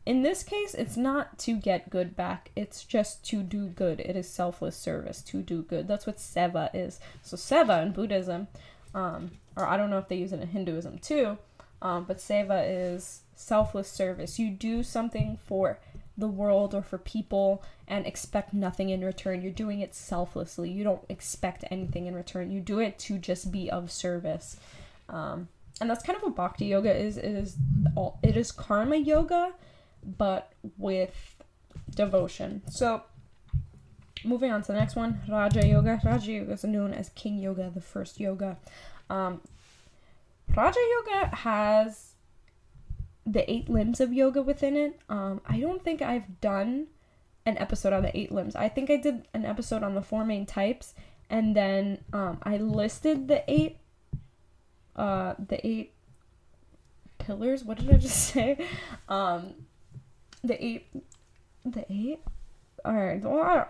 in 0.05 0.21
this 0.21 0.43
case, 0.43 0.75
it's 0.75 0.95
not 0.97 1.39
to 1.39 1.57
get 1.57 1.89
good 1.89 2.15
back, 2.15 2.51
it's 2.55 2.83
just 2.83 3.25
to 3.29 3.41
do 3.41 3.67
good. 3.67 3.99
It 3.99 4.15
is 4.15 4.29
selfless 4.29 4.77
service 4.77 5.21
to 5.23 5.41
do 5.41 5.63
good. 5.63 5.87
That's 5.87 6.05
what 6.05 6.17
seva 6.17 6.69
is. 6.75 6.99
So, 7.23 7.37
seva 7.37 7.81
in 7.81 7.91
Buddhism, 7.91 8.47
um, 8.93 9.31
or 9.57 9.65
I 9.65 9.77
don't 9.77 9.89
know 9.89 9.97
if 9.97 10.09
they 10.09 10.15
use 10.15 10.31
it 10.31 10.41
in 10.41 10.47
Hinduism 10.47 10.99
too, 10.99 11.39
um, 11.81 12.05
but 12.05 12.17
seva 12.17 12.63
is 12.65 13.21
selfless 13.35 13.89
service. 13.89 14.39
You 14.39 14.49
do 14.49 14.83
something 14.83 15.37
for 15.45 15.79
the 16.17 16.27
world 16.27 16.73
or 16.73 16.81
for 16.81 16.97
people 16.97 17.63
and 17.87 18.05
expect 18.05 18.53
nothing 18.53 18.89
in 18.89 19.03
return. 19.03 19.41
You're 19.41 19.51
doing 19.51 19.81
it 19.81 19.93
selflessly. 19.93 20.71
You 20.71 20.83
don't 20.83 21.03
expect 21.09 21.65
anything 21.69 22.05
in 22.05 22.15
return. 22.15 22.51
You 22.51 22.61
do 22.61 22.79
it 22.79 22.97
to 22.99 23.17
just 23.17 23.51
be 23.51 23.69
of 23.69 23.91
service. 23.91 24.57
Um, 25.09 25.49
and 25.81 25.89
that's 25.89 26.03
kind 26.03 26.15
of 26.15 26.23
what 26.23 26.35
bhakti 26.35 26.67
yoga 26.67 26.95
is. 26.95 27.17
It 27.17 27.25
is 27.25 27.57
all 27.95 28.17
it 28.23 28.37
is 28.37 28.51
karma 28.51 28.95
yoga, 28.95 29.53
but 30.17 30.53
with 30.77 31.35
devotion. 31.93 32.61
So 32.69 33.03
moving 34.23 34.51
on 34.51 34.61
to 34.61 34.67
the 34.67 34.77
next 34.77 34.95
one, 34.95 35.21
Raja 35.27 35.65
Yoga. 35.67 35.99
Raja 36.03 36.31
Yoga 36.31 36.53
is 36.53 36.63
known 36.63 36.93
as 36.93 37.09
King 37.09 37.39
Yoga, 37.39 37.71
the 37.73 37.81
first 37.81 38.19
yoga. 38.19 38.57
Um, 39.09 39.41
Raja 40.53 40.79
Yoga 40.79 41.35
has 41.35 42.15
the 43.25 43.49
eight 43.51 43.69
limbs 43.69 43.99
of 43.99 44.13
yoga 44.13 44.41
within 44.41 44.75
it. 44.75 44.99
Um, 45.09 45.41
I 45.45 45.59
don't 45.59 45.83
think 45.83 46.01
I've 46.01 46.39
done 46.41 46.87
an 47.45 47.57
episode 47.57 47.93
on 47.93 48.03
the 48.03 48.17
eight 48.17 48.31
limbs. 48.31 48.55
I 48.55 48.69
think 48.69 48.89
I 48.89 48.97
did 48.97 49.27
an 49.33 49.45
episode 49.45 49.83
on 49.83 49.95
the 49.95 50.01
four 50.01 50.23
main 50.25 50.45
types, 50.45 50.93
and 51.29 51.55
then 51.55 52.03
um, 52.13 52.39
I 52.43 52.57
listed 52.57 53.27
the 53.27 53.43
eight, 53.51 53.77
uh, 54.95 55.33
the 55.39 55.65
eight 55.65 55.93
pillars. 57.17 57.63
What 57.63 57.79
did 57.79 57.91
I 57.91 57.97
just 57.97 58.17
say? 58.33 58.65
Um, 59.09 59.53
the 60.43 60.63
eight, 60.63 60.87
the 61.65 61.85
eight. 61.91 62.19
All 62.83 62.93
right, 62.93 63.19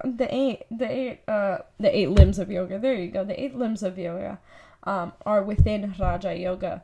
the 0.04 0.28
eight, 0.30 0.64
the 0.70 0.92
eight, 0.92 1.22
uh, 1.30 1.60
the 1.80 1.98
eight 1.98 2.10
limbs 2.10 2.38
of 2.38 2.52
yoga. 2.52 2.78
There 2.78 2.96
you 2.96 3.10
go. 3.10 3.24
The 3.24 3.42
eight 3.42 3.56
limbs 3.56 3.82
of 3.82 3.98
yoga, 3.98 4.40
um, 4.86 5.14
are 5.26 5.44
within 5.44 5.94
Raja 6.00 6.36
Yoga 6.36 6.84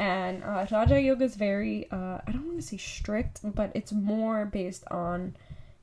and 0.00 0.42
uh, 0.42 0.66
Raja 0.72 0.98
Yoga 0.98 1.24
is 1.24 1.36
very, 1.36 1.86
uh, 1.90 2.18
I 2.26 2.32
don't 2.32 2.46
want 2.46 2.56
to 2.58 2.66
say 2.66 2.78
strict, 2.78 3.40
but 3.44 3.70
it's 3.74 3.92
more 3.92 4.46
based 4.46 4.82
on 4.90 5.36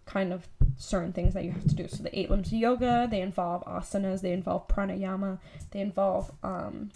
kind 0.06 0.34
of 0.34 0.48
certain 0.76 1.14
things 1.14 1.36
that 1.36 1.44
you 1.44 1.52
have 1.52 1.66
to 1.66 1.76
do. 1.76 1.88
So 1.88 2.02
the 2.02 2.18
eight 2.18 2.32
limbs 2.32 2.48
of 2.48 2.54
yoga, 2.54 3.08
they 3.12 3.22
involve 3.22 3.64
asanas, 3.66 4.22
they 4.22 4.32
involve 4.32 4.68
pranayama, 4.68 5.38
they 5.70 5.82
involve 5.82 6.32
um, 6.42 6.90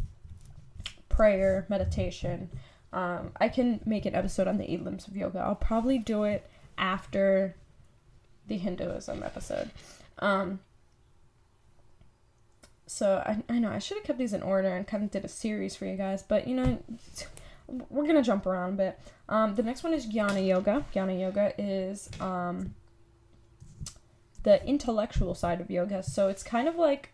prayer, 1.09 1.67
meditation. 1.69 2.49
Um, 2.91 3.33
I 3.39 3.49
can 3.49 3.81
make 3.85 4.07
an 4.07 4.15
episode 4.15 4.47
on 4.47 4.57
the 4.57 4.71
eight 4.71 4.83
limbs 4.83 5.07
of 5.07 5.15
yoga. 5.15 5.41
I'll 5.41 5.53
probably 5.53 5.99
do 5.99 6.23
it 6.23 6.49
after 6.75 7.55
the 8.47 8.57
Hinduism 8.57 9.21
episode. 9.21 9.69
Um, 10.17 10.59
so 12.91 13.23
I, 13.25 13.37
I 13.47 13.59
know 13.59 13.71
I 13.71 13.79
should 13.79 13.97
have 13.97 14.05
kept 14.05 14.19
these 14.19 14.33
in 14.33 14.43
order 14.43 14.67
and 14.67 14.85
kind 14.85 15.03
of 15.03 15.11
did 15.11 15.23
a 15.23 15.29
series 15.29 15.75
for 15.75 15.85
you 15.85 15.95
guys, 15.95 16.23
but 16.23 16.45
you 16.45 16.55
know, 16.55 16.77
we're 17.89 18.05
gonna 18.05 18.21
jump 18.21 18.45
around 18.45 18.73
a 18.73 18.77
bit. 18.77 18.99
Um, 19.29 19.55
the 19.55 19.63
next 19.63 19.83
one 19.83 19.93
is 19.93 20.05
Jnana 20.05 20.45
Yoga. 20.45 20.85
Jnana 20.93 21.17
Yoga 21.17 21.53
is 21.57 22.09
um, 22.19 22.75
the 24.43 24.63
intellectual 24.65 25.33
side 25.33 25.61
of 25.61 25.71
yoga, 25.71 26.03
so 26.03 26.27
it's 26.27 26.43
kind 26.43 26.67
of 26.67 26.75
like 26.75 27.13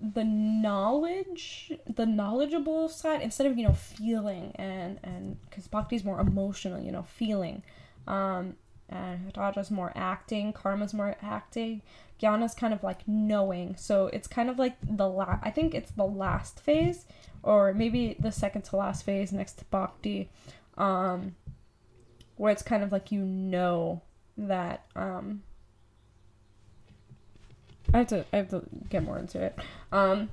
the 0.00 0.24
knowledge, 0.24 1.72
the 1.86 2.04
knowledgeable 2.04 2.88
side 2.88 3.22
instead 3.22 3.46
of 3.46 3.56
you 3.56 3.66
know 3.66 3.74
feeling 3.74 4.52
and 4.56 4.98
and 5.04 5.40
because 5.48 5.68
bhakti 5.68 5.94
is 5.94 6.04
more 6.04 6.18
emotional, 6.18 6.80
you 6.80 6.90
know, 6.90 7.04
feeling. 7.04 7.62
Um, 8.08 8.56
and 8.88 9.32
Raja's 9.36 9.70
more 9.70 9.92
acting, 9.94 10.52
Karma's 10.52 10.92
more 10.92 11.16
acting. 11.22 11.80
Jnana's 12.20 12.54
kind 12.54 12.72
of 12.72 12.82
like 12.82 13.06
knowing. 13.06 13.76
So 13.76 14.06
it's 14.08 14.28
kind 14.28 14.48
of 14.48 14.58
like 14.58 14.76
the 14.82 15.08
last, 15.08 15.40
I 15.42 15.50
think 15.50 15.74
it's 15.74 15.90
the 15.92 16.06
last 16.06 16.60
phase, 16.60 17.06
or 17.42 17.74
maybe 17.74 18.16
the 18.18 18.32
second 18.32 18.62
to 18.66 18.76
last 18.76 19.04
phase 19.04 19.32
next 19.32 19.54
to 19.58 19.64
Bhakti, 19.66 20.30
um, 20.78 21.34
where 22.36 22.52
it's 22.52 22.62
kind 22.62 22.82
of 22.82 22.92
like 22.92 23.12
you 23.12 23.20
know 23.20 24.02
that. 24.36 24.86
Um, 24.96 25.42
I 27.92 27.98
have 27.98 28.06
to 28.08 28.24
I 28.32 28.38
have 28.38 28.48
to 28.50 28.62
get 28.88 29.02
more 29.04 29.18
into 29.18 29.40
it. 29.40 29.56
Um, 29.92 30.30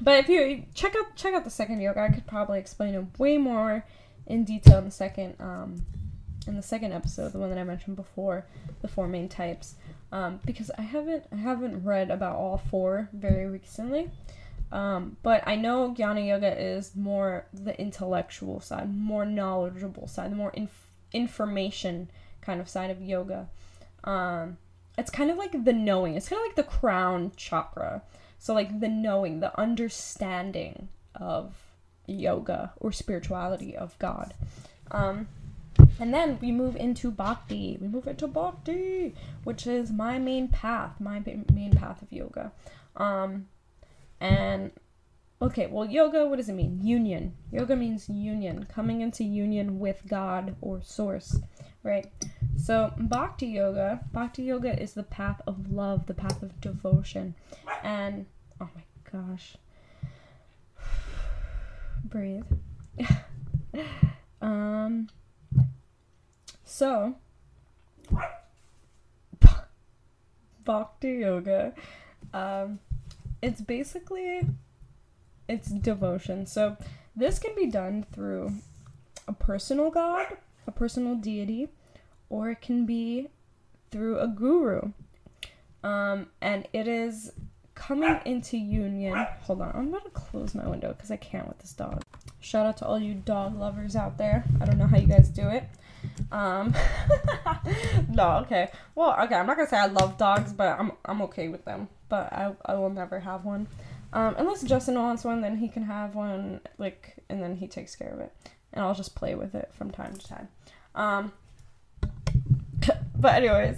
but 0.00 0.18
if 0.18 0.28
you 0.28 0.64
check 0.74 0.94
out 0.96 1.14
check 1.14 1.34
out 1.34 1.44
the 1.44 1.50
second 1.50 1.80
yoga, 1.80 2.00
I 2.00 2.08
could 2.08 2.26
probably 2.26 2.58
explain 2.58 2.94
it 2.94 3.18
way 3.18 3.38
more 3.38 3.84
in 4.26 4.44
detail 4.44 4.78
in 4.78 4.86
the 4.86 4.90
second 4.90 5.36
um, 5.38 5.86
in 6.46 6.56
the 6.56 6.62
second 6.62 6.92
episode, 6.92 7.32
the 7.32 7.38
one 7.38 7.50
that 7.50 7.58
I 7.58 7.64
mentioned 7.64 7.96
before, 7.96 8.46
the 8.82 8.88
four 8.88 9.08
main 9.08 9.28
types 9.28 9.74
um, 10.12 10.40
because 10.44 10.70
I 10.78 10.82
haven't 10.82 11.24
I 11.32 11.36
haven't 11.36 11.84
read 11.84 12.10
about 12.10 12.36
all 12.36 12.58
four 12.58 13.08
very 13.12 13.46
recently. 13.46 14.10
Um, 14.72 15.16
but 15.22 15.46
I 15.46 15.56
know 15.56 15.94
Jnana 15.96 16.26
Yoga 16.26 16.60
is 16.60 16.96
more 16.96 17.46
the 17.52 17.78
intellectual 17.80 18.60
side, 18.60 18.92
more 18.92 19.24
knowledgeable 19.24 20.08
side, 20.08 20.32
the 20.32 20.36
more 20.36 20.50
inf- 20.54 20.90
information 21.12 22.10
kind 22.40 22.60
of 22.60 22.68
side 22.68 22.90
of 22.90 23.00
yoga. 23.00 23.48
Um, 24.02 24.56
it's 24.98 25.10
kind 25.10 25.30
of 25.30 25.36
like 25.36 25.64
the 25.64 25.72
knowing. 25.72 26.16
It's 26.16 26.28
kind 26.28 26.40
of 26.40 26.46
like 26.46 26.56
the 26.56 26.64
crown 26.64 27.32
chakra. 27.36 28.02
So 28.38 28.54
like 28.54 28.80
the 28.80 28.88
knowing, 28.88 29.38
the 29.38 29.58
understanding 29.58 30.88
of 31.14 31.54
yoga 32.06 32.72
or 32.78 32.90
spirituality 32.90 33.76
of 33.76 33.96
God. 34.00 34.34
Um, 34.90 35.28
and 35.98 36.12
then 36.12 36.38
we 36.40 36.52
move 36.52 36.76
into 36.76 37.10
bhakti. 37.10 37.78
We 37.80 37.88
move 37.88 38.06
into 38.06 38.26
bhakti, 38.26 39.14
which 39.44 39.66
is 39.66 39.90
my 39.90 40.18
main 40.18 40.48
path, 40.48 41.00
my 41.00 41.22
main 41.52 41.72
path 41.72 42.02
of 42.02 42.12
yoga. 42.12 42.52
Um, 42.96 43.48
and 44.20 44.70
okay, 45.40 45.66
well, 45.66 45.86
yoga, 45.86 46.26
what 46.26 46.36
does 46.36 46.48
it 46.48 46.54
mean? 46.54 46.80
Union. 46.82 47.34
Yoga 47.50 47.76
means 47.76 48.08
union, 48.08 48.66
coming 48.72 49.00
into 49.00 49.24
union 49.24 49.78
with 49.78 50.02
God 50.06 50.56
or 50.60 50.82
source, 50.82 51.38
right? 51.82 52.10
So, 52.56 52.92
bhakti 52.98 53.46
yoga, 53.46 54.00
bhakti 54.12 54.42
yoga 54.42 54.80
is 54.80 54.94
the 54.94 55.02
path 55.02 55.40
of 55.46 55.70
love, 55.70 56.06
the 56.06 56.14
path 56.14 56.42
of 56.42 56.60
devotion. 56.60 57.34
And 57.82 58.26
oh 58.60 58.68
my 58.74 58.82
gosh. 59.10 59.56
Breathe. 62.04 62.44
um 64.42 65.08
so, 66.76 67.14
Bhakti 70.62 71.08
Yoga, 71.08 71.72
um, 72.34 72.80
it's 73.40 73.62
basically 73.62 74.42
it's 75.48 75.68
devotion. 75.68 76.44
So 76.44 76.76
this 77.16 77.38
can 77.38 77.54
be 77.54 77.64
done 77.64 78.04
through 78.12 78.56
a 79.26 79.32
personal 79.32 79.90
god, 79.90 80.36
a 80.66 80.70
personal 80.70 81.14
deity, 81.14 81.68
or 82.28 82.50
it 82.50 82.60
can 82.60 82.84
be 82.84 83.28
through 83.90 84.18
a 84.18 84.28
guru. 84.28 84.92
Um, 85.82 86.26
and 86.42 86.68
it 86.74 86.86
is 86.86 87.32
coming 87.74 88.20
into 88.26 88.58
union. 88.58 89.26
Hold 89.44 89.62
on, 89.62 89.72
I'm 89.74 89.90
gonna 89.90 90.10
close 90.10 90.54
my 90.54 90.66
window 90.66 90.92
because 90.92 91.10
I 91.10 91.16
can't 91.16 91.48
with 91.48 91.58
this 91.60 91.72
dog. 91.72 92.02
Shout 92.40 92.66
out 92.66 92.76
to 92.78 92.86
all 92.86 92.98
you 92.98 93.14
dog 93.14 93.58
lovers 93.58 93.96
out 93.96 94.18
there. 94.18 94.44
I 94.60 94.66
don't 94.66 94.76
know 94.76 94.86
how 94.86 94.98
you 94.98 95.06
guys 95.06 95.30
do 95.30 95.48
it. 95.48 95.64
Um, 96.30 96.74
no, 98.08 98.38
okay. 98.38 98.70
Well, 98.94 99.16
okay. 99.24 99.34
I'm 99.34 99.46
not 99.46 99.56
gonna 99.56 99.68
say 99.68 99.78
I 99.78 99.86
love 99.86 100.16
dogs, 100.18 100.52
but 100.52 100.78
I'm 100.78 100.92
I'm 101.04 101.22
okay 101.22 101.48
with 101.48 101.64
them. 101.64 101.88
But 102.08 102.32
I 102.32 102.54
I 102.64 102.74
will 102.74 102.90
never 102.90 103.20
have 103.20 103.44
one. 103.44 103.68
Um, 104.12 104.34
unless 104.38 104.62
Justin 104.62 104.94
wants 104.94 105.24
one, 105.24 105.40
then 105.40 105.58
he 105.58 105.68
can 105.68 105.84
have 105.84 106.14
one. 106.14 106.60
Like, 106.78 107.16
and 107.28 107.42
then 107.42 107.56
he 107.56 107.66
takes 107.66 107.94
care 107.94 108.08
of 108.08 108.20
it, 108.20 108.32
and 108.72 108.84
I'll 108.84 108.94
just 108.94 109.14
play 109.14 109.34
with 109.34 109.54
it 109.54 109.70
from 109.76 109.90
time 109.90 110.16
to 110.16 110.28
time. 110.28 110.48
Um, 110.94 111.32
but 113.16 113.34
anyways, 113.34 113.76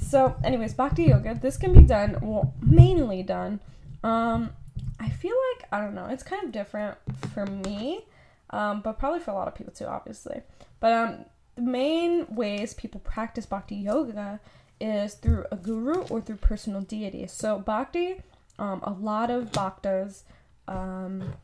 so 0.00 0.36
anyways, 0.44 0.74
bhakti 0.74 1.04
yoga. 1.04 1.34
This 1.34 1.56
can 1.56 1.72
be 1.72 1.82
done. 1.82 2.18
Well, 2.22 2.54
mainly 2.60 3.22
done. 3.22 3.60
Um, 4.02 4.50
I 4.98 5.10
feel 5.10 5.34
like 5.54 5.68
I 5.72 5.80
don't 5.80 5.94
know. 5.94 6.06
It's 6.06 6.22
kind 6.22 6.44
of 6.44 6.52
different 6.52 6.96
for 7.34 7.46
me. 7.46 8.04
Um, 8.50 8.80
but 8.80 8.98
probably 8.98 9.20
for 9.20 9.32
a 9.32 9.34
lot 9.34 9.48
of 9.48 9.54
people 9.54 9.72
too, 9.72 9.86
obviously. 9.86 10.40
But 10.80 10.92
um, 10.92 11.24
the 11.56 11.62
main 11.62 12.26
ways 12.34 12.74
people 12.74 13.00
practice 13.00 13.46
bhakti 13.46 13.76
yoga 13.76 14.40
is 14.80 15.14
through 15.14 15.46
a 15.50 15.56
guru 15.56 16.02
or 16.02 16.20
through 16.20 16.36
personal 16.36 16.82
deities. 16.82 17.32
So 17.32 17.58
bhakti, 17.58 18.20
um, 18.58 18.80
a 18.82 18.92
lot 18.92 19.30
of 19.30 19.50
bhaktas, 19.52 20.22
um, 20.68 21.34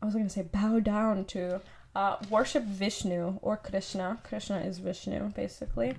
I 0.00 0.04
was 0.04 0.14
gonna 0.14 0.28
say 0.28 0.42
bow 0.42 0.80
down 0.80 1.24
to, 1.26 1.60
uh, 1.94 2.16
worship 2.28 2.64
Vishnu 2.64 3.38
or 3.42 3.56
Krishna. 3.56 4.18
Krishna 4.24 4.60
is 4.60 4.78
Vishnu, 4.78 5.30
basically. 5.30 5.94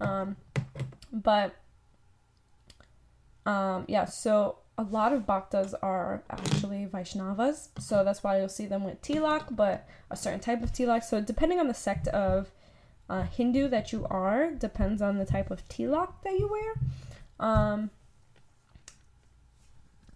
Um, 0.00 0.36
but 1.12 1.54
um, 3.44 3.84
yeah, 3.88 4.04
so 4.04 4.58
a 4.78 4.82
lot 4.84 5.12
of 5.12 5.26
bhaktas 5.26 5.74
are 5.82 6.22
actually 6.30 6.86
Vaishnavas, 6.86 7.68
so 7.80 8.04
that's 8.04 8.22
why 8.22 8.38
you'll 8.38 8.48
see 8.48 8.66
them 8.66 8.84
with 8.84 9.02
tilak, 9.02 9.56
but 9.56 9.86
a 10.08 10.16
certain 10.16 10.38
type 10.38 10.62
of 10.62 10.72
tilak. 10.72 11.02
So 11.02 11.20
depending 11.20 11.58
on 11.58 11.66
the 11.66 11.74
sect 11.74 12.06
of 12.08 12.52
uh, 13.10 13.24
Hindu 13.24 13.68
that 13.68 13.92
you 13.92 14.06
are, 14.08 14.52
depends 14.52 15.02
on 15.02 15.18
the 15.18 15.24
type 15.26 15.50
of 15.50 15.68
tilak 15.68 16.12
that 16.22 16.38
you 16.38 16.48
wear, 16.48 16.74
um, 17.40 17.90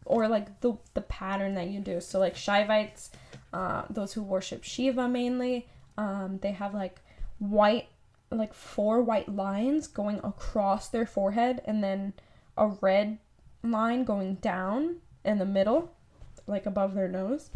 or 0.04 0.28
like 0.28 0.60
the 0.60 0.76
the 0.94 1.00
pattern 1.02 1.54
that 1.54 1.66
you 1.66 1.80
do. 1.80 2.00
So 2.00 2.20
like 2.20 2.36
Shaivites, 2.36 3.10
uh, 3.52 3.82
those 3.90 4.12
who 4.12 4.22
worship 4.22 4.62
Shiva 4.62 5.08
mainly, 5.08 5.66
um, 5.98 6.38
they 6.40 6.52
have 6.52 6.72
like 6.72 7.00
white, 7.40 7.88
like 8.30 8.54
four 8.54 9.02
white 9.02 9.34
lines 9.34 9.88
going 9.88 10.20
across 10.22 10.88
their 10.88 11.06
forehead, 11.06 11.60
and 11.64 11.82
then 11.82 12.12
a 12.56 12.68
red 12.68 13.18
line 13.62 14.04
going 14.04 14.36
down 14.36 14.96
in 15.24 15.38
the 15.38 15.46
middle, 15.46 15.92
like 16.46 16.66
above 16.66 16.94
their 16.94 17.08
nose. 17.08 17.50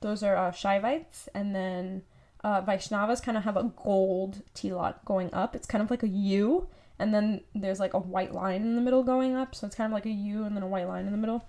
Those 0.00 0.22
are 0.22 0.36
uh, 0.36 0.50
Shaivites, 0.50 1.28
and 1.34 1.54
then 1.54 2.02
uh, 2.44 2.62
Vaishnavas 2.62 3.22
kind 3.22 3.36
of 3.36 3.44
have 3.44 3.56
a 3.56 3.72
gold 3.82 4.42
tilak 4.54 5.04
going 5.04 5.32
up. 5.32 5.56
It's 5.56 5.66
kind 5.66 5.82
of 5.82 5.90
like 5.90 6.02
a 6.02 6.08
U, 6.08 6.68
and 6.98 7.14
then 7.14 7.40
there's 7.54 7.80
like 7.80 7.94
a 7.94 7.98
white 7.98 8.32
line 8.32 8.62
in 8.62 8.76
the 8.76 8.82
middle 8.82 9.02
going 9.02 9.34
up. 9.34 9.54
So 9.54 9.66
it's 9.66 9.76
kind 9.76 9.90
of 9.90 9.94
like 9.94 10.06
a 10.06 10.10
U 10.10 10.44
and 10.44 10.54
then 10.54 10.62
a 10.62 10.68
white 10.68 10.86
line 10.86 11.06
in 11.06 11.12
the 11.12 11.18
middle, 11.18 11.46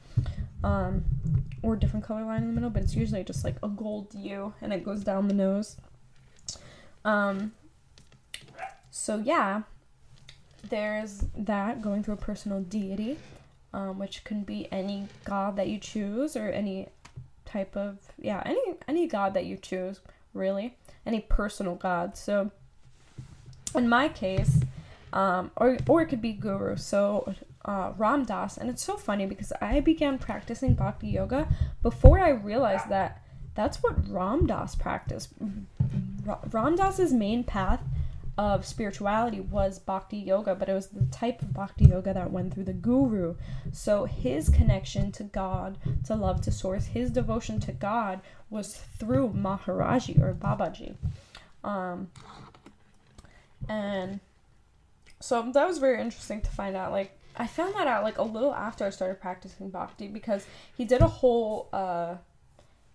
um, 0.63 1.03
or 1.61 1.75
different 1.75 2.05
color 2.05 2.23
line 2.23 2.43
in 2.43 2.47
the 2.47 2.53
middle. 2.53 2.69
But 2.69 2.83
it's 2.83 2.95
usually 2.95 3.23
just 3.23 3.43
like 3.43 3.57
a 3.61 3.67
gold 3.67 4.13
U, 4.15 4.53
and 4.61 4.71
it 4.73 4.83
goes 4.83 5.03
down 5.03 5.27
the 5.27 5.33
nose. 5.33 5.77
Um. 7.03 7.51
So 8.89 9.19
yeah, 9.19 9.61
there's 10.69 11.25
that 11.37 11.81
going 11.81 12.03
through 12.03 12.15
a 12.15 12.17
personal 12.17 12.61
deity, 12.61 13.19
um, 13.77 13.99
which 13.99 14.23
can 14.23 14.41
be 14.41 14.67
any 14.71 15.07
god 15.23 15.55
that 15.55 15.67
you 15.67 15.77
choose 15.77 16.35
or 16.35 16.49
any 16.49 16.87
type 17.45 17.77
of 17.77 17.99
yeah 18.19 18.41
any 18.43 18.73
any 18.87 19.07
god 19.07 19.35
that 19.35 19.45
you 19.45 19.55
choose 19.55 19.99
really 20.33 20.75
any 21.05 21.19
personal 21.21 21.75
god. 21.75 22.17
So 22.17 22.51
in 23.75 23.87
my 23.87 24.09
case, 24.09 24.61
um, 25.13 25.51
or 25.55 25.77
or 25.87 26.01
it 26.01 26.07
could 26.07 26.21
be 26.23 26.33
guru. 26.33 26.75
So 26.75 27.35
uh, 27.65 27.93
Ram 27.97 28.25
Dass, 28.25 28.57
and 28.57 28.67
it's 28.67 28.83
so 28.83 28.97
funny 28.97 29.27
because 29.27 29.53
I 29.61 29.79
began 29.79 30.17
practicing 30.17 30.73
Bhakti 30.73 31.09
yoga 31.09 31.47
before 31.83 32.19
I 32.19 32.29
realized 32.29 32.89
that 32.89 33.21
that's 33.53 33.83
what 33.83 34.09
Ram 34.09 34.47
Dass 34.47 34.75
practiced. 34.75 35.29
Ram 36.51 36.75
Dass's 36.75 37.13
main 37.13 37.43
path 37.43 37.81
of 38.37 38.65
spirituality 38.65 39.39
was 39.39 39.79
bhakti 39.79 40.17
yoga, 40.17 40.53
but 40.53 40.69
it 40.69 40.73
was 40.73 40.87
the 40.87 41.05
type 41.05 41.41
of 41.41 41.53
bhakti 41.53 41.85
yoga 41.85 42.13
that 42.13 42.31
went 42.31 42.53
through 42.53 42.65
the 42.65 42.73
guru. 42.73 43.35
So 43.71 44.05
his 44.05 44.49
connection 44.49 45.11
to 45.13 45.23
God, 45.23 45.77
to 46.05 46.15
love, 46.15 46.41
to 46.41 46.51
source, 46.51 46.85
his 46.85 47.09
devotion 47.09 47.59
to 47.61 47.71
God 47.71 48.21
was 48.49 48.75
through 48.75 49.29
Maharaji 49.29 50.21
or 50.21 50.33
Babaji. 50.33 50.95
Um, 51.63 52.09
and 53.67 54.19
so 55.19 55.51
that 55.51 55.67
was 55.67 55.79
very 55.79 55.99
interesting 55.99 56.41
to 56.41 56.49
find 56.51 56.75
out. 56.75 56.91
Like, 56.91 57.17
I 57.35 57.47
found 57.47 57.73
that 57.75 57.87
out 57.87 58.03
like 58.03 58.17
a 58.19 58.23
little 58.23 58.53
after 58.53 58.85
I 58.85 58.91
started 58.91 59.19
practicing 59.19 59.69
bhakti 59.69 60.07
because 60.07 60.45
he 60.75 60.85
did 60.85 61.01
a 61.01 61.07
whole 61.07 61.69
uh, 61.73 62.15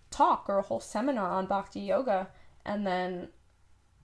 talk 0.09 0.45
or 0.47 0.57
a 0.57 0.61
whole 0.61 0.79
seminar 0.79 1.31
on 1.31 1.47
bhakti 1.47 1.81
yoga, 1.81 2.27
and 2.65 2.87
then 2.87 3.27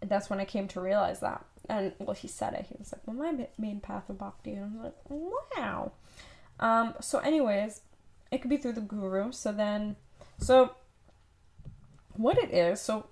that's 0.01 0.29
when 0.29 0.39
I 0.39 0.45
came 0.45 0.67
to 0.69 0.81
realize 0.81 1.19
that. 1.19 1.45
And 1.67 1.93
well, 1.99 2.15
he 2.15 2.27
said 2.27 2.53
it. 2.53 2.65
He 2.67 2.75
was 2.79 2.91
like, 2.91 3.01
"Well, 3.05 3.15
my 3.15 3.47
main 3.57 3.79
path 3.79 4.09
of 4.09 4.17
bhakti," 4.17 4.53
and 4.53 4.63
I 4.63 4.67
was 4.75 4.83
like, 4.85 4.97
"Wow." 5.57 5.91
Um. 6.59 6.95
So, 6.99 7.19
anyways, 7.19 7.81
it 8.31 8.41
could 8.41 8.49
be 8.49 8.57
through 8.57 8.73
the 8.73 8.81
guru. 8.81 9.31
So 9.31 9.51
then, 9.51 9.95
so 10.39 10.71
what 12.19 12.37
it 12.37 12.51
is. 12.53 12.81
So, 12.81 13.07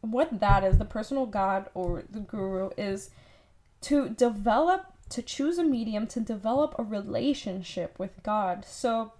what 0.00 0.40
that 0.40 0.64
is, 0.64 0.78
the 0.78 0.84
personal 0.84 1.26
god 1.26 1.70
or 1.74 2.04
the 2.10 2.20
guru 2.20 2.70
is 2.76 3.10
to 3.82 4.08
develop, 4.08 4.86
to 5.10 5.22
choose 5.22 5.58
a 5.58 5.64
medium 5.64 6.06
to 6.08 6.20
develop 6.20 6.74
a 6.78 6.82
relationship 6.82 7.98
with 7.98 8.22
God. 8.22 8.64
So, 8.64 9.12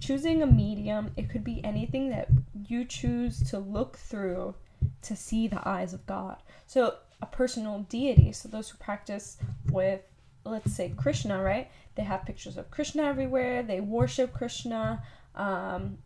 choosing 0.00 0.42
a 0.42 0.46
medium, 0.46 1.12
it 1.16 1.30
could 1.30 1.44
be 1.44 1.64
anything 1.64 2.10
that 2.10 2.28
you 2.66 2.84
choose 2.84 3.42
to 3.50 3.58
look 3.58 3.96
through 3.96 4.54
to 5.04 5.16
see 5.16 5.48
the 5.48 5.66
eyes 5.66 5.92
of 5.92 6.06
God. 6.06 6.36
So, 6.66 6.96
a 7.22 7.26
personal 7.26 7.80
deity, 7.88 8.32
so 8.32 8.48
those 8.48 8.70
who 8.70 8.78
practice 8.78 9.38
with, 9.70 10.02
let's 10.44 10.74
say, 10.74 10.92
Krishna, 10.96 11.42
right? 11.42 11.70
They 11.94 12.02
have 12.02 12.26
pictures 12.26 12.56
of 12.56 12.70
Krishna 12.70 13.04
everywhere, 13.04 13.62
they 13.62 13.80
worship 13.80 14.32
Krishna, 14.32 15.02
um, 15.34 15.98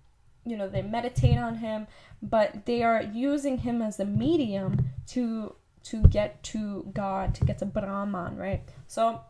you 0.45 0.57
know, 0.57 0.69
they 0.69 0.83
meditate 0.83 1.39
on 1.39 1.57
him, 1.57 1.87
but 2.23 2.67
they 2.67 2.83
are 2.83 3.03
using 3.03 3.59
him 3.59 3.83
as 3.83 3.99
a 4.01 4.05
medium 4.05 4.91
to 5.09 5.55
to 5.85 6.03
get 6.03 6.43
to 6.43 6.91
God, 6.93 7.35
to 7.37 7.45
get 7.45 7.59
to 7.59 7.65
Brahman, 7.65 8.37
right? 8.37 8.63
So 8.87 9.23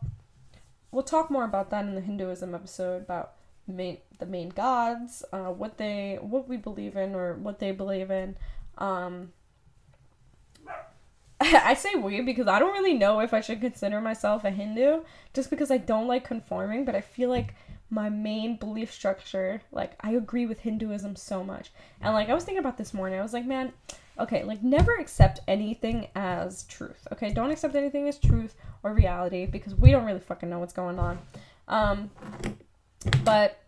we'll 0.91 1.03
talk 1.03 1.29
more 1.31 1.45
about 1.45 1.69
that 1.69 1.85
in 1.85 1.95
the 1.95 2.01
Hinduism 2.01 2.53
episode 2.53 3.03
about 3.03 3.33
main 3.67 3.97
the 4.17 4.25
main 4.25 4.49
gods, 4.49 5.23
uh, 5.31 5.51
what 5.51 5.77
they 5.77 6.17
what 6.21 6.47
we 6.47 6.57
believe 6.57 6.95
in 6.95 7.15
or 7.15 7.35
what 7.35 7.59
they 7.59 7.71
believe 7.71 8.11
in. 8.11 8.35
Um, 8.77 9.33
I 11.41 11.73
say 11.73 11.95
we 11.95 12.21
because 12.21 12.47
I 12.47 12.59
don't 12.59 12.73
really 12.73 12.93
know 12.93 13.21
if 13.21 13.33
I 13.33 13.41
should 13.41 13.61
consider 13.61 14.01
myself 14.01 14.43
a 14.43 14.51
Hindu 14.51 15.01
just 15.33 15.49
because 15.49 15.71
I 15.71 15.77
don't 15.77 16.07
like 16.07 16.25
conforming, 16.25 16.85
but 16.85 16.95
I 16.95 17.01
feel 17.01 17.29
like 17.29 17.55
my 17.89 18.09
main 18.09 18.57
belief 18.57 18.93
structure, 18.93 19.61
like 19.71 19.93
I 20.01 20.11
agree 20.11 20.45
with 20.45 20.59
Hinduism 20.59 21.15
so 21.15 21.43
much. 21.43 21.71
And 22.01 22.13
like 22.13 22.29
I 22.29 22.33
was 22.33 22.43
thinking 22.43 22.59
about 22.59 22.77
this 22.77 22.93
morning, 22.93 23.19
I 23.19 23.23
was 23.23 23.33
like, 23.33 23.45
man, 23.45 23.71
okay, 24.19 24.43
like 24.43 24.61
never 24.61 24.95
accept 24.95 25.39
anything 25.47 26.07
as 26.13 26.63
truth. 26.63 27.07
Okay, 27.13 27.31
don't 27.31 27.51
accept 27.51 27.75
anything 27.75 28.07
as 28.07 28.19
truth 28.19 28.55
or 28.83 28.93
reality 28.93 29.45
because 29.45 29.75
we 29.75 29.91
don't 29.91 30.05
really 30.05 30.19
fucking 30.19 30.49
know 30.49 30.59
what's 30.59 30.73
going 30.73 30.99
on. 30.99 31.19
Um 31.67 32.11
but 33.23 33.59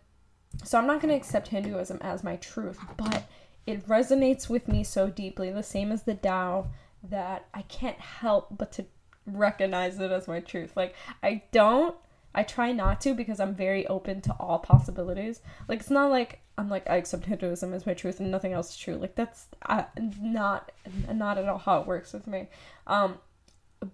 so 0.64 0.78
I'm 0.78 0.86
not 0.86 1.00
going 1.00 1.08
to 1.08 1.16
accept 1.16 1.48
Hinduism 1.48 1.98
as 2.02 2.22
my 2.22 2.36
truth, 2.36 2.78
but 2.96 3.24
it 3.66 3.86
resonates 3.88 4.48
with 4.48 4.68
me 4.68 4.84
so 4.84 5.08
deeply, 5.08 5.50
the 5.50 5.62
same 5.62 5.90
as 5.92 6.02
the 6.02 6.14
Tao 6.14 6.66
that 7.08 7.46
I 7.52 7.62
can't 7.62 7.98
help 7.98 8.48
but 8.56 8.72
to 8.72 8.86
recognize 9.26 9.98
it 9.98 10.10
as 10.10 10.28
my 10.28 10.40
truth. 10.40 10.76
Like, 10.76 10.94
I 11.22 11.42
don't, 11.52 11.96
I 12.34 12.42
try 12.42 12.72
not 12.72 13.00
to 13.02 13.14
because 13.14 13.40
I'm 13.40 13.54
very 13.54 13.86
open 13.86 14.20
to 14.22 14.32
all 14.34 14.58
possibilities. 14.58 15.40
Like, 15.68 15.80
it's 15.80 15.90
not 15.90 16.10
like 16.10 16.40
I'm 16.58 16.68
like, 16.68 16.88
I 16.88 16.96
accept 16.96 17.24
Hinduism 17.26 17.72
as 17.74 17.86
my 17.86 17.94
truth 17.94 18.20
and 18.20 18.30
nothing 18.30 18.52
else 18.52 18.70
is 18.70 18.76
true. 18.76 18.96
Like, 18.96 19.14
that's 19.14 19.46
uh, 19.66 19.84
not, 20.20 20.70
not 21.12 21.38
at 21.38 21.48
all 21.48 21.58
how 21.58 21.80
it 21.80 21.86
works 21.86 22.12
with 22.12 22.26
me. 22.26 22.48
Um, 22.86 23.18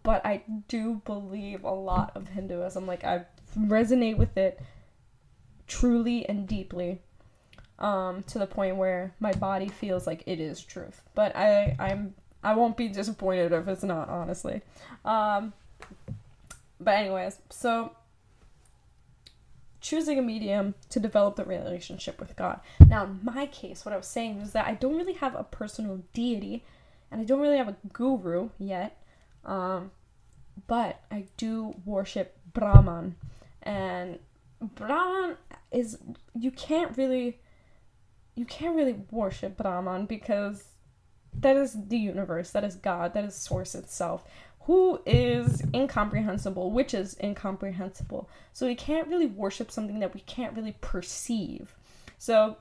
but 0.03 0.25
I 0.27 0.43
do 0.69 1.01
believe 1.05 1.65
a 1.65 1.71
lot 1.71 2.13
of 2.15 2.29
Hinduism. 2.29 2.87
Like, 2.87 3.05
I 3.05 3.25
resonate 3.59 4.17
with 4.17 4.37
it 4.37 4.61
truly 5.67 6.29
and 6.29 6.47
deeply 6.47 7.01
um, 7.79 8.23
to 8.25 8.39
the 8.39 8.47
point 8.47 8.77
where 8.77 9.15
my 9.21 9.33
body 9.33 9.69
feels 9.69 10.07
like 10.07 10.25
it 10.27 10.41
is 10.41 10.63
truth. 10.63 11.03
But 11.15 11.35
I, 11.37 11.77
I'm 11.79 12.15
I 12.43 12.55
won't 12.55 12.77
be 12.77 12.89
disappointed 12.89 13.53
if 13.53 13.67
it's 13.69 13.83
not, 13.83 14.09
honestly. 14.09 14.63
Um, 15.05 15.53
but 16.81 16.95
anyways, 16.95 17.39
so 17.51 17.93
choosing 19.81 20.19
a 20.19 20.23
medium 20.23 20.75
to 20.91 21.01
develop 21.01 21.37
the 21.37 21.45
relationship 21.45 22.21
with 22.21 22.37
God. 22.37 22.61
Now, 22.87 23.05
in 23.05 23.21
my 23.23 23.47
case, 23.47 23.85
what 23.85 23.95
I 23.95 23.97
was 23.97 24.07
saying 24.07 24.41
is 24.41 24.53
that 24.53 24.67
I 24.67 24.75
don't 24.75 24.97
really 24.97 25.15
have 25.15 25.35
a 25.35 25.45
personal 25.45 26.03
deity, 26.13 26.65
and 27.11 27.21
I 27.21 27.25
don't 27.25 27.41
really 27.41 27.57
have 27.57 27.69
a 27.69 27.77
guru 27.93 28.51
yet. 28.59 29.03
Um, 29.45 29.91
but 30.67 31.01
I 31.11 31.27
do 31.37 31.75
worship 31.85 32.37
Brahman, 32.53 33.17
and 33.63 34.19
Brahman 34.61 35.37
is 35.71 35.99
you 36.35 36.51
can't 36.51 36.97
really 36.97 37.39
you 38.35 38.45
can't 38.45 38.77
really 38.77 38.97
worship 39.11 39.57
Brahman 39.57 40.07
because 40.07 40.65
that 41.41 41.57
is 41.57 41.77
the 41.89 41.99
universe, 41.99 42.51
that 42.51 42.65
is 42.65 42.77
God, 42.77 43.15
that 43.15 43.25
is 43.25 43.35
source 43.35 43.75
itself, 43.75 44.25
who 44.63 45.01
is 45.07 45.63
incomprehensible, 45.75 46.71
which 46.71 46.95
is 46.95 47.17
incomprehensible. 47.23 48.29
So 48.53 48.67
we 48.67 48.75
can't 48.75 49.09
really 49.09 49.27
worship 49.27 49.71
something 49.71 50.01
that 50.01 50.15
we 50.15 50.21
can't 50.21 50.55
really 50.55 50.77
perceive. 50.81 51.75
So 52.19 52.57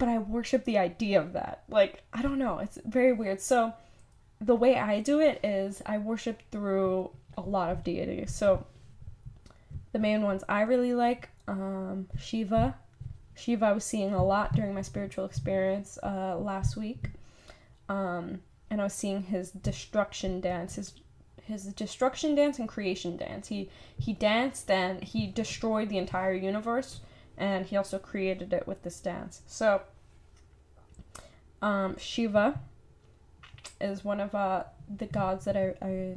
but 0.00 0.08
I 0.08 0.18
worship 0.18 0.64
the 0.64 0.78
idea 0.78 1.20
of 1.20 1.34
that. 1.34 1.62
Like, 1.68 2.02
I 2.12 2.22
don't 2.22 2.38
know, 2.38 2.58
it's 2.58 2.78
very 2.84 3.12
weird. 3.12 3.40
So 3.40 3.74
the 4.40 4.56
way 4.56 4.76
I 4.76 5.00
do 5.00 5.20
it 5.20 5.40
is 5.44 5.82
I 5.84 5.98
worship 5.98 6.40
through 6.50 7.10
a 7.36 7.42
lot 7.42 7.70
of 7.70 7.84
deities. 7.84 8.34
So 8.34 8.64
the 9.92 9.98
main 9.98 10.22
ones 10.22 10.42
I 10.48 10.62
really 10.62 10.94
like 10.94 11.28
um, 11.46 12.08
Shiva, 12.18 12.76
Shiva 13.34 13.66
I 13.66 13.72
was 13.72 13.84
seeing 13.84 14.14
a 14.14 14.24
lot 14.24 14.54
during 14.54 14.74
my 14.74 14.82
spiritual 14.82 15.26
experience 15.26 15.98
uh, 16.02 16.36
last 16.38 16.76
week. 16.76 17.10
Um, 17.90 18.40
and 18.70 18.80
I 18.80 18.84
was 18.84 18.94
seeing 18.94 19.24
his 19.24 19.50
destruction 19.50 20.40
dance, 20.40 20.76
his 20.76 20.94
his 21.42 21.64
destruction 21.74 22.36
dance 22.36 22.60
and 22.60 22.68
creation 22.68 23.16
dance. 23.16 23.48
He 23.48 23.68
he 23.98 24.12
danced 24.12 24.70
and 24.70 25.02
he 25.02 25.26
destroyed 25.26 25.88
the 25.88 25.98
entire 25.98 26.32
universe, 26.32 27.00
and 27.36 27.66
he 27.66 27.76
also 27.76 27.98
created 27.98 28.52
it 28.52 28.66
with 28.68 28.84
this 28.84 29.00
dance. 29.00 29.42
So, 29.46 29.82
um, 31.60 31.98
Shiva 31.98 32.60
is 33.80 34.04
one 34.04 34.20
of 34.20 34.36
uh, 34.36 34.64
the 34.96 35.06
gods 35.06 35.44
that 35.46 35.56
I, 35.56 35.74
I 35.82 36.14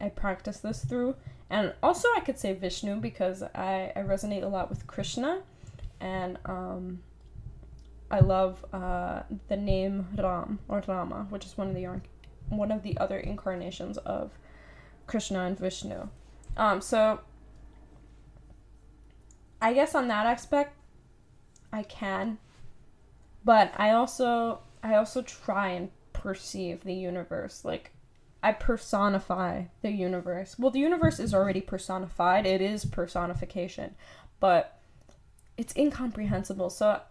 I 0.00 0.08
practice 0.08 0.60
this 0.60 0.82
through, 0.82 1.16
and 1.50 1.74
also 1.82 2.08
I 2.16 2.20
could 2.20 2.38
say 2.38 2.54
Vishnu 2.54 2.96
because 2.96 3.42
I 3.42 3.92
I 3.94 4.00
resonate 4.00 4.42
a 4.42 4.48
lot 4.48 4.70
with 4.70 4.86
Krishna, 4.86 5.42
and 6.00 6.38
um, 6.46 7.02
I 8.10 8.20
love 8.20 8.64
uh, 8.72 9.22
the 9.48 9.56
name 9.56 10.08
Ram 10.16 10.58
or 10.68 10.82
Rama, 10.86 11.26
which 11.30 11.46
is 11.46 11.56
one 11.56 11.68
of 11.68 11.74
the 11.74 12.00
one 12.48 12.72
of 12.72 12.82
the 12.82 12.98
other 12.98 13.18
incarnations 13.18 13.96
of 13.98 14.32
Krishna 15.06 15.44
and 15.44 15.58
Vishnu. 15.58 16.08
Um, 16.56 16.80
so 16.80 17.20
I 19.62 19.72
guess 19.72 19.94
on 19.94 20.08
that 20.08 20.26
aspect, 20.26 20.76
I 21.72 21.84
can, 21.84 22.38
but 23.44 23.72
I 23.76 23.90
also 23.90 24.60
I 24.82 24.94
also 24.96 25.22
try 25.22 25.68
and 25.68 25.90
perceive 26.12 26.82
the 26.84 26.94
universe 26.94 27.64
like 27.64 27.92
I 28.42 28.52
personify 28.52 29.64
the 29.82 29.90
universe. 29.90 30.58
Well, 30.58 30.70
the 30.70 30.80
universe 30.80 31.20
is 31.20 31.34
already 31.34 31.60
personified. 31.60 32.46
It 32.46 32.60
is 32.60 32.84
personification, 32.84 33.94
but 34.40 34.80
it's 35.56 35.76
incomprehensible. 35.76 36.70
So 36.70 37.02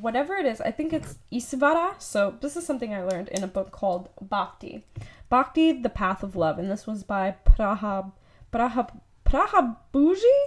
whatever 0.00 0.34
it 0.34 0.46
is, 0.46 0.60
I 0.60 0.70
think 0.70 0.92
it's 0.92 1.18
Isvara. 1.32 2.00
So 2.00 2.36
this 2.40 2.56
is 2.56 2.66
something 2.66 2.94
I 2.94 3.02
learned 3.02 3.28
in 3.28 3.42
a 3.42 3.48
book 3.48 3.70
called 3.72 4.08
Bhakti. 4.20 4.84
Bhakti, 5.28 5.72
The 5.72 5.88
Path 5.88 6.22
of 6.22 6.36
Love, 6.36 6.58
and 6.58 6.70
this 6.70 6.86
was 6.86 7.02
by 7.02 7.34
Prahab 7.44 8.12
Prahab 8.52 9.00
Prahabhuji? 9.24 10.38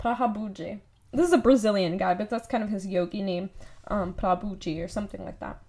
Prahabhuji. 0.00 0.80
This 1.12 1.28
is 1.28 1.32
a 1.32 1.38
Brazilian 1.38 1.96
guy, 1.96 2.14
but 2.14 2.28
that's 2.28 2.48
kind 2.48 2.64
of 2.64 2.70
his 2.70 2.86
yogi 2.86 3.22
name, 3.22 3.50
um, 3.88 4.12
Prabhuji 4.14 4.84
or 4.84 4.88
something 4.88 5.24
like 5.24 5.38
that. 5.40 5.62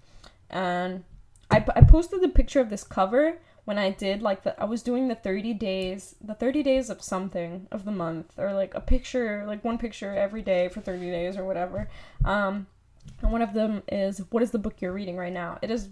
And 0.50 1.04
I, 1.52 1.64
I 1.76 1.82
posted 1.82 2.22
the 2.22 2.30
picture 2.30 2.60
of 2.60 2.70
this 2.70 2.84
cover 2.84 3.38
when 3.66 3.78
I 3.78 3.92
did 3.92 4.22
like 4.22 4.44
the 4.44 4.60
I 4.62 4.66
was 4.66 4.82
doing 4.82 5.08
the 5.08 5.16
30 5.16 5.54
days, 5.54 6.16
the 6.22 6.34
30 6.34 6.64
days 6.64 6.90
of 6.90 7.02
something 7.02 7.68
of 7.72 7.86
the 7.86 7.92
month 7.92 8.34
or 8.38 8.54
like 8.54 8.74
a 8.74 8.82
picture, 8.82 9.44
like 9.46 9.64
one 9.64 9.78
picture 9.78 10.16
every 10.16 10.42
day 10.42 10.70
for 10.70 10.82
30 10.82 11.12
days 11.12 11.38
or 11.38 11.44
whatever. 11.44 11.90
Um 12.26 12.68
and 13.22 13.32
one 13.32 13.42
of 13.42 13.54
them 13.54 13.84
is 13.92 14.22
what 14.30 14.44
is 14.44 14.52
the 14.52 14.60
book 14.60 14.82
you're 14.82 14.94
reading 14.94 15.18
right 15.18 15.34
now? 15.34 15.60
It 15.62 15.72
is 15.72 15.90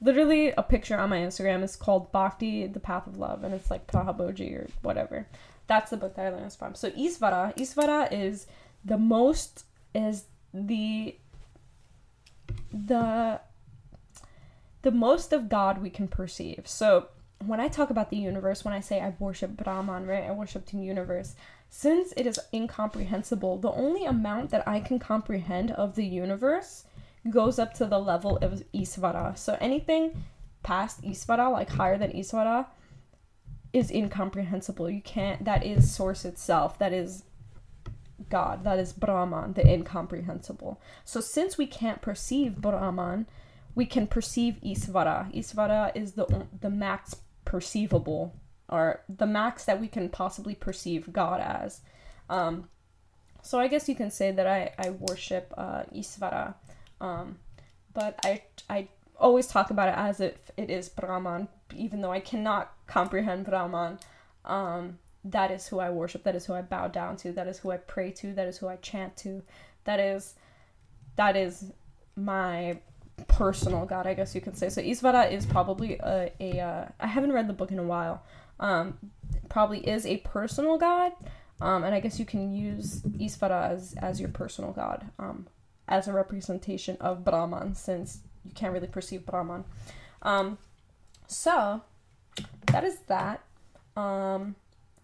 literally 0.00 0.52
a 0.56 0.62
picture 0.62 0.98
on 0.98 1.10
my 1.10 1.18
Instagram. 1.18 1.62
It's 1.62 1.76
called 1.76 2.12
Bhakti, 2.12 2.66
The 2.66 2.80
Path 2.80 3.06
of 3.06 3.16
Love, 3.18 3.44
and 3.44 3.54
it's 3.54 3.70
like 3.70 3.86
Prahabhuji 3.86 4.54
or 4.54 4.68
whatever. 4.82 5.26
That's 5.66 5.90
the 5.90 5.96
book 5.96 6.14
that 6.16 6.26
I 6.26 6.30
learned 6.30 6.46
this 6.46 6.56
from. 6.56 6.74
So 6.74 6.90
Isvara, 6.90 7.56
Isvara 7.56 8.12
is 8.12 8.46
the 8.84 8.98
most 8.98 9.64
is 9.94 10.24
the 10.52 11.16
the 12.72 13.40
the 14.82 14.90
most 14.90 15.32
of 15.32 15.48
God 15.48 15.80
we 15.80 15.88
can 15.88 16.08
perceive. 16.08 16.64
So 16.66 17.08
when 17.46 17.60
I 17.60 17.68
talk 17.68 17.90
about 17.90 18.10
the 18.10 18.16
universe, 18.16 18.64
when 18.64 18.74
I 18.74 18.80
say 18.80 19.00
I 19.00 19.14
worship 19.18 19.56
Brahman, 19.56 20.06
right? 20.06 20.24
I 20.24 20.32
worship 20.32 20.66
the 20.66 20.76
universe. 20.78 21.34
Since 21.76 22.14
it 22.16 22.24
is 22.24 22.38
incomprehensible, 22.52 23.58
the 23.58 23.72
only 23.72 24.04
amount 24.04 24.50
that 24.50 24.66
I 24.66 24.78
can 24.78 25.00
comprehend 25.00 25.72
of 25.72 25.96
the 25.96 26.06
universe 26.06 26.84
goes 27.28 27.58
up 27.58 27.74
to 27.74 27.84
the 27.84 27.98
level 27.98 28.36
of 28.36 28.62
Isvara. 28.72 29.36
So 29.36 29.58
anything 29.60 30.22
past 30.62 31.02
Isvara, 31.02 31.50
like 31.50 31.70
higher 31.70 31.98
than 31.98 32.12
Isvara, 32.12 32.66
is 33.72 33.90
incomprehensible. 33.90 34.88
You 34.88 35.02
can't, 35.02 35.44
that 35.46 35.66
is 35.66 35.92
source 35.92 36.24
itself. 36.24 36.78
That 36.78 36.92
is 36.92 37.24
God. 38.30 38.62
That 38.62 38.78
is 38.78 38.92
Brahman, 38.92 39.54
the 39.54 39.66
incomprehensible. 39.66 40.80
So 41.04 41.20
since 41.20 41.58
we 41.58 41.66
can't 41.66 42.00
perceive 42.00 42.54
Brahman, 42.58 43.26
we 43.74 43.84
can 43.84 44.06
perceive 44.06 44.60
Isvara. 44.64 45.34
Isvara 45.34 45.90
is 45.96 46.12
the 46.12 46.46
the 46.60 46.70
max 46.70 47.16
perceivable 47.44 48.32
or 48.68 49.02
the 49.08 49.26
max 49.26 49.64
that 49.64 49.80
we 49.80 49.88
can 49.88 50.08
possibly 50.08 50.54
perceive 50.54 51.12
God 51.12 51.40
as. 51.40 51.80
Um, 52.30 52.68
so 53.42 53.60
I 53.60 53.68
guess 53.68 53.88
you 53.88 53.94
can 53.94 54.10
say 54.10 54.30
that 54.30 54.46
I, 54.46 54.72
I 54.78 54.90
worship 54.90 55.52
uh, 55.56 55.82
Isvara, 55.94 56.54
um, 57.00 57.38
but 57.92 58.18
I, 58.24 58.42
I 58.70 58.88
always 59.18 59.46
talk 59.46 59.70
about 59.70 59.88
it 59.88 59.94
as 59.96 60.20
if 60.20 60.50
it 60.56 60.70
is 60.70 60.88
Brahman, 60.88 61.48
even 61.76 62.00
though 62.00 62.12
I 62.12 62.20
cannot 62.20 62.72
comprehend 62.86 63.44
Brahman. 63.44 63.98
Um, 64.44 64.98
that 65.24 65.50
is 65.50 65.66
who 65.66 65.78
I 65.78 65.90
worship, 65.90 66.22
that 66.24 66.34
is 66.34 66.46
who 66.46 66.54
I 66.54 66.62
bow 66.62 66.88
down 66.88 67.16
to, 67.18 67.32
that 67.32 67.46
is 67.46 67.58
who 67.58 67.70
I 67.70 67.78
pray 67.78 68.10
to, 68.12 68.32
that 68.34 68.46
is 68.46 68.58
who 68.58 68.68
I 68.68 68.76
chant 68.76 69.16
to, 69.18 69.42
that 69.84 70.00
is 70.00 70.34
that 71.16 71.36
is 71.36 71.72
my 72.16 72.78
personal 73.28 73.86
god, 73.86 74.06
I 74.06 74.14
guess 74.14 74.34
you 74.34 74.40
could 74.40 74.56
say. 74.56 74.68
So 74.68 74.82
Isvara 74.82 75.30
is 75.30 75.46
probably 75.46 75.94
a, 75.98 76.32
a 76.40 76.60
uh, 76.60 76.88
I 77.00 77.06
haven't 77.06 77.32
read 77.32 77.48
the 77.48 77.52
book 77.52 77.70
in 77.70 77.78
a 77.78 77.84
while, 77.84 78.22
um, 78.60 78.98
probably 79.48 79.78
is 79.80 80.06
a 80.06 80.18
personal 80.18 80.78
god. 80.78 81.12
Um, 81.60 81.84
and 81.84 81.94
I 81.94 82.00
guess 82.00 82.18
you 82.18 82.26
can 82.26 82.52
use 82.52 83.02
Isvara 83.02 83.70
as, 83.70 83.94
as 84.02 84.20
your 84.20 84.28
personal 84.28 84.72
god, 84.72 85.06
um, 85.18 85.46
as 85.86 86.08
a 86.08 86.12
representation 86.12 86.96
of 87.00 87.24
Brahman, 87.24 87.74
since 87.74 88.18
you 88.44 88.50
can't 88.52 88.72
really 88.72 88.88
perceive 88.88 89.24
Brahman. 89.24 89.64
Um, 90.22 90.58
so 91.26 91.82
that 92.66 92.84
is 92.84 92.98
that. 93.06 93.42
Um, 93.96 94.56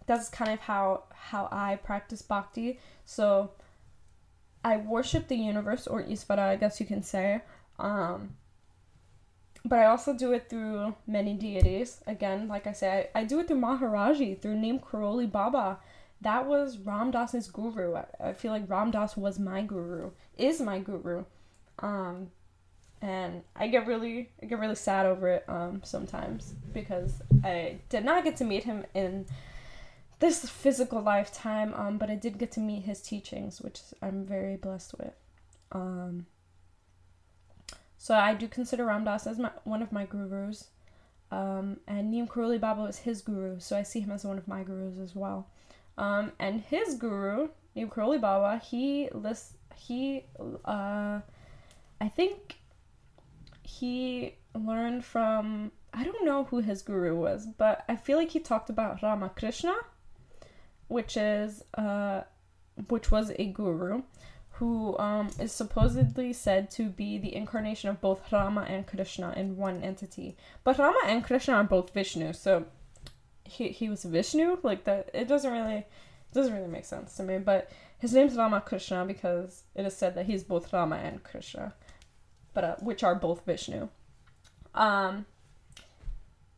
that's 0.06 0.28
kind 0.28 0.50
of 0.50 0.58
how 0.58 1.04
how 1.12 1.48
I 1.52 1.76
practice 1.76 2.20
bhakti. 2.20 2.80
So 3.04 3.52
I 4.64 4.76
worship 4.78 5.28
the 5.28 5.36
universe 5.36 5.86
or 5.86 6.02
Isvara, 6.02 6.40
I 6.40 6.56
guess 6.56 6.80
you 6.80 6.86
can 6.86 7.02
say. 7.02 7.42
Um, 7.78 8.36
but 9.64 9.78
I 9.78 9.86
also 9.86 10.12
do 10.12 10.32
it 10.32 10.48
through 10.48 10.94
many 11.06 11.34
deities. 11.34 12.00
Again, 12.06 12.48
like 12.48 12.66
I 12.66 12.72
said, 12.72 13.08
I, 13.14 13.20
I 13.20 13.24
do 13.24 13.40
it 13.40 13.48
through 13.48 13.60
Maharaji, 13.60 14.40
through 14.40 14.56
Neem 14.56 14.78
Karoli 14.78 15.30
Baba. 15.30 15.78
That 16.22 16.46
was 16.46 16.78
Ram 16.78 17.10
Dass's 17.10 17.48
guru. 17.48 17.94
I, 17.94 18.04
I 18.20 18.32
feel 18.32 18.52
like 18.52 18.68
Ram 18.68 18.90
Dass 18.90 19.16
was 19.16 19.38
my 19.38 19.62
guru, 19.62 20.10
is 20.36 20.60
my 20.60 20.78
guru. 20.78 21.24
Um, 21.78 22.30
and 23.02 23.42
I 23.56 23.68
get 23.68 23.86
really, 23.86 24.30
I 24.42 24.46
get 24.46 24.58
really 24.58 24.74
sad 24.74 25.06
over 25.06 25.28
it 25.28 25.44
um, 25.48 25.80
sometimes 25.82 26.54
because 26.72 27.22
I 27.42 27.78
did 27.88 28.04
not 28.04 28.24
get 28.24 28.36
to 28.36 28.44
meet 28.44 28.64
him 28.64 28.84
in 28.94 29.26
this 30.18 30.48
physical 30.48 31.00
lifetime, 31.00 31.72
um, 31.74 31.96
but 31.96 32.10
I 32.10 32.14
did 32.14 32.38
get 32.38 32.52
to 32.52 32.60
meet 32.60 32.82
his 32.84 33.00
teachings, 33.00 33.60
which 33.62 33.80
I'm 34.02 34.26
very 34.26 34.56
blessed 34.56 34.94
with. 34.98 35.14
Um, 35.72 36.26
so 38.02 38.14
I 38.14 38.32
do 38.32 38.48
consider 38.48 38.86
Ram 38.86 39.04
Dass 39.04 39.26
as 39.26 39.38
my, 39.38 39.50
one 39.64 39.82
of 39.82 39.92
my 39.92 40.06
gurus. 40.06 40.68
Um, 41.30 41.80
and 41.86 42.10
Neem 42.10 42.26
Karoli 42.26 42.58
Baba 42.58 42.84
is 42.84 43.00
his 43.00 43.20
guru, 43.20 43.60
so 43.60 43.76
I 43.76 43.82
see 43.82 44.00
him 44.00 44.10
as 44.10 44.24
one 44.24 44.38
of 44.38 44.48
my 44.48 44.62
gurus 44.62 44.98
as 44.98 45.14
well. 45.14 45.48
Um, 45.98 46.32
and 46.38 46.62
his 46.62 46.94
guru, 46.94 47.50
Neem 47.76 47.90
Karoli 47.90 48.18
Baba, 48.18 48.56
he 48.56 49.10
lists, 49.12 49.52
he, 49.76 50.24
uh, 50.64 51.20
I 52.00 52.08
think 52.08 52.60
he 53.62 54.36
learned 54.54 55.04
from, 55.04 55.70
I 55.92 56.02
don't 56.02 56.24
know 56.24 56.44
who 56.44 56.60
his 56.60 56.80
guru 56.80 57.14
was, 57.20 57.46
but 57.58 57.84
I 57.86 57.96
feel 57.96 58.16
like 58.16 58.30
he 58.30 58.40
talked 58.40 58.70
about 58.70 59.02
Ramakrishna, 59.02 59.74
which 60.88 61.18
is, 61.18 61.62
uh, 61.74 62.22
which 62.88 63.10
was 63.10 63.30
a 63.38 63.44
guru 63.44 64.04
who 64.60 64.96
um, 64.98 65.30
is 65.38 65.52
supposedly 65.52 66.34
said 66.34 66.70
to 66.70 66.90
be 66.90 67.16
the 67.16 67.34
incarnation 67.34 67.88
of 67.88 67.98
both 67.98 68.30
Rama 68.30 68.66
and 68.68 68.86
Krishna 68.86 69.32
in 69.34 69.56
one 69.56 69.82
entity. 69.82 70.36
But 70.64 70.76
Rama 70.76 71.00
and 71.06 71.24
Krishna 71.24 71.54
are 71.54 71.64
both 71.64 71.94
Vishnu, 71.94 72.34
so 72.34 72.66
he 73.42 73.68
he 73.68 73.88
was 73.88 74.04
Vishnu. 74.04 74.58
Like 74.62 74.84
that, 74.84 75.08
it 75.14 75.28
doesn't 75.28 75.50
really 75.50 75.76
it 75.76 76.34
doesn't 76.34 76.52
really 76.52 76.68
make 76.68 76.84
sense 76.84 77.16
to 77.16 77.22
me. 77.22 77.38
But 77.38 77.70
his 77.98 78.12
name's 78.12 78.36
Rama 78.36 78.60
Krishna 78.60 79.06
because 79.06 79.62
it 79.74 79.86
is 79.86 79.96
said 79.96 80.14
that 80.14 80.26
he's 80.26 80.44
both 80.44 80.70
Rama 80.74 80.96
and 80.96 81.24
Krishna, 81.24 81.72
but 82.52 82.62
uh, 82.62 82.76
which 82.80 83.02
are 83.02 83.14
both 83.14 83.46
Vishnu. 83.46 83.88
Um. 84.74 85.24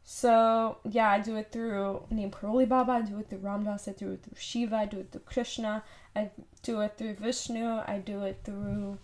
So 0.02 0.78
yeah, 0.90 1.08
I 1.08 1.20
do 1.20 1.36
it 1.36 1.52
through 1.52 2.02
Neem 2.10 2.32
Karoli 2.32 2.68
Baba, 2.68 2.92
I 2.92 3.02
do 3.02 3.20
it 3.20 3.30
through 3.30 3.38
Ram 3.38 3.62
Dass, 3.62 3.86
I 3.86 3.92
do 3.92 4.10
it 4.10 4.24
through 4.24 4.36
Shiva, 4.36 4.74
I 4.74 4.86
do 4.86 4.98
it 4.98 5.12
through 5.12 5.20
Krishna, 5.20 5.84
I 6.14 6.30
do 6.62 6.80
it 6.80 6.96
through 6.96 7.14
Vishnu. 7.14 7.82
I 7.86 8.02
do 8.04 8.22
it 8.22 8.40
through 8.44 8.98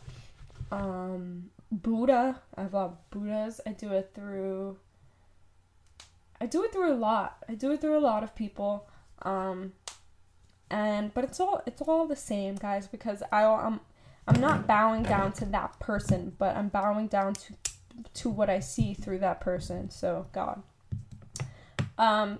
um, 0.70 1.50
Buddha. 1.72 2.40
I 2.56 2.62
a 2.62 2.96
Buddhas. 3.10 3.60
I 3.66 3.70
do 3.72 3.92
it 3.92 4.10
through. 4.14 4.76
I 6.40 6.46
do 6.46 6.64
it 6.64 6.72
through 6.72 6.92
a 6.92 6.96
lot. 6.96 7.44
I 7.48 7.54
do 7.54 7.72
it 7.72 7.80
through 7.80 7.98
a 7.98 8.00
lot 8.00 8.22
of 8.22 8.34
people. 8.34 8.88
Um, 9.22 9.72
and 10.70 11.12
but 11.14 11.24
it's 11.24 11.40
all 11.40 11.62
it's 11.66 11.80
all 11.82 12.06
the 12.06 12.16
same, 12.16 12.56
guys, 12.56 12.86
because 12.86 13.22
I 13.32 13.44
um 13.44 13.80
I'm 14.26 14.40
not 14.40 14.66
bowing 14.66 15.02
down 15.02 15.32
to 15.32 15.46
that 15.46 15.80
person, 15.80 16.34
but 16.38 16.56
I'm 16.56 16.68
bowing 16.68 17.06
down 17.06 17.34
to 17.34 17.54
to 18.14 18.30
what 18.30 18.50
I 18.50 18.60
see 18.60 18.94
through 18.94 19.18
that 19.20 19.40
person. 19.40 19.90
So 19.90 20.26
God. 20.32 20.62
Um, 21.96 22.38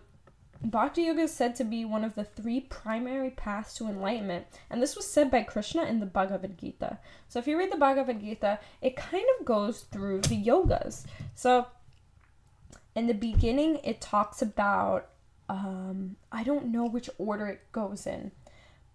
Bhakti 0.63 1.03
Yoga 1.03 1.23
is 1.23 1.33
said 1.33 1.55
to 1.57 1.65
be 1.65 1.85
one 1.85 2.03
of 2.03 2.15
the 2.15 2.25
three 2.25 2.61
primary 2.61 3.31
paths 3.31 3.75
to 3.75 3.87
enlightenment, 3.87 4.47
and 4.69 4.83
this 4.83 4.97
was 4.97 5.07
said 5.07 5.31
by 5.31 5.43
Krishna 5.43 5.85
in 5.85 6.01
the 6.01 6.07
Bhagavad 6.07 6.59
Gita. 6.59 6.99
So, 7.29 7.39
if 7.39 7.47
you 7.47 7.57
read 7.57 7.71
the 7.71 7.77
Bhagavad 7.77 8.21
Gita, 8.21 8.59
it 8.83 8.97
kind 8.97 9.25
of 9.39 9.47
goes 9.47 9.83
through 9.83 10.23
the 10.23 10.43
yogas. 10.43 11.05
So, 11.35 11.67
in 12.97 13.07
the 13.07 13.15
beginning, 13.15 13.79
it 13.85 14.01
talks 14.01 14.43
about, 14.43 15.11
um, 15.49 16.17
I 16.33 16.43
don't 16.43 16.73
know 16.73 16.87
which 16.87 17.09
order 17.19 17.47
it 17.47 17.71
goes 17.71 18.07
in, 18.07 18.33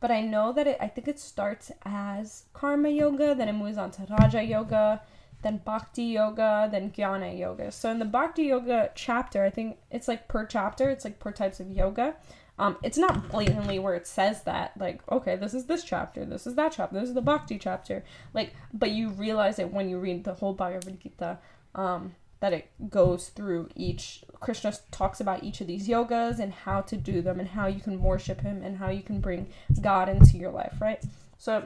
but 0.02 0.12
I 0.12 0.20
know 0.20 0.52
that 0.52 0.68
it, 0.68 0.78
I 0.82 0.90
think 0.90 1.08
it 1.08 1.18
starts 1.18 1.72
as 1.86 2.44
Karma 2.52 2.90
Yoga, 2.90 3.34
then 3.36 3.48
it 3.48 3.54
moves 3.54 3.78
on 3.78 3.92
to 3.92 4.06
Raja 4.10 4.44
Yoga, 4.44 5.02
then 5.44 5.62
Bhakti 5.64 6.04
Yoga, 6.04 6.68
then 6.72 6.92
Jnana 6.92 7.38
Yoga. 7.38 7.72
So 7.72 7.92
in 7.92 8.00
the 8.00 8.06
Bhakti 8.06 8.44
Yoga 8.44 8.92
chapter, 8.96 9.44
I 9.44 9.50
think 9.50 9.78
it's 9.92 10.08
like 10.08 10.28
per 10.28 10.46
chapter, 10.46 10.90
it's 10.90 11.06
like 11.06 11.20
per 11.20 11.32
types 11.32 11.60
of 11.60 11.70
yoga. 11.70 12.16
Um, 12.58 12.78
it's 12.84 12.98
not 12.98 13.30
blatantly 13.32 13.80
where 13.80 13.96
it 13.96 14.06
says 14.06 14.44
that, 14.44 14.74
like, 14.78 15.02
okay, 15.12 15.36
this 15.36 15.54
is 15.54 15.66
this 15.66 15.84
chapter, 15.84 16.24
this 16.24 16.46
is 16.46 16.56
that 16.56 16.72
chapter, 16.72 17.00
this 17.00 17.10
is 17.10 17.16
the 17.16 17.22
Bhakti 17.22 17.58
chapter. 17.58 18.04
Like, 18.34 18.54
but 18.74 18.92
you 18.92 19.10
realize 19.10 19.60
it 19.60 19.74
when 19.74 19.90
you 19.90 20.00
read 20.00 20.24
the 20.24 20.36
whole 20.36 20.54
Bhagavad 20.54 21.00
Gita, 21.02 21.40
um, 21.74 22.16
that 22.40 22.54
it 22.54 22.70
goes 22.90 23.30
through 23.30 23.70
each. 23.76 24.24
Krishna 24.40 24.74
talks 24.92 25.22
about 25.22 25.44
each 25.44 25.62
of 25.62 25.68
these 25.68 25.88
yogas 25.88 26.40
and 26.40 26.54
how 26.54 26.82
to 26.82 26.98
do 26.98 27.22
them 27.22 27.40
and 27.40 27.48
how 27.48 27.68
you 27.68 27.80
can 27.80 28.02
worship 28.02 28.42
him 28.42 28.62
and 28.62 28.78
how 28.78 28.90
you 28.90 29.02
can 29.02 29.22
bring 29.22 29.48
God 29.82 30.10
into 30.10 30.38
your 30.38 30.52
life, 30.52 30.76
right? 30.82 31.02
So 31.38 31.66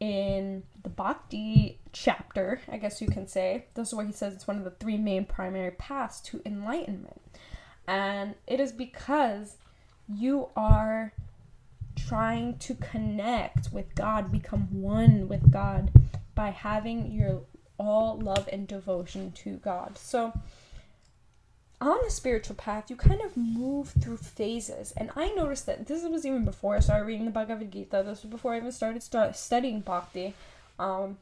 in 0.00 0.62
the 0.82 0.88
Bhakti 0.88 1.78
chapter, 1.92 2.62
I 2.70 2.78
guess 2.78 3.00
you 3.02 3.08
can 3.08 3.26
say, 3.26 3.66
this 3.74 3.88
is 3.88 3.94
where 3.94 4.06
he 4.06 4.12
says 4.12 4.34
it's 4.34 4.46
one 4.46 4.56
of 4.56 4.64
the 4.64 4.70
three 4.70 4.96
main 4.96 5.26
primary 5.26 5.70
paths 5.72 6.20
to 6.22 6.40
enlightenment. 6.46 7.20
And 7.86 8.34
it 8.46 8.60
is 8.60 8.72
because 8.72 9.56
you 10.08 10.48
are 10.56 11.12
trying 11.96 12.56
to 12.58 12.74
connect 12.74 13.72
with 13.72 13.94
God, 13.94 14.32
become 14.32 14.68
one 14.70 15.28
with 15.28 15.50
God 15.50 15.90
by 16.34 16.50
having 16.50 17.12
your 17.12 17.42
all 17.78 18.18
love 18.18 18.48
and 18.52 18.66
devotion 18.66 19.32
to 19.32 19.56
God. 19.56 19.98
So, 19.98 20.32
on 21.80 21.98
the 22.04 22.10
spiritual 22.10 22.56
path, 22.56 22.90
you 22.90 22.96
kind 22.96 23.22
of 23.22 23.36
move 23.36 23.94
through 24.00 24.18
phases. 24.18 24.92
And 24.96 25.10
I 25.16 25.30
noticed 25.30 25.66
that 25.66 25.86
this 25.86 26.04
was 26.04 26.26
even 26.26 26.44
before 26.44 26.76
I 26.76 26.80
started 26.80 27.06
reading 27.06 27.24
the 27.24 27.30
Bhagavad 27.30 27.72
Gita. 27.72 28.02
This 28.04 28.22
was 28.22 28.30
before 28.30 28.52
I 28.52 28.58
even 28.58 28.72
started 28.72 29.02
start 29.02 29.34
studying 29.36 29.80
bhakti. 29.80 30.34
Um, 30.78 31.16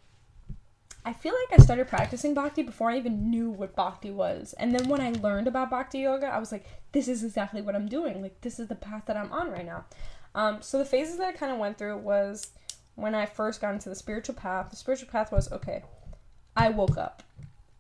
I 1.05 1.13
feel 1.13 1.33
like 1.33 1.59
I 1.59 1.63
started 1.63 1.87
practicing 1.87 2.35
bhakti 2.35 2.63
before 2.63 2.91
I 2.91 2.99
even 2.99 3.31
knew 3.31 3.51
what 3.51 3.77
bhakti 3.77 4.11
was. 4.11 4.53
And 4.59 4.75
then 4.75 4.89
when 4.89 5.01
I 5.01 5.13
learned 5.13 5.47
about 5.47 5.71
bhakti 5.71 6.01
yoga, 6.01 6.27
I 6.27 6.39
was 6.39 6.51
like, 6.51 6.67
this 6.93 7.07
is 7.07 7.23
exactly 7.23 7.63
what 7.63 7.77
I'm 7.77 7.89
doing. 7.89 8.21
Like, 8.21 8.41
this 8.41 8.59
is 8.59 8.67
the 8.67 8.75
path 8.75 9.05
that 9.07 9.17
I'm 9.17 9.33
on 9.33 9.51
right 9.51 9.65
now. 9.65 9.85
Um, 10.35 10.61
so 10.61 10.77
the 10.79 10.85
phases 10.85 11.19
that 11.19 11.29
I 11.29 11.33
kind 11.33 11.53
of 11.53 11.59
went 11.59 11.79
through 11.79 11.99
was 11.99 12.51
when 12.97 13.15
I 13.15 13.27
first 13.27 13.61
got 13.61 13.75
into 13.75 13.89
the 13.89 13.95
spiritual 13.95 14.35
path. 14.35 14.71
The 14.71 14.77
spiritual 14.77 15.09
path 15.09 15.31
was 15.31 15.51
okay, 15.53 15.85
I 16.57 16.71
woke 16.71 16.99
up. 16.99 17.23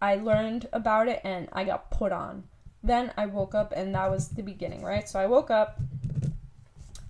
I 0.00 0.14
learned 0.14 0.68
about 0.72 1.08
it 1.08 1.20
and 1.24 1.48
I 1.52 1.64
got 1.64 1.90
put 1.90 2.12
on 2.12 2.44
then 2.88 3.12
I 3.16 3.26
woke 3.26 3.54
up 3.54 3.72
and 3.76 3.94
that 3.94 4.10
was 4.10 4.28
the 4.28 4.42
beginning, 4.42 4.82
right? 4.82 5.08
So 5.08 5.18
I 5.18 5.26
woke 5.26 5.50
up 5.50 5.80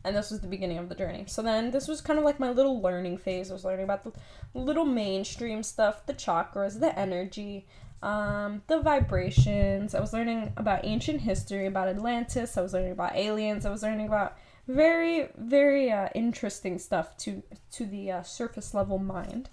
and 0.04 0.16
this 0.16 0.30
was 0.30 0.40
the 0.40 0.46
beginning 0.46 0.78
of 0.78 0.88
the 0.88 0.94
journey. 0.94 1.24
So 1.26 1.42
then 1.42 1.70
this 1.70 1.88
was 1.88 2.00
kind 2.00 2.18
of 2.18 2.24
like 2.24 2.40
my 2.40 2.50
little 2.50 2.80
learning 2.80 3.18
phase. 3.18 3.50
I 3.50 3.54
was 3.54 3.64
learning 3.64 3.84
about 3.84 4.04
the 4.04 4.12
little 4.54 4.84
mainstream 4.84 5.62
stuff, 5.62 6.06
the 6.06 6.14
chakras, 6.14 6.80
the 6.80 6.98
energy, 6.98 7.66
um, 8.02 8.62
the 8.68 8.80
vibrations. 8.80 9.94
I 9.94 10.00
was 10.00 10.12
learning 10.12 10.52
about 10.56 10.84
ancient 10.84 11.22
history, 11.22 11.66
about 11.66 11.88
Atlantis. 11.88 12.56
I 12.56 12.62
was 12.62 12.72
learning 12.72 12.92
about 12.92 13.16
aliens. 13.16 13.66
I 13.66 13.70
was 13.70 13.82
learning 13.82 14.06
about 14.06 14.36
very, 14.68 15.28
very 15.36 15.90
uh, 15.90 16.08
interesting 16.14 16.78
stuff 16.78 17.16
to 17.18 17.42
to 17.72 17.86
the 17.86 18.12
uh, 18.12 18.22
surface 18.22 18.74
level 18.74 18.98
mind. 18.98 19.48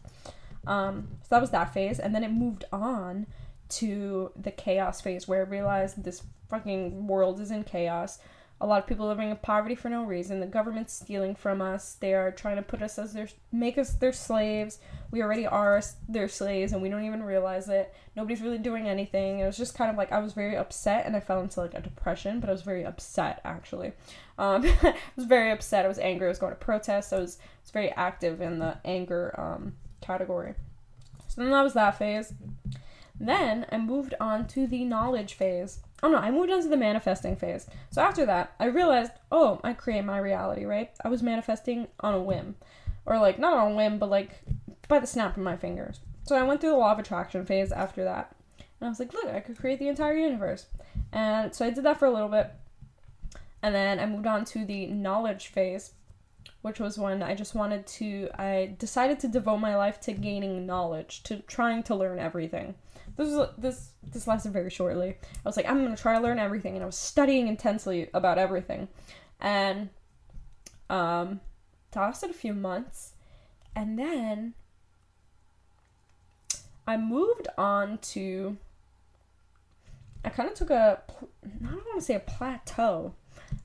Um, 0.67 1.07
so 1.21 1.28
that 1.32 1.41
was 1.41 1.51
that 1.51 1.73
phase, 1.73 1.99
and 1.99 2.13
then 2.13 2.23
it 2.23 2.32
moved 2.32 2.65
on 2.71 3.28
to 3.70 4.32
the 4.36 4.51
chaos 4.51 5.01
phase 5.01 5.28
where 5.28 5.45
I 5.45 5.49
realized 5.49 6.03
this 6.03 6.24
fucking 6.49 7.07
world 7.07 7.39
is 7.39 7.51
in 7.51 7.63
chaos. 7.63 8.20
A 8.61 8.66
lot 8.66 8.82
of 8.82 8.88
people 8.88 9.07
living 9.07 9.30
in 9.30 9.36
poverty 9.38 9.76
for 9.76 9.89
no 9.89 10.05
reason. 10.05 10.39
The 10.39 10.45
government's 10.45 10.93
stealing 10.93 11.36
from 11.36 11.61
us. 11.61 11.97
They 11.99 12.13
are 12.13 12.32
trying 12.32 12.55
to 12.55 12.61
put 12.61 12.82
us 12.82 12.97
as 12.97 13.11
their 13.11 13.28
make 13.51 13.78
us 13.78 13.91
their 13.93 14.13
slaves. 14.13 14.80
We 15.11 15.22
already 15.22 15.45
are 15.45 15.82
their 16.07 16.30
slaves 16.30 16.72
and 16.72 16.82
we 16.82 16.88
don't 16.88 17.03
even 17.03 17.22
realize 17.22 17.68
it. 17.68 17.93
Nobody's 18.16 18.41
really 18.41 18.57
doing 18.57 18.88
anything. 18.88 19.39
It 19.39 19.45
was 19.45 19.57
just 19.57 19.76
kind 19.76 19.91
of 19.91 19.97
like 19.97 20.13
I 20.13 20.20
was 20.20 20.32
very 20.32 20.55
upset 20.55 21.05
and 21.05 21.18
I 21.18 21.20
fell 21.20 21.41
into 21.41 21.59
like 21.59 21.74
a 21.74 21.82
depression, 21.82 22.39
but 22.39 22.49
I 22.49 22.53
was 22.53 22.61
very 22.61 22.86
upset 22.86 23.41
actually. 23.43 23.91
Um, 24.38 24.66
I 24.84 24.95
was 25.18 25.26
very 25.26 25.51
upset. 25.51 25.84
I 25.84 25.89
was 25.89 25.99
angry. 25.99 26.28
I 26.28 26.30
was 26.30 26.39
going 26.39 26.53
to 26.53 26.57
protest. 26.57 27.11
I 27.11 27.20
was, 27.20 27.38
I 27.41 27.61
was 27.61 27.72
very 27.72 27.91
active 27.91 28.39
in 28.39 28.59
the 28.59 28.78
anger 28.86 29.38
um, 29.38 29.74
category. 29.99 30.53
So 31.28 31.41
then 31.41 31.51
that 31.51 31.63
was 31.63 31.74
that 31.74 31.97
phase. 31.97 32.34
Then 33.20 33.66
I 33.72 33.78
moved 33.78 34.13
on 34.20 34.47
to 34.49 34.68
the 34.68 34.84
knowledge 34.84 35.34
phase. 35.36 35.80
Oh 36.03 36.09
no, 36.09 36.18
I 36.18 36.32
moved 36.32 36.51
on 36.51 36.61
to 36.61 36.68
the 36.68 36.78
manifesting 36.78 37.36
phase. 37.36 37.68
So 37.89 38.01
after 38.01 38.26
that, 38.26 38.53
I 38.59 38.66
realized, 38.66 39.13
oh, 39.32 39.61
I 39.63 39.74
create 39.74 40.03
my 40.03 40.18
reality, 40.18 40.66
right? 40.66 40.91
I 41.03 41.07
was 41.07 41.24
manifesting 41.24 41.88
on 42.01 42.13
a 42.13 42.22
whim. 42.22 42.55
Or 43.05 43.20
like, 43.20 43.39
not 43.39 43.53
on 43.53 43.72
a 43.72 43.76
whim, 43.76 43.99
but 43.99 44.09
like 44.09 44.41
by 44.88 44.99
the 44.99 45.07
snap 45.07 45.38
of 45.38 45.43
my 45.43 45.55
fingers. 45.55 45.99
So 46.24 46.36
I 46.36 46.43
went 46.43 46.59
through 46.59 46.72
the 46.72 46.78
law 46.78 46.91
of 46.91 46.99
attraction 46.99 47.45
phase 47.45 47.72
after 47.72 48.03
that. 48.03 48.36
And 48.57 48.88
I 48.88 48.89
was 48.89 48.99
like, 48.99 49.13
look, 49.13 49.28
I 49.28 49.39
could 49.39 49.57
create 49.57 49.80
the 49.80 49.88
entire 49.88 50.16
universe. 50.16 50.66
And 51.11 51.53
so 51.53 51.66
I 51.66 51.70
did 51.70 51.86
that 51.86 51.97
for 51.97 52.05
a 52.05 52.11
little 52.11 52.28
bit. 52.28 52.51
And 53.61 53.74
then 53.74 53.99
I 53.99 54.05
moved 54.05 54.28
on 54.28 54.43
to 54.45 54.66
the 54.66 54.88
knowledge 54.88 55.47
phase, 55.47 55.93
which 56.62 56.80
was 56.80 56.98
when 56.98 57.22
I 57.22 57.36
just 57.36 57.56
wanted 57.56 57.86
to, 57.88 58.30
I 58.36 58.76
decided 58.80 59.20
to 59.20 59.28
devote 59.28 59.58
my 59.58 59.76
life 59.76 60.00
to 60.02 60.14
gaining 60.14 60.66
knowledge, 60.66 61.24
to 61.24 61.38
trying 61.41 61.84
to 61.84 61.96
learn 61.96 62.20
everything. 62.20 62.76
This 63.18 63.30
was 63.30 63.50
this 63.58 63.91
this 64.04 64.28
lasted 64.28 64.52
very 64.52 64.70
shortly. 64.70 65.10
I 65.10 65.48
was 65.48 65.58
like, 65.58 65.70
I'm 65.70 65.84
gonna 65.84 65.96
try 65.96 66.16
to 66.16 66.22
learn 66.22 66.39
everything, 66.39 66.74
and 66.76 66.84
I 66.84 66.86
was 66.86 66.98
studying 66.98 67.48
intensely 67.48 68.10
about 68.14 68.38
everything, 68.38 68.88
and 69.39 69.89
um, 70.89 71.39
it 71.93 72.00
lasted 72.00 72.30
a 72.30 72.34
few 72.34 72.54
months, 72.54 73.14
and 73.76 73.98
then 73.98 74.54
I 76.88 76.98
moved 76.98 77.48
on 77.58 78.00
to. 78.00 78.58
I 80.24 80.30
kind 80.30 80.50
of 80.50 80.56
took 80.56 80.72
a, 80.72 81.04
I 81.46 81.66
don't 81.66 81.86
want 81.86 82.00
to 82.00 82.02
say 82.02 82.16
a 82.16 82.20
plateau, 82.20 83.14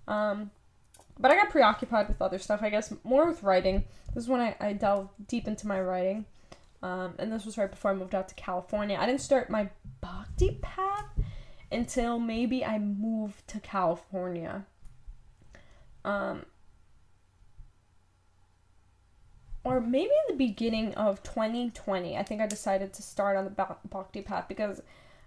um, 0.06 0.50
but 1.20 1.30
I 1.30 1.36
got 1.36 1.50
preoccupied 1.50 2.08
with 2.08 2.22
other 2.22 2.38
stuff. 2.38 2.60
I 2.62 2.70
guess 2.70 2.92
more 3.04 3.26
with 3.26 3.42
writing. 3.42 3.84
This 4.14 4.24
is 4.24 4.28
when 4.28 4.40
I, 4.40 4.56
I 4.58 4.72
delved 4.72 5.10
deep 5.28 5.46
into 5.46 5.66
my 5.66 5.80
writing. 5.80 6.24
Um, 6.82 7.14
and 7.18 7.30
this 7.30 7.44
was 7.44 7.58
right 7.58 7.70
before 7.70 7.90
I 7.90 7.94
moved 7.94 8.14
out 8.14 8.28
to 8.28 8.34
California. 8.34 8.96
I 8.98 9.06
didn't 9.06 9.20
start 9.20 9.50
my 9.50 9.68
bhakti 10.00 10.58
path 10.62 11.04
until 11.70 12.18
maybe 12.18 12.64
I 12.64 12.78
moved 12.78 13.46
to 13.48 13.60
California. 13.60 14.64
Um, 16.04 16.46
or 19.62 19.80
maybe 19.80 20.10
in 20.28 20.36
the 20.36 20.38
beginning 20.38 20.94
of 20.94 21.22
2020, 21.22 22.16
I 22.16 22.22
think 22.22 22.40
I 22.40 22.46
decided 22.46 22.94
to 22.94 23.02
start 23.02 23.36
on 23.36 23.44
the 23.44 23.76
bhakti 23.90 24.22
path 24.22 24.46
because 24.48 24.80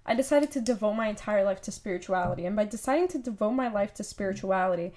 I 0.07 0.15
decided 0.15 0.51
to 0.51 0.61
devote 0.61 0.93
my 0.93 1.07
entire 1.07 1.43
life 1.43 1.61
to 1.61 1.71
spirituality. 1.71 2.45
And 2.45 2.55
by 2.55 2.65
deciding 2.65 3.09
to 3.09 3.19
devote 3.19 3.51
my 3.51 3.71
life 3.71 3.93
to 3.95 4.03
spirituality, 4.03 4.91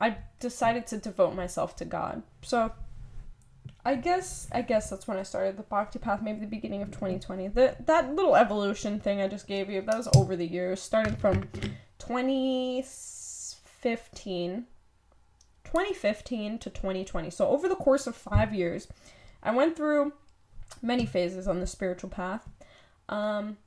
I 0.00 0.16
decided 0.40 0.88
to 0.88 0.98
devote 0.98 1.34
myself 1.34 1.76
to 1.76 1.84
God. 1.84 2.24
So 2.42 2.72
I 3.84 3.94
guess 3.94 4.48
I 4.52 4.62
guess 4.62 4.90
that's 4.90 5.06
when 5.06 5.16
I 5.16 5.22
started 5.22 5.56
the 5.56 5.62
Bhakti 5.62 6.00
path, 6.00 6.20
maybe 6.20 6.40
the 6.40 6.46
beginning 6.46 6.82
of 6.82 6.90
2020. 6.90 7.48
The 7.48 7.76
that 7.86 8.14
little 8.14 8.36
evolution 8.36 9.00
thing 9.00 9.20
I 9.20 9.28
just 9.28 9.46
gave 9.46 9.70
you, 9.70 9.80
that 9.80 9.96
was 9.96 10.08
over 10.16 10.34
the 10.34 10.46
years, 10.46 10.82
starting 10.82 11.14
from 11.16 11.48
2015 11.98 14.66
2015 15.64 16.58
to 16.58 16.70
2020. 16.70 17.30
So 17.30 17.48
over 17.48 17.68
the 17.68 17.74
course 17.74 18.06
of 18.06 18.14
5 18.14 18.54
years, 18.54 18.86
I 19.42 19.50
went 19.50 19.76
through 19.76 20.12
many 20.80 21.04
phases 21.06 21.48
on 21.48 21.58
the 21.60 21.66
spiritual 21.66 22.10
path. 22.10 22.48
Um 23.08 23.58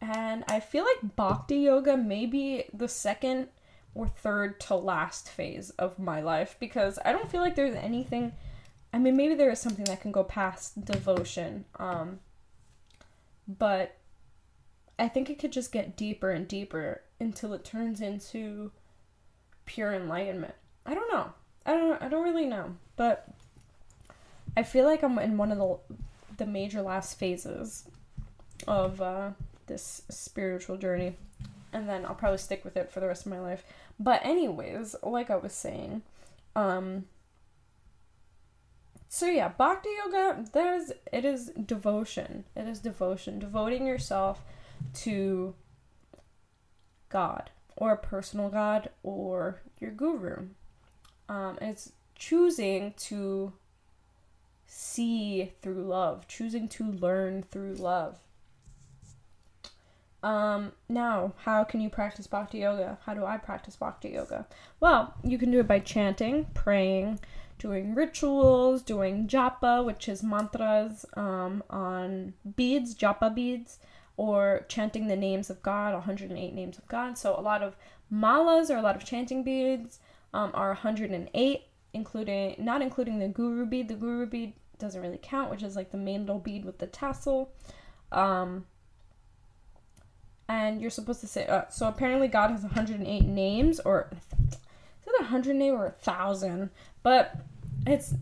and 0.00 0.44
I 0.48 0.60
feel 0.60 0.84
like 0.84 1.16
Bhakti 1.16 1.56
yoga 1.56 1.96
may 1.96 2.26
be 2.26 2.64
the 2.72 2.88
second 2.88 3.48
or 3.96 4.08
third 4.08 4.60
to 4.60 4.74
last 4.74 5.28
phase 5.28 5.70
of 5.70 5.98
my 5.98 6.20
life 6.20 6.56
because 6.60 6.98
I 7.04 7.12
don't 7.12 7.30
feel 7.30 7.40
like 7.40 7.54
there's 7.56 7.74
anything 7.74 8.32
I 8.92 8.98
mean, 8.98 9.14
maybe 9.14 9.34
there 9.34 9.50
is 9.50 9.60
something 9.60 9.84
that 9.86 10.00
can 10.00 10.10
go 10.10 10.24
past 10.24 10.82
devotion, 10.84 11.66
um, 11.78 12.20
but 13.46 13.96
I 14.98 15.08
think 15.08 15.28
it 15.28 15.38
could 15.38 15.52
just 15.52 15.70
get 15.70 15.98
deeper 15.98 16.30
and 16.30 16.48
deeper 16.48 17.02
until 17.20 17.52
it 17.52 17.62
turns 17.62 18.00
into 18.00 18.72
pure 19.66 19.92
enlightenment. 19.92 20.54
I 20.86 20.94
don't 20.94 21.12
know. 21.12 21.32
I 21.66 21.72
don't. 21.72 22.02
I 22.02 22.08
don't 22.08 22.24
really 22.24 22.46
know. 22.46 22.76
But 22.96 23.28
I 24.56 24.62
feel 24.62 24.86
like 24.86 25.02
I'm 25.02 25.18
in 25.18 25.36
one 25.36 25.52
of 25.52 25.58
the 25.58 25.76
the 26.38 26.46
major 26.46 26.80
last 26.80 27.18
phases 27.18 27.84
of 28.66 29.02
uh, 29.02 29.30
this 29.66 30.02
spiritual 30.08 30.78
journey, 30.78 31.16
and 31.76 31.86
then 31.86 32.06
I'll 32.06 32.14
probably 32.14 32.38
stick 32.38 32.64
with 32.64 32.74
it 32.76 32.90
for 32.90 33.00
the 33.00 33.06
rest 33.06 33.26
of 33.26 33.32
my 33.32 33.38
life. 33.38 33.62
But 34.00 34.24
anyways, 34.24 34.96
like 35.02 35.30
I 35.30 35.36
was 35.36 35.52
saying, 35.52 36.02
um, 36.56 37.04
so 39.10 39.26
yeah, 39.26 39.48
bhakti 39.48 39.90
yoga. 40.04 40.46
There's 40.52 40.92
it 41.12 41.26
is 41.26 41.50
devotion. 41.50 42.44
It 42.56 42.66
is 42.66 42.80
devotion, 42.80 43.38
devoting 43.38 43.86
yourself 43.86 44.42
to 44.94 45.54
God 47.10 47.50
or 47.76 47.92
a 47.92 47.98
personal 47.98 48.48
God 48.48 48.88
or 49.02 49.60
your 49.78 49.90
guru. 49.90 50.46
Um, 51.28 51.58
it's 51.60 51.92
choosing 52.14 52.94
to 52.98 53.52
see 54.66 55.52
through 55.60 55.84
love, 55.84 56.26
choosing 56.26 56.68
to 56.68 56.90
learn 56.90 57.42
through 57.42 57.74
love. 57.74 58.18
Um, 60.26 60.72
now, 60.88 61.34
how 61.44 61.62
can 61.62 61.80
you 61.80 61.88
practice 61.88 62.26
bhakti 62.26 62.58
yoga? 62.58 62.98
How 63.06 63.14
do 63.14 63.24
I 63.24 63.36
practice 63.36 63.76
bhakti 63.76 64.08
yoga? 64.08 64.44
Well, 64.80 65.14
you 65.22 65.38
can 65.38 65.52
do 65.52 65.60
it 65.60 65.68
by 65.68 65.78
chanting, 65.78 66.46
praying, 66.52 67.20
doing 67.60 67.94
rituals, 67.94 68.82
doing 68.82 69.28
japa, 69.28 69.84
which 69.84 70.08
is 70.08 70.24
mantras 70.24 71.06
um, 71.16 71.62
on 71.70 72.34
beads, 72.56 72.92
japa 72.96 73.32
beads, 73.32 73.78
or 74.16 74.66
chanting 74.66 75.06
the 75.06 75.14
names 75.14 75.48
of 75.48 75.62
God, 75.62 75.94
108 75.94 76.52
names 76.52 76.76
of 76.76 76.88
God. 76.88 77.16
So 77.16 77.38
a 77.38 77.40
lot 77.40 77.62
of 77.62 77.76
malas 78.12 78.68
or 78.68 78.78
a 78.78 78.82
lot 78.82 78.96
of 78.96 79.04
chanting 79.04 79.44
beads 79.44 80.00
um, 80.34 80.50
are 80.54 80.70
108, 80.70 81.60
including 81.92 82.56
not 82.58 82.82
including 82.82 83.20
the 83.20 83.28
guru 83.28 83.64
bead. 83.64 83.86
The 83.86 83.94
guru 83.94 84.26
bead 84.26 84.54
doesn't 84.80 85.00
really 85.00 85.20
count, 85.22 85.52
which 85.52 85.62
is 85.62 85.76
like 85.76 85.92
the 85.92 85.98
mandal 85.98 86.42
bead 86.42 86.64
with 86.64 86.78
the 86.78 86.88
tassel. 86.88 87.52
Um, 88.10 88.64
and 90.48 90.80
you're 90.80 90.90
supposed 90.90 91.20
to 91.20 91.26
say 91.26 91.46
uh, 91.46 91.62
so. 91.70 91.88
Apparently, 91.88 92.28
God 92.28 92.50
has 92.50 92.62
108 92.62 93.24
names, 93.24 93.80
or 93.80 94.08
is 94.50 94.58
it 95.06 95.20
108 95.20 95.70
or 95.70 95.86
a 95.86 95.90
thousand? 95.90 96.70
But 97.02 97.36
it's 97.86 98.14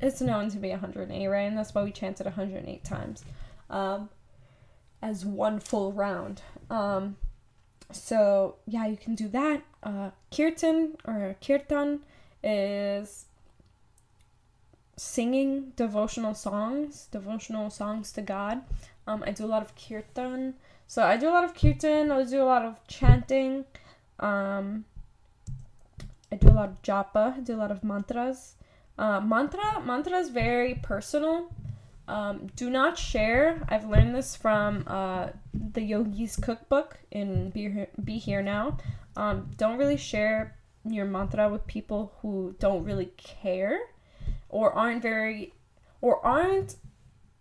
it's 0.00 0.20
known 0.20 0.50
to 0.50 0.58
be 0.58 0.70
108, 0.70 1.28
right? 1.28 1.40
And 1.42 1.56
that's 1.56 1.74
why 1.74 1.82
we 1.82 1.90
chanted 1.90 2.26
108 2.26 2.84
times, 2.84 3.24
um, 3.68 4.08
as 5.02 5.24
one 5.24 5.60
full 5.60 5.92
round. 5.92 6.42
Um, 6.68 7.16
so 7.92 8.56
yeah, 8.66 8.86
you 8.86 8.96
can 8.96 9.14
do 9.14 9.28
that. 9.28 9.62
Uh, 9.82 10.10
kirtan 10.30 10.96
or 11.04 11.36
kirtan 11.40 12.00
is 12.42 13.26
singing 14.96 15.72
devotional 15.76 16.34
songs, 16.34 17.08
devotional 17.10 17.70
songs 17.70 18.12
to 18.12 18.20
God. 18.20 18.62
Um, 19.06 19.24
I 19.26 19.32
do 19.32 19.44
a 19.44 19.46
lot 19.46 19.62
of 19.62 19.74
kirtan. 19.74 20.54
So 20.90 21.04
I 21.04 21.16
do 21.16 21.28
a 21.28 21.30
lot 21.30 21.44
of 21.44 21.54
kirtan, 21.54 22.10
I 22.10 22.24
do 22.24 22.42
a 22.42 22.50
lot 22.54 22.64
of 22.64 22.84
chanting. 22.88 23.64
Um, 24.18 24.84
I 26.32 26.34
do 26.34 26.48
a 26.48 26.56
lot 26.60 26.68
of 26.68 26.82
japa, 26.82 27.36
I 27.36 27.40
do 27.42 27.54
a 27.54 27.60
lot 27.62 27.70
of 27.70 27.84
mantras. 27.84 28.56
Uh, 28.98 29.20
mantra, 29.20 29.80
mantra 29.86 30.18
is 30.18 30.30
very 30.30 30.74
personal. 30.82 31.54
Um, 32.08 32.48
do 32.56 32.68
not 32.70 32.98
share. 32.98 33.64
I've 33.68 33.88
learned 33.88 34.16
this 34.16 34.34
from 34.34 34.82
uh, 34.88 35.28
the 35.54 35.80
Yogi's 35.80 36.34
Cookbook 36.34 36.98
in 37.12 37.50
Be 37.50 37.70
Here, 37.70 37.86
Be 38.02 38.18
Here 38.18 38.42
Now. 38.42 38.76
Um, 39.14 39.48
don't 39.56 39.78
really 39.78 39.96
share 39.96 40.56
your 40.84 41.04
mantra 41.04 41.48
with 41.48 41.68
people 41.68 42.14
who 42.20 42.56
don't 42.58 42.82
really 42.82 43.12
care 43.16 43.78
or 44.48 44.72
aren't 44.72 45.02
very 45.02 45.54
or 46.00 46.26
aren't 46.26 46.74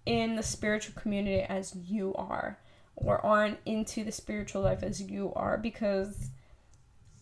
in 0.05 0.35
the 0.35 0.43
spiritual 0.43 0.93
community 1.01 1.41
as 1.41 1.75
you 1.75 2.13
are 2.13 2.59
or 3.03 3.23
aren't 3.25 3.57
into 3.65 4.03
the 4.03 4.11
spiritual 4.11 4.61
life 4.61 4.83
as 4.83 5.01
you 5.01 5.33
are 5.35 5.57
because 5.57 6.29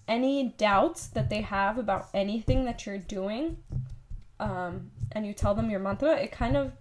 any 0.07 0.55
doubts 0.57 1.07
that 1.07 1.29
they 1.29 1.41
have 1.41 1.77
about 1.77 2.07
anything 2.13 2.65
that 2.65 2.85
you're 2.85 2.97
doing 2.97 3.57
um, 4.39 4.91
and 5.11 5.25
you 5.25 5.33
tell 5.33 5.55
them 5.55 5.69
your 5.69 5.79
mantra 5.79 6.15
it 6.17 6.31
kind 6.31 6.55
of 6.55 6.71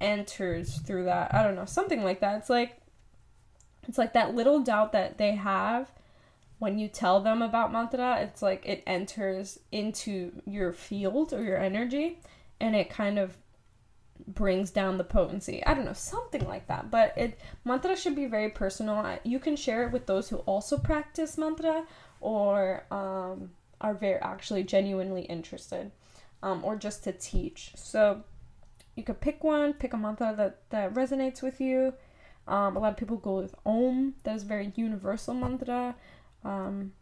enters 0.00 0.78
through 0.80 1.04
that. 1.04 1.34
I 1.34 1.42
don't 1.42 1.54
know 1.54 1.64
something 1.64 2.02
like 2.02 2.20
that. 2.20 2.38
It's 2.38 2.50
like 2.50 2.78
it's 3.88 3.98
like 3.98 4.14
that 4.14 4.34
little 4.34 4.60
doubt 4.60 4.92
that 4.92 5.18
they 5.18 5.36
have 5.36 5.90
when 6.58 6.78
you 6.78 6.88
tell 6.88 7.20
them 7.20 7.42
about 7.42 7.70
mantra, 7.70 8.20
it's 8.20 8.40
like 8.40 8.64
it 8.66 8.82
enters 8.86 9.58
into 9.70 10.32
your 10.46 10.72
field 10.72 11.32
or 11.32 11.42
your 11.42 11.58
energy 11.58 12.18
and 12.58 12.74
it 12.74 12.88
kind 12.88 13.18
of 13.18 13.36
brings 14.26 14.70
down 14.70 14.98
the 14.98 15.04
potency. 15.04 15.64
I 15.64 15.74
don't 15.74 15.84
know, 15.84 15.92
something 15.92 16.46
like 16.46 16.66
that. 16.68 16.90
But 16.90 17.16
it 17.16 17.38
mantra 17.64 17.96
should 17.96 18.16
be 18.16 18.26
very 18.26 18.50
personal. 18.50 19.18
You 19.24 19.38
can 19.38 19.56
share 19.56 19.86
it 19.86 19.92
with 19.92 20.06
those 20.06 20.28
who 20.28 20.36
also 20.38 20.78
practice 20.78 21.38
mantra 21.38 21.84
or 22.20 22.84
um, 22.90 23.50
are 23.80 23.94
very 23.94 24.20
actually 24.20 24.64
genuinely 24.64 25.22
interested 25.22 25.90
um, 26.42 26.64
or 26.64 26.76
just 26.76 27.04
to 27.04 27.12
teach. 27.12 27.72
So 27.76 28.22
you 28.94 29.02
could 29.02 29.20
pick 29.20 29.44
one, 29.44 29.74
pick 29.74 29.92
a 29.92 29.96
mantra 29.96 30.34
that, 30.36 30.60
that 30.70 30.94
resonates 30.94 31.42
with 31.42 31.60
you. 31.60 31.94
Um, 32.48 32.76
a 32.76 32.78
lot 32.78 32.92
of 32.92 32.96
people 32.96 33.16
go 33.16 33.36
with 33.36 33.54
Om, 33.64 34.14
that 34.22 34.36
is 34.36 34.44
very 34.44 34.72
universal 34.76 35.34
mantra. 35.34 35.96
Um, 36.44 36.92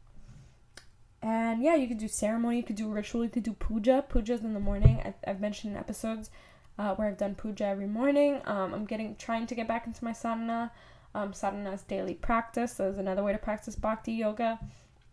and 1.23 1.63
yeah, 1.63 1.75
you 1.75 1.89
could 1.89 1.99
do 1.99 2.09
ceremony, 2.09 2.59
you 2.59 2.63
could 2.63 2.77
do 2.77 2.89
ritual, 2.89 3.25
you 3.25 3.31
could 3.31 3.43
do 3.43 3.55
puja. 3.55 4.05
Puja's 4.09 4.43
in 4.43 4.55
the 4.55 4.61
morning. 4.61 5.01
I've, 5.05 5.15
I've 5.27 5.41
mentioned 5.41 5.73
in 5.73 5.79
episodes 5.79 6.31
uh, 6.79 6.95
where 6.95 7.09
I've 7.09 7.19
done 7.19 7.35
puja 7.35 7.67
every 7.67 7.87
morning. 7.87 8.41
Um, 8.45 8.75
I'm 8.75 8.85
getting 8.85 9.17
trying 9.17 9.47
to 9.47 9.55
get 9.55 9.69
back 9.69 9.87
into 9.87 10.05
my 10.05 10.13
sadhana. 10.13 10.73
Um, 11.15 11.33
sadhana 11.33 11.73
is 11.73 11.83
daily 11.83 12.15
practice. 12.15 12.75
So 12.75 12.85
there's 12.85 12.99
another 12.99 13.23
way 13.23 13.33
to 13.33 13.39
practice 13.39 13.77
bhakti 13.77 14.13
yoga. 14.13 14.59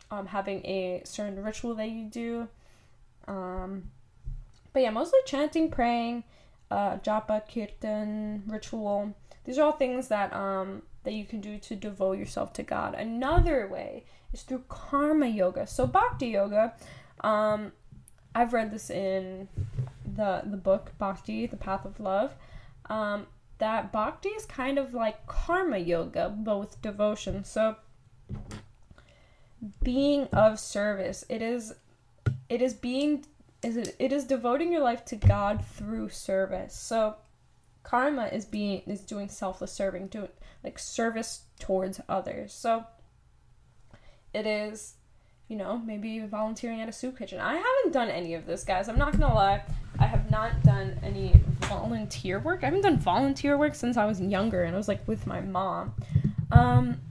Um, 0.10 0.28
having 0.28 0.66
a 0.66 1.02
certain 1.06 1.42
ritual 1.42 1.76
that 1.76 1.90
you 1.90 2.06
do. 2.06 2.48
Um, 3.28 3.92
but 4.74 4.82
yeah, 4.82 4.90
mostly 4.90 5.20
chanting, 5.26 5.70
praying, 5.70 6.24
uh, 6.70 6.98
japa, 6.98 7.42
kirtan, 7.48 8.44
ritual. 8.48 9.16
These 9.46 9.58
are 9.58 9.64
all 9.64 9.72
things 9.74 10.08
that 10.10 10.34
um, 10.34 10.84
that 11.04 11.14
you 11.14 11.26
can 11.26 11.42
do 11.42 11.58
to 11.58 11.76
devote 11.76 12.18
yourself 12.18 12.54
to 12.54 12.64
God. 12.64 12.94
Another 12.94 13.68
way 13.68 14.06
is 14.34 14.42
through 14.42 14.64
karma 14.70 15.28
yoga. 15.28 15.68
So 15.68 15.88
bhakti 15.88 16.28
yoga, 16.28 16.74
um, 17.22 17.72
I've 18.36 18.54
read 18.54 18.72
this 18.72 18.90
in 18.90 19.48
the 20.22 20.44
the 20.46 20.58
book 20.58 20.94
Bhakti, 20.98 21.46
The 21.48 21.58
Path 21.58 21.86
of 21.86 22.00
Love. 22.00 22.36
Um, 22.86 23.28
that 23.58 23.92
bhakti 23.92 24.30
is 24.30 24.46
kind 24.46 24.78
of 24.78 24.94
like 24.94 25.28
karma 25.28 25.78
yoga, 25.78 26.30
but 26.30 26.60
with 26.60 26.82
devotion. 26.82 27.44
So 27.44 27.76
being 29.84 30.28
of 30.34 30.60
service, 30.60 31.26
it 31.30 31.42
is 31.42 31.74
it 32.50 32.62
is 32.62 32.74
being 32.74 33.26
is 33.64 33.78
it, 33.78 33.96
it 34.00 34.12
is 34.12 34.26
devoting 34.26 34.72
your 34.72 34.82
life 34.82 35.06
to 35.06 35.16
God 35.16 35.64
through 35.66 36.10
service. 36.10 36.76
So 36.76 37.16
karma 37.84 38.28
is 38.28 38.46
being 38.46 38.82
is 38.88 39.02
doing 39.02 39.30
selfless 39.30 39.72
serving, 39.72 40.08
doing 40.08 40.30
like 40.64 40.80
service 40.80 41.46
towards 41.60 42.02
others. 42.08 42.54
So 42.54 42.86
it 44.34 44.48
is, 44.48 44.96
you 45.52 45.58
know, 45.58 45.82
maybe 45.86 46.18
volunteering 46.20 46.80
at 46.80 46.88
a 46.88 46.94
soup 46.94 47.20
kitchen. 47.20 47.42
I 47.42 47.56
haven't 47.56 47.92
done 47.92 48.08
any 48.08 48.36
of 48.36 48.46
this, 48.46 48.64
guys. 48.64 48.88
I'm 48.88 48.98
not 48.98 49.12
gonna 49.12 49.36
lie. 49.36 49.62
I 50.00 50.06
have 50.06 50.32
not 50.32 50.64
done 50.64 50.98
any 51.04 51.42
volunteer 51.60 52.40
work. 52.40 52.64
I 52.64 52.68
haven't 52.68 52.84
done 52.84 52.98
volunteer 52.98 53.58
work 53.58 53.76
since 53.76 53.98
I 53.98 54.06
was 54.06 54.22
younger 54.22 54.64
and 54.64 54.74
I 54.74 54.78
was 54.78 54.88
like 54.88 55.06
with 55.10 55.28
my 55.28 55.42
mom. 55.42 55.94
Um 56.54 57.02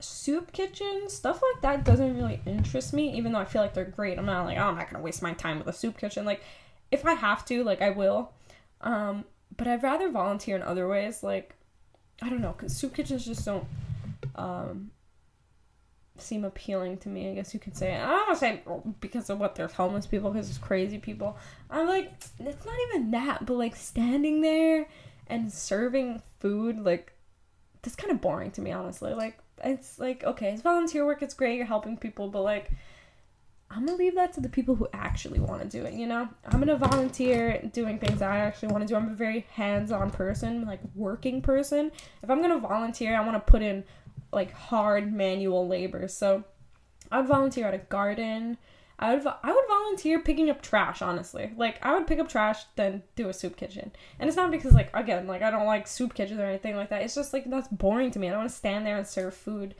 soup 0.00 0.52
kitchen 0.52 1.04
stuff 1.08 1.40
like 1.40 1.62
that 1.62 1.84
doesn't 1.84 2.16
really 2.16 2.40
interest 2.44 2.92
me 2.92 3.16
even 3.16 3.32
though 3.32 3.38
i 3.38 3.44
feel 3.44 3.62
like 3.62 3.72
they're 3.72 3.84
great 3.86 4.18
i'm 4.18 4.26
not 4.26 4.44
like 4.44 4.58
oh 4.58 4.64
i'm 4.64 4.76
not 4.76 4.90
gonna 4.90 5.02
waste 5.02 5.22
my 5.22 5.32
time 5.34 5.58
with 5.58 5.66
a 5.66 5.72
soup 5.72 5.96
kitchen 5.96 6.26
like 6.26 6.42
if 6.90 7.06
i 7.06 7.14
have 7.14 7.44
to 7.44 7.64
like 7.64 7.80
i 7.80 7.88
will 7.88 8.32
um 8.82 9.24
but 9.56 9.66
i'd 9.66 9.82
rather 9.82 10.10
volunteer 10.10 10.56
in 10.56 10.62
other 10.62 10.88
ways 10.88 11.22
like 11.22 11.54
i 12.20 12.28
don't 12.28 12.40
know 12.42 12.52
because 12.52 12.74
soup 12.74 12.94
kitchens 12.94 13.24
just 13.24 13.44
don't 13.46 13.66
um 14.36 14.90
seem 16.16 16.44
appealing 16.44 16.98
to 16.98 17.08
me. 17.08 17.30
I 17.30 17.34
guess 17.34 17.54
you 17.54 17.60
could 17.60 17.76
say. 17.76 17.94
I 17.94 18.10
don't 18.10 18.26
want 18.28 18.30
to 18.30 18.36
say 18.36 18.62
because 19.00 19.30
of 19.30 19.38
what 19.38 19.54
there's 19.54 19.72
homeless 19.72 20.06
people, 20.06 20.30
because 20.30 20.48
there's 20.48 20.58
crazy 20.58 20.98
people. 20.98 21.36
I'm 21.70 21.86
like, 21.88 22.12
it's 22.38 22.64
not 22.64 22.76
even 22.88 23.10
that, 23.12 23.46
but 23.46 23.54
like 23.54 23.76
standing 23.76 24.40
there 24.40 24.86
and 25.26 25.52
serving 25.52 26.22
food, 26.40 26.78
like 26.78 27.12
that's 27.82 27.96
kind 27.96 28.12
of 28.12 28.20
boring 28.20 28.50
to 28.52 28.60
me, 28.60 28.72
honestly. 28.72 29.12
Like 29.14 29.38
it's 29.62 29.98
like 29.98 30.24
okay, 30.24 30.52
it's 30.52 30.62
volunteer 30.62 31.04
work, 31.04 31.22
it's 31.22 31.34
great, 31.34 31.56
you're 31.56 31.66
helping 31.66 31.96
people, 31.96 32.28
but 32.28 32.42
like. 32.42 32.70
I'm 33.70 33.86
gonna 33.86 33.98
leave 33.98 34.14
that 34.14 34.32
to 34.34 34.40
the 34.40 34.48
people 34.48 34.76
who 34.76 34.86
actually 34.92 35.40
want 35.40 35.62
to 35.62 35.68
do 35.68 35.84
it, 35.84 35.94
you 35.94 36.06
know? 36.06 36.28
I'm 36.46 36.60
gonna 36.60 36.76
volunteer 36.76 37.60
doing 37.72 37.98
things 37.98 38.22
I 38.22 38.36
actually 38.36 38.68
want 38.68 38.86
to 38.86 38.86
do. 38.86 38.94
I'm 38.94 39.08
a 39.08 39.14
very 39.14 39.46
hands 39.52 39.90
on 39.90 40.10
person, 40.10 40.64
like 40.64 40.78
working 40.94 41.42
person. 41.42 41.90
If 42.22 42.30
I'm 42.30 42.40
gonna 42.40 42.60
volunteer, 42.60 43.16
I 43.16 43.24
wanna 43.24 43.40
put 43.40 43.62
in 43.62 43.82
like 44.34 44.52
hard 44.52 45.12
manual 45.12 45.66
labor. 45.66 46.08
So 46.08 46.44
I'd 47.10 47.26
volunteer 47.26 47.66
at 47.68 47.74
a 47.74 47.78
garden, 47.78 48.58
I 48.98 49.14
would 49.14 49.26
I 49.26 49.52
would 49.52 49.66
volunteer 49.68 50.20
picking 50.20 50.50
up 50.50 50.62
trash, 50.62 51.02
honestly. 51.02 51.52
Like 51.56 51.84
I 51.84 51.94
would 51.94 52.06
pick 52.06 52.20
up 52.20 52.28
trash, 52.28 52.64
then 52.76 53.02
do 53.16 53.28
a 53.28 53.32
soup 53.32 53.56
kitchen. 53.56 53.92
And 54.18 54.28
it's 54.28 54.36
not 54.36 54.50
because 54.50 54.72
like 54.72 54.90
again, 54.94 55.26
like 55.26 55.42
I 55.42 55.50
don't 55.50 55.66
like 55.66 55.88
soup 55.88 56.14
kitchens 56.14 56.38
or 56.38 56.44
anything 56.44 56.76
like 56.76 56.90
that. 56.90 57.02
It's 57.02 57.14
just 57.14 57.32
like 57.32 57.48
that's 57.50 57.68
boring 57.68 58.10
to 58.12 58.18
me. 58.18 58.28
I 58.28 58.30
don't 58.30 58.40
want 58.40 58.50
to 58.50 58.56
stand 58.56 58.86
there 58.86 58.96
and 58.96 59.06
serve 59.06 59.34
food 59.34 59.74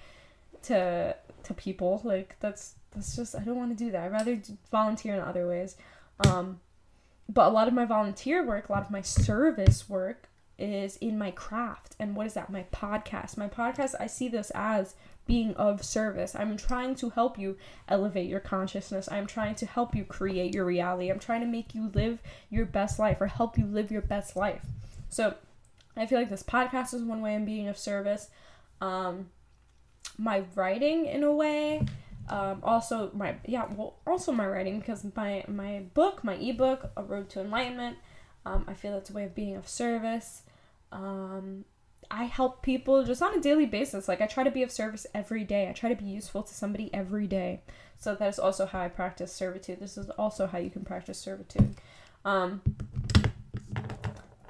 to 0.64 1.16
to 1.44 1.54
people. 1.54 2.00
Like 2.04 2.36
that's 2.40 2.74
that's 2.90 3.14
just 3.14 3.36
I 3.36 3.40
don't 3.40 3.56
want 3.56 3.76
to 3.76 3.84
do 3.84 3.92
that. 3.92 4.04
I'd 4.04 4.12
rather 4.12 4.40
volunteer 4.70 5.14
in 5.14 5.20
other 5.20 5.46
ways. 5.46 5.76
Um, 6.26 6.60
but 7.28 7.48
a 7.48 7.50
lot 7.50 7.68
of 7.68 7.74
my 7.74 7.84
volunteer 7.84 8.44
work, 8.44 8.68
a 8.68 8.72
lot 8.72 8.82
of 8.82 8.90
my 8.90 9.00
service 9.00 9.88
work 9.88 10.28
is 10.58 10.96
in 10.98 11.18
my 11.18 11.30
craft. 11.30 11.96
And 11.98 12.16
what 12.16 12.26
is 12.26 12.34
that? 12.34 12.50
My 12.50 12.64
podcast. 12.72 13.36
My 13.36 13.48
podcast, 13.48 13.94
I 13.98 14.06
see 14.06 14.28
this 14.28 14.50
as 14.54 14.94
being 15.26 15.54
of 15.54 15.82
service. 15.82 16.34
I'm 16.34 16.56
trying 16.56 16.94
to 16.96 17.10
help 17.10 17.38
you 17.38 17.56
elevate 17.88 18.28
your 18.28 18.40
consciousness. 18.40 19.08
I'm 19.10 19.26
trying 19.26 19.54
to 19.56 19.66
help 19.66 19.94
you 19.94 20.04
create 20.04 20.54
your 20.54 20.64
reality. 20.64 21.10
I'm 21.10 21.18
trying 21.18 21.40
to 21.40 21.46
make 21.46 21.74
you 21.74 21.90
live 21.94 22.20
your 22.50 22.66
best 22.66 22.98
life 22.98 23.20
or 23.20 23.26
help 23.26 23.58
you 23.58 23.66
live 23.66 23.90
your 23.90 24.02
best 24.02 24.36
life. 24.36 24.64
So 25.08 25.34
I 25.96 26.06
feel 26.06 26.18
like 26.18 26.30
this 26.30 26.42
podcast 26.42 26.92
is 26.94 27.02
one 27.02 27.22
way 27.22 27.34
I'm 27.34 27.44
being 27.44 27.68
of 27.68 27.78
service. 27.78 28.28
Um, 28.80 29.30
my 30.18 30.44
writing, 30.54 31.06
in 31.06 31.22
a 31.22 31.32
way, 31.32 31.86
um, 32.28 32.60
also 32.62 33.10
my 33.12 33.36
yeah 33.46 33.66
well 33.76 33.96
also 34.06 34.32
my 34.32 34.46
writing 34.46 34.78
because 34.78 35.04
my 35.14 35.44
my 35.46 35.84
book 35.92 36.24
my 36.24 36.34
ebook 36.34 36.90
a 36.96 37.02
road 37.02 37.28
to 37.30 37.40
enlightenment 37.40 37.98
um, 38.46 38.64
i 38.68 38.74
feel 38.74 38.92
that's 38.92 39.10
a 39.10 39.12
way 39.12 39.24
of 39.24 39.34
being 39.34 39.56
of 39.56 39.68
service 39.68 40.42
um, 40.92 41.64
i 42.10 42.24
help 42.24 42.62
people 42.62 43.04
just 43.04 43.22
on 43.22 43.34
a 43.36 43.40
daily 43.40 43.66
basis 43.66 44.08
like 44.08 44.20
i 44.20 44.26
try 44.26 44.44
to 44.44 44.50
be 44.50 44.62
of 44.62 44.70
service 44.70 45.06
every 45.14 45.44
day 45.44 45.68
i 45.68 45.72
try 45.72 45.88
to 45.88 46.00
be 46.00 46.08
useful 46.08 46.42
to 46.42 46.54
somebody 46.54 46.92
every 46.92 47.26
day 47.26 47.60
so 47.98 48.14
that 48.14 48.28
is 48.28 48.38
also 48.38 48.66
how 48.66 48.80
i 48.80 48.88
practice 48.88 49.32
servitude 49.32 49.80
this 49.80 49.96
is 49.96 50.10
also 50.10 50.46
how 50.46 50.58
you 50.58 50.70
can 50.70 50.84
practice 50.84 51.18
servitude 51.18 51.74
um, 52.24 52.62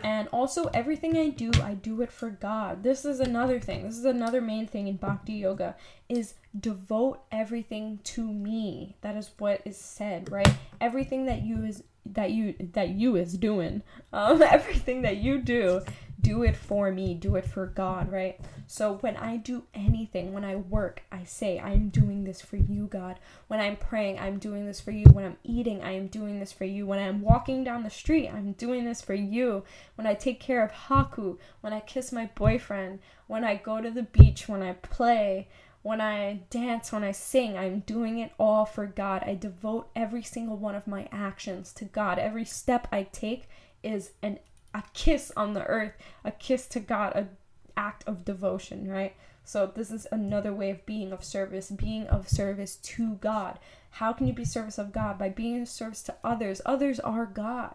and 0.04 0.28
also, 0.32 0.66
everything 0.74 1.16
I 1.16 1.30
do, 1.30 1.50
I 1.62 1.72
do 1.72 2.02
it 2.02 2.12
for 2.12 2.28
God. 2.28 2.82
This 2.82 3.06
is 3.06 3.20
another 3.20 3.58
thing. 3.58 3.84
This 3.84 3.96
is 3.96 4.04
another 4.04 4.42
main 4.42 4.66
thing 4.66 4.86
in 4.86 4.96
Bhakti 4.96 5.32
Yoga 5.32 5.76
is 6.10 6.34
devote 6.60 7.22
everything 7.32 8.00
to 8.04 8.30
me. 8.30 8.96
That 9.00 9.16
is 9.16 9.30
what 9.38 9.62
is 9.64 9.78
said, 9.78 10.30
right? 10.30 10.54
Everything 10.78 11.24
that 11.24 11.40
you 11.40 11.64
is 11.64 11.82
that 12.06 12.30
you 12.30 12.54
that 12.72 12.90
you 12.90 13.16
is 13.16 13.36
doing, 13.36 13.82
um, 14.12 14.42
everything 14.50 15.02
that 15.02 15.18
you 15.18 15.38
do 15.38 15.82
do 16.24 16.42
it 16.42 16.56
for 16.56 16.90
me, 16.90 17.14
do 17.14 17.36
it 17.36 17.44
for 17.44 17.66
God, 17.66 18.10
right? 18.10 18.40
So 18.66 18.94
when 19.02 19.16
I 19.16 19.36
do 19.36 19.64
anything, 19.74 20.32
when 20.32 20.44
I 20.44 20.56
work, 20.56 21.02
I 21.12 21.24
say, 21.24 21.60
I'm 21.60 21.90
doing 21.90 22.24
this 22.24 22.40
for 22.40 22.56
you, 22.56 22.86
God. 22.86 23.18
When 23.46 23.60
I'm 23.60 23.76
praying, 23.76 24.18
I'm 24.18 24.38
doing 24.38 24.64
this 24.64 24.80
for 24.80 24.90
you. 24.90 25.04
When 25.12 25.26
I'm 25.26 25.36
eating, 25.44 25.82
I 25.82 25.92
am 25.92 26.06
doing 26.06 26.40
this 26.40 26.50
for 26.50 26.64
you. 26.64 26.86
When 26.86 26.98
I'm 26.98 27.20
walking 27.20 27.62
down 27.62 27.84
the 27.84 27.90
street, 27.90 28.30
I'm 28.30 28.52
doing 28.52 28.86
this 28.86 29.02
for 29.02 29.14
you. 29.14 29.64
When 29.96 30.06
I 30.06 30.14
take 30.14 30.40
care 30.40 30.64
of 30.64 30.72
Haku, 30.72 31.36
when 31.60 31.74
I 31.74 31.80
kiss 31.80 32.10
my 32.10 32.30
boyfriend, 32.34 33.00
when 33.26 33.44
I 33.44 33.56
go 33.56 33.80
to 33.80 33.90
the 33.90 34.04
beach, 34.04 34.48
when 34.48 34.62
I 34.62 34.72
play, 34.72 35.48
when 35.84 36.00
I 36.00 36.40
dance, 36.48 36.92
when 36.92 37.04
I 37.04 37.12
sing, 37.12 37.58
I'm 37.58 37.80
doing 37.80 38.18
it 38.18 38.32
all 38.38 38.64
for 38.64 38.86
God. 38.86 39.22
I 39.26 39.34
devote 39.34 39.90
every 39.94 40.22
single 40.22 40.56
one 40.56 40.74
of 40.74 40.86
my 40.86 41.06
actions 41.12 41.74
to 41.74 41.84
God. 41.84 42.18
Every 42.18 42.46
step 42.46 42.88
I 42.90 43.02
take 43.02 43.50
is 43.82 44.12
an 44.22 44.38
a 44.72 44.82
kiss 44.94 45.30
on 45.36 45.52
the 45.52 45.62
earth, 45.66 45.92
a 46.24 46.32
kiss 46.32 46.66
to 46.68 46.80
God, 46.80 47.14
a 47.14 47.28
act 47.76 48.02
of 48.06 48.24
devotion, 48.24 48.90
right? 48.90 49.14
So 49.44 49.70
this 49.72 49.90
is 49.90 50.06
another 50.10 50.54
way 50.54 50.70
of 50.70 50.86
being 50.86 51.12
of 51.12 51.22
service, 51.22 51.70
being 51.70 52.06
of 52.06 52.30
service 52.30 52.76
to 52.76 53.16
God. 53.16 53.58
How 53.90 54.14
can 54.14 54.26
you 54.26 54.32
be 54.32 54.46
service 54.46 54.78
of 54.78 54.90
God? 54.90 55.18
By 55.18 55.28
being 55.28 55.60
of 55.60 55.68
service 55.68 56.02
to 56.04 56.14
others. 56.24 56.62
Others 56.64 56.98
are 57.00 57.26
God. 57.26 57.74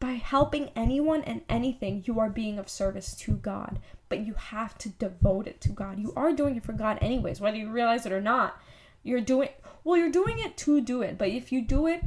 By 0.00 0.12
helping 0.12 0.70
anyone 0.76 1.22
and 1.22 1.42
anything, 1.48 2.04
you 2.06 2.20
are 2.20 2.30
being 2.30 2.58
of 2.58 2.68
service 2.68 3.14
to 3.16 3.32
God. 3.32 3.80
But 4.08 4.20
you 4.20 4.34
have 4.34 4.78
to 4.78 4.88
devote 4.90 5.46
it 5.46 5.60
to 5.62 5.70
God. 5.70 5.98
You 5.98 6.12
are 6.16 6.32
doing 6.32 6.56
it 6.56 6.64
for 6.64 6.72
God 6.72 6.98
anyways, 7.00 7.40
whether 7.40 7.56
you 7.56 7.70
realize 7.70 8.06
it 8.06 8.12
or 8.12 8.20
not. 8.20 8.60
You're 9.02 9.20
doing 9.20 9.50
well, 9.84 9.96
you're 9.96 10.10
doing 10.10 10.38
it 10.38 10.56
to 10.58 10.80
do 10.80 11.02
it. 11.02 11.18
But 11.18 11.28
if 11.28 11.52
you 11.52 11.62
do 11.62 11.86
it 11.86 12.04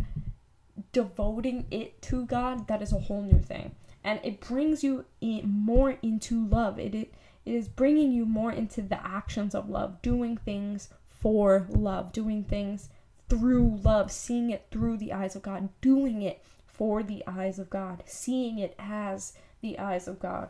devoting 0.92 1.66
it 1.72 2.02
to 2.04 2.26
God, 2.26 2.68
that 2.68 2.82
is 2.82 2.92
a 2.92 3.00
whole 3.00 3.22
new 3.22 3.40
thing 3.40 3.76
and 4.04 4.20
it 4.24 4.40
brings 4.40 4.84
you 4.84 5.06
in 5.20 5.48
more 5.48 5.98
into 6.02 6.48
love. 6.48 6.80
It, 6.80 6.96
it 6.96 7.14
it 7.44 7.54
is 7.54 7.68
bringing 7.68 8.12
you 8.12 8.26
more 8.26 8.52
into 8.52 8.84
the 8.84 9.04
actions 9.04 9.56
of 9.56 9.68
love, 9.68 10.02
doing 10.04 10.38
things 10.38 10.90
for 11.10 11.66
love, 11.70 12.12
doing 12.12 12.44
things 12.44 12.90
through 13.30 13.80
love, 13.84 14.12
seeing 14.12 14.52
it 14.52 14.68
through 14.70 14.98
the 14.98 15.12
eyes 15.12 15.36
of 15.36 15.42
God, 15.42 15.70
doing 15.82 16.22
it 16.22 16.44
for 16.82 17.04
the 17.04 17.24
eyes 17.28 17.60
of 17.60 17.70
God, 17.70 18.02
seeing 18.08 18.58
it 18.58 18.74
as 18.80 19.34
the 19.62 19.78
eyes 19.78 20.08
of 20.08 20.20
God. 20.20 20.50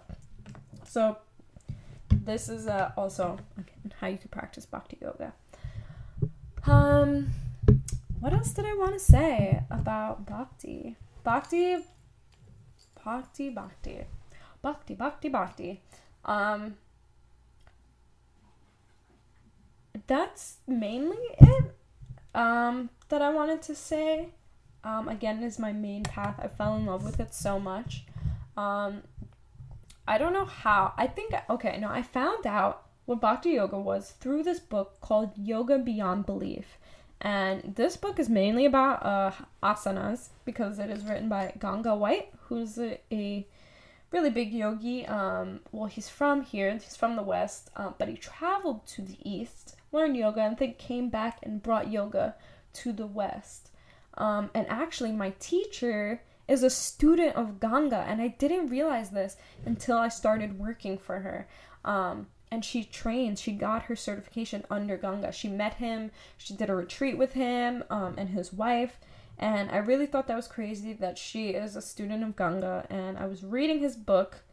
So, 0.86 1.18
this 2.10 2.48
is 2.48 2.68
uh, 2.68 2.94
also 2.96 3.38
again 3.58 3.94
how 4.00 4.08
you 4.08 4.18
can 4.18 4.30
practice 4.30 4.66
bhakti 4.66 4.98
yoga. 5.02 5.34
Um, 6.66 7.34
what 8.22 8.32
else 8.32 8.54
did 8.54 8.64
I 8.64 8.74
want 8.76 8.94
to 8.94 9.00
say 9.00 9.62
about 9.70 10.26
bhakti? 10.26 10.96
Bhakti 11.26 11.84
Bhakti 13.04 13.50
Bhakti. 13.50 14.06
Bhakti 14.62 14.94
Bhakti 14.96 15.28
Bhakti. 15.28 15.82
Um 16.24 16.78
that's 20.08 20.60
mainly 20.66 21.26
it 21.40 21.76
um 22.34 22.90
that 23.10 23.22
I 23.22 23.34
wanted 23.34 23.62
to 23.64 23.76
say. 23.76 24.30
Um 24.84 25.08
again 25.08 25.44
is 25.44 25.60
my 25.60 25.72
main 25.72 26.04
path. 26.04 26.36
I 26.40 26.48
fell 26.48 26.76
in 26.76 26.86
love 26.86 27.04
with 27.04 27.20
it 27.20 27.34
so 27.34 27.60
much. 27.60 28.06
Um 28.58 29.04
I 30.08 30.18
don't 30.18 30.34
know 30.34 30.46
how. 30.46 30.94
I 30.98 31.08
think 31.08 31.34
okay, 31.50 31.78
no, 31.80 31.90
I 31.90 32.02
found 32.02 32.46
out 32.46 32.88
what 33.06 33.22
Bhakti 33.22 33.52
Yoga 33.52 33.80
was 33.80 34.12
through 34.12 34.44
this 34.44 34.60
book 34.60 35.00
called 35.02 35.32
Yoga 35.36 35.78
Beyond 35.78 36.26
Belief. 36.26 36.78
And 37.20 37.76
this 37.76 37.98
book 37.98 38.20
is 38.20 38.30
mainly 38.30 38.66
about 38.66 39.06
uh, 39.06 39.32
asanas 39.62 40.30
because 40.44 40.80
it 40.80 40.90
is 40.90 41.04
written 41.04 41.30
by 41.30 41.54
Ganga 41.60 41.96
White, 41.96 42.30
who's 42.48 42.80
a, 42.80 43.00
a 43.12 43.46
really 44.12 44.30
big 44.30 44.52
yogi. 44.52 45.06
Um, 45.06 45.60
well, 45.72 45.88
he's 45.88 46.10
from 46.10 46.42
here, 46.42 46.72
he's 46.74 46.96
from 46.96 47.16
the 47.16 47.22
West, 47.22 47.70
uh, 47.76 47.92
but 47.98 48.08
he 48.08 48.16
traveled 48.16 48.88
to 48.88 49.02
the 49.02 49.18
East, 49.24 49.76
learned 49.92 50.18
yoga, 50.18 50.42
and 50.42 50.58
then 50.58 50.74
came 50.76 51.10
back 51.10 51.40
and 51.44 51.62
brought 51.62 51.92
yoga 51.92 52.36
to 52.74 52.92
the 52.92 53.06
West. 53.06 53.71
Um, 54.18 54.50
and 54.54 54.68
actually, 54.70 55.12
my 55.12 55.34
teacher 55.40 56.22
is 56.48 56.64
a 56.64 56.70
student 56.70 57.36
of 57.36 57.60
Ganga, 57.60 58.06
and 58.08 58.22
I 58.22 58.30
didn't 58.30 58.68
realize 58.68 59.12
this 59.12 59.38
until 59.66 59.98
I 59.98 60.10
started 60.10 60.60
working 60.60 60.98
for 60.98 61.20
her. 61.20 61.48
Um, 61.86 62.28
and 62.52 62.66
she 62.66 62.84
trained 62.84 63.40
she 63.40 63.54
got 63.54 63.84
her 63.84 63.96
certification 63.96 64.66
under 64.70 64.98
ganga 64.98 65.32
she 65.32 65.48
met 65.48 65.76
him 65.76 66.12
she 66.38 66.54
did 66.54 66.70
a 66.70 66.76
retreat 66.76 67.18
with 67.18 67.34
him 67.34 67.84
um, 67.90 68.14
and 68.18 68.30
his 68.30 68.52
wife 68.52 69.00
and 69.40 69.72
i 69.72 69.78
really 69.78 70.06
thought 70.06 70.28
that 70.28 70.36
was 70.36 70.48
crazy 70.48 70.94
that 70.94 71.18
she 71.18 71.52
is 71.52 71.76
a 71.76 71.82
student 71.82 72.24
of 72.24 72.36
ganga 72.36 72.86
and 72.90 73.18
i 73.18 73.26
was 73.26 73.44
reading 73.44 73.80
his 73.80 73.96
book 73.96 74.44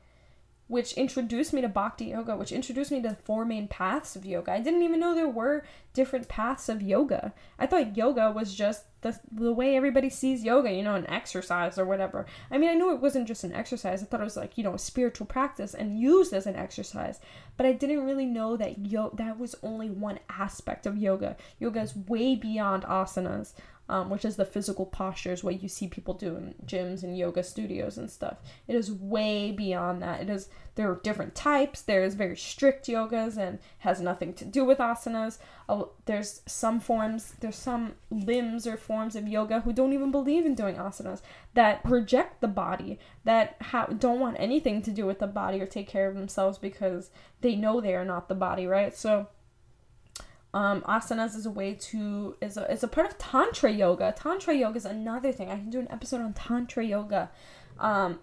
which 0.68 0.92
introduced 0.92 1.52
me 1.52 1.62
to 1.62 1.68
bhakti 1.68 2.06
yoga, 2.06 2.36
which 2.36 2.52
introduced 2.52 2.92
me 2.92 3.00
to 3.02 3.08
the 3.08 3.14
four 3.16 3.44
main 3.44 3.66
paths 3.66 4.14
of 4.14 4.24
yoga. 4.24 4.52
I 4.52 4.60
didn't 4.60 4.82
even 4.82 5.00
know 5.00 5.14
there 5.14 5.28
were 5.28 5.64
different 5.94 6.28
paths 6.28 6.68
of 6.68 6.82
yoga. 6.82 7.32
I 7.58 7.66
thought 7.66 7.96
yoga 7.96 8.30
was 8.30 8.54
just 8.54 8.84
the, 9.00 9.18
the 9.32 9.52
way 9.52 9.76
everybody 9.76 10.10
sees 10.10 10.44
yoga, 10.44 10.70
you 10.70 10.82
know, 10.82 10.94
an 10.94 11.08
exercise 11.08 11.78
or 11.78 11.86
whatever. 11.86 12.26
I 12.50 12.58
mean, 12.58 12.68
I 12.68 12.74
knew 12.74 12.92
it 12.92 13.00
wasn't 13.00 13.28
just 13.28 13.44
an 13.44 13.54
exercise. 13.54 14.02
I 14.02 14.06
thought 14.06 14.20
it 14.20 14.24
was 14.24 14.36
like, 14.36 14.58
you 14.58 14.64
know, 14.64 14.74
a 14.74 14.78
spiritual 14.78 15.26
practice 15.26 15.72
and 15.72 15.98
used 15.98 16.32
as 16.32 16.46
an 16.46 16.56
exercise. 16.56 17.18
But 17.56 17.66
I 17.66 17.72
didn't 17.72 18.04
really 18.04 18.26
know 18.26 18.56
that 18.56 18.86
yo- 18.86 19.14
that 19.14 19.38
was 19.38 19.54
only 19.62 19.88
one 19.88 20.18
aspect 20.28 20.84
of 20.84 20.98
yoga. 20.98 21.36
Yoga 21.58 21.80
is 21.80 21.96
way 21.96 22.34
beyond 22.34 22.82
asanas 22.84 23.54
um, 23.88 24.10
which 24.10 24.24
is 24.24 24.36
the 24.36 24.44
physical 24.44 24.86
postures 24.86 25.42
what 25.42 25.62
you 25.62 25.68
see 25.68 25.88
people 25.88 26.14
do 26.14 26.36
in 26.36 26.54
gyms 26.66 27.02
and 27.02 27.16
yoga 27.16 27.42
studios 27.42 27.96
and 27.96 28.10
stuff. 28.10 28.38
It 28.66 28.74
is 28.74 28.92
way 28.92 29.50
beyond 29.50 30.02
that. 30.02 30.20
It 30.20 30.30
is 30.30 30.48
there 30.74 30.90
are 30.90 31.00
different 31.02 31.34
types. 31.34 31.82
There's 31.82 32.14
very 32.14 32.36
strict 32.36 32.86
yogas 32.86 33.36
and 33.36 33.58
has 33.78 34.00
nothing 34.00 34.32
to 34.34 34.44
do 34.44 34.64
with 34.64 34.78
asanas. 34.78 35.38
Uh, 35.68 35.84
there's 36.04 36.42
some 36.46 36.78
forms, 36.78 37.34
there's 37.40 37.56
some 37.56 37.94
limbs 38.10 38.66
or 38.66 38.76
forms 38.76 39.16
of 39.16 39.26
yoga 39.26 39.60
who 39.60 39.72
don't 39.72 39.92
even 39.92 40.12
believe 40.12 40.46
in 40.46 40.54
doing 40.54 40.76
asanas 40.76 41.20
that 41.54 41.80
reject 41.84 42.40
the 42.40 42.48
body, 42.48 42.98
that 43.24 43.56
ha- 43.60 43.86
don't 43.86 44.20
want 44.20 44.36
anything 44.38 44.80
to 44.82 44.92
do 44.92 45.04
with 45.04 45.18
the 45.18 45.26
body 45.26 45.60
or 45.60 45.66
take 45.66 45.88
care 45.88 46.08
of 46.08 46.14
themselves 46.14 46.58
because 46.58 47.10
they 47.40 47.56
know 47.56 47.80
they 47.80 47.94
are 47.94 48.04
not 48.04 48.28
the 48.28 48.34
body, 48.34 48.66
right? 48.66 48.96
So 48.96 49.26
um, 50.54 50.80
asanas 50.82 51.36
is 51.36 51.44
a 51.44 51.50
way 51.50 51.74
to 51.74 52.36
is 52.40 52.56
a 52.56 52.70
is 52.70 52.82
a 52.82 52.88
part 52.88 53.06
of 53.06 53.18
tantra 53.18 53.70
yoga. 53.70 54.14
Tantra 54.16 54.54
yoga 54.54 54.76
is 54.78 54.86
another 54.86 55.30
thing. 55.30 55.50
I 55.50 55.56
can 55.56 55.70
do 55.70 55.78
an 55.78 55.88
episode 55.90 56.20
on 56.20 56.32
tantra 56.32 56.84
yoga, 56.84 57.30
um, 57.78 58.20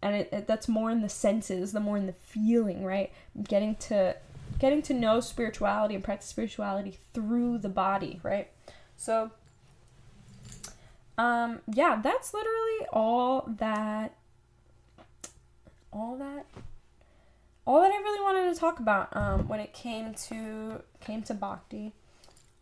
and 0.00 0.16
it, 0.16 0.28
it, 0.32 0.46
that's 0.46 0.66
more 0.66 0.90
in 0.90 1.02
the 1.02 1.08
senses, 1.08 1.72
the 1.72 1.80
more 1.80 1.98
in 1.98 2.06
the 2.06 2.14
feeling, 2.14 2.84
right? 2.84 3.12
Getting 3.42 3.76
to 3.76 4.16
getting 4.58 4.80
to 4.82 4.94
know 4.94 5.20
spirituality 5.20 5.94
and 5.94 6.02
practice 6.02 6.28
spirituality 6.28 6.98
through 7.12 7.58
the 7.58 7.68
body, 7.68 8.18
right? 8.22 8.48
So, 8.96 9.30
um, 11.18 11.60
yeah, 11.72 12.00
that's 12.02 12.32
literally 12.32 12.86
all 12.92 13.44
that. 13.58 14.14
All 15.92 16.16
that. 16.16 16.46
All 17.68 17.82
that 17.82 17.92
I 17.92 17.96
really 17.96 18.22
wanted 18.22 18.54
to 18.54 18.58
talk 18.58 18.80
about 18.80 19.14
um, 19.14 19.46
when 19.46 19.60
it 19.60 19.74
came 19.74 20.14
to 20.28 20.82
came 21.00 21.22
to 21.24 21.34
bhakti, 21.34 21.92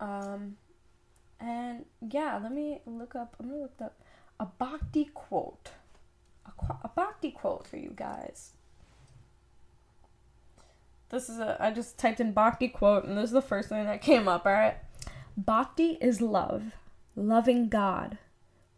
um, 0.01 0.57
and 1.39 1.85
yeah, 2.11 2.41
let 2.43 2.53
me 2.53 2.81
look 2.87 3.15
up. 3.15 3.37
I'm 3.39 3.49
gonna 3.49 3.63
look 3.63 3.81
up 3.81 4.01
a 4.41 4.47
bhakti 4.47 5.11
quote, 5.15 5.71
a, 6.45 6.73
a 6.83 6.89
bhakti 6.89 7.31
quote 7.31 7.69
for 7.69 7.77
you 7.77 7.93
guys. 7.95 8.51
This 11.11 11.29
is 11.29 11.39
a 11.39 11.57
I 11.61 11.71
just 11.71 11.99
typed 11.99 12.19
in 12.19 12.33
bhakti 12.33 12.67
quote, 12.67 13.05
and 13.05 13.17
this 13.17 13.27
is 13.27 13.31
the 13.31 13.41
first 13.41 13.69
thing 13.69 13.85
that 13.85 14.03
came 14.03 14.27
up. 14.27 14.45
All 14.45 14.53
right, 14.53 14.79
bhakti 15.37 15.99
is 16.01 16.21
love, 16.21 16.73
loving 17.15 17.69
God 17.69 18.19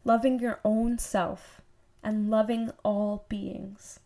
loving 0.09 0.39
your 0.39 0.59
own 0.65 0.99
self, 0.99 1.61
and 2.03 2.31
loving 2.31 2.71
all 2.83 3.27
beings. 3.29 4.01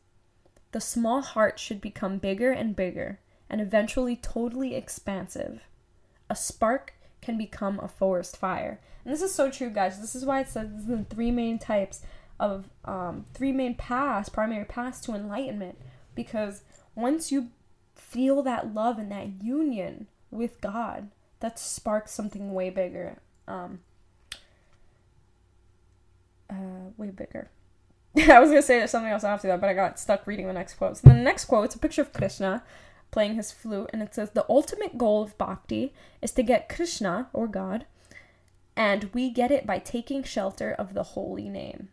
The 0.73 0.81
small 0.81 1.23
heart 1.23 1.59
should 1.59 1.81
become 1.81 2.19
bigger 2.19 2.51
and 2.51 2.75
bigger, 2.75 3.21
and 3.49 3.61
eventually 3.61 4.17
totally 4.17 4.75
expansive. 4.75 5.63
A 6.29 6.35
spark 6.35 6.95
can 7.21 7.39
become 7.39 7.79
a 7.79 7.89
forest 7.89 8.37
fire. 8.37 8.81
And 9.05 9.13
this 9.13 9.23
is 9.23 9.35
so 9.35 9.51
true, 9.51 9.71
guys. 9.71 10.01
This 10.01 10.15
is 10.15 10.25
why 10.25 10.41
it 10.41 10.49
says 10.49 10.87
the 10.87 11.05
three 11.09 11.31
main 11.31 11.59
types 11.59 12.01
of 12.41 12.69
um, 12.85 13.27
three 13.35 13.53
main 13.53 13.75
paths, 13.75 14.29
primary 14.29 14.65
paths 14.65 15.01
to 15.03 15.15
enlightenment. 15.15 15.79
Because 16.15 16.63
once 16.95 17.31
you 17.31 17.51
feel 17.95 18.43
that 18.43 18.75
love 18.75 18.99
and 18.99 19.13
that 19.13 19.43
union 19.43 20.07
with 20.31 20.61
God, 20.61 21.11
that 21.41 21.59
sparks 21.59 22.13
something 22.13 22.53
way 22.53 22.71
bigger. 22.71 23.19
Um, 23.47 23.81
uh, 26.49 26.91
way 26.97 27.11
bigger. 27.11 27.51
I 28.29 28.41
was 28.41 28.51
gonna 28.51 28.63
say 28.63 28.79
there's 28.79 28.91
something 28.91 29.11
else 29.11 29.25
after 29.25 29.49
that, 29.49 29.61
but 29.61 29.71
I 29.71 29.75
got 29.75 29.99
stuck 29.99 30.27
reading 30.27 30.47
the 30.47 30.53
next 30.53 30.75
quote. 30.75 30.99
So 30.99 31.09
the 31.09 31.15
next 31.15 31.47
quote, 31.47 31.65
it's 31.67 31.75
a 31.75 31.79
picture 31.79 32.03
of 32.03 32.13
Krishna 32.13 32.63
playing 33.11 33.35
his 33.37 33.53
flute, 33.53 33.91
and 33.93 34.03
it 34.03 34.15
says, 34.15 34.31
The 34.31 34.47
ultimate 34.49 34.99
goal 34.99 35.23
of 35.23 35.39
bhakti 35.39 35.95
is 36.21 36.33
to 36.33 36.43
get 36.43 36.69
Krishna, 36.69 37.29
or 37.33 37.47
God, 37.47 37.87
and 38.77 39.11
we 39.15 39.31
get 39.31 39.51
it 39.51 39.67
by 39.67 39.79
taking 39.79 40.23
shelter 40.23 40.73
of 40.73 40.95
the 40.95 41.03
holy 41.03 41.49
name. 41.49 41.89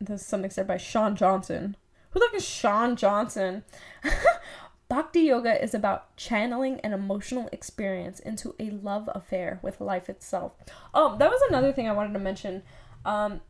This 0.00 0.22
is 0.22 0.26
something 0.26 0.50
said 0.50 0.66
by 0.66 0.76
Sean 0.76 1.16
Johnson. 1.16 1.76
Who 2.10 2.20
the 2.20 2.26
heck 2.26 2.34
is 2.34 2.48
Sean 2.48 2.96
Johnson? 2.96 3.64
Bhakti 4.88 5.20
yoga 5.20 5.62
is 5.62 5.72
about 5.72 6.14
channeling 6.18 6.78
an 6.80 6.92
emotional 6.92 7.48
experience 7.50 8.20
into 8.20 8.54
a 8.60 8.68
love 8.68 9.08
affair 9.14 9.58
with 9.62 9.80
life 9.80 10.10
itself. 10.10 10.54
Oh, 10.92 11.16
that 11.16 11.30
was 11.30 11.40
another 11.48 11.72
thing 11.72 11.88
I 11.88 11.92
wanted 11.92 12.12
to 12.12 12.18
mention 12.18 12.62
um, 13.06 13.40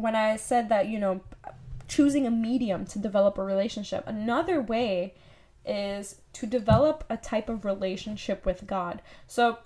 when 0.00 0.14
I 0.14 0.36
said 0.36 0.68
that, 0.68 0.88
you 0.88 0.98
know, 0.98 1.20
choosing 1.86 2.26
a 2.26 2.30
medium 2.30 2.84
to 2.86 2.98
develop 2.98 3.38
a 3.38 3.44
relationship, 3.44 4.04
another 4.06 4.60
way 4.60 5.14
is 5.64 6.16
to 6.34 6.46
develop 6.46 7.04
a 7.10 7.16
type 7.16 7.48
of 7.48 7.64
relationship 7.64 8.46
with 8.46 8.66
God. 8.66 9.02
So, 9.26 9.58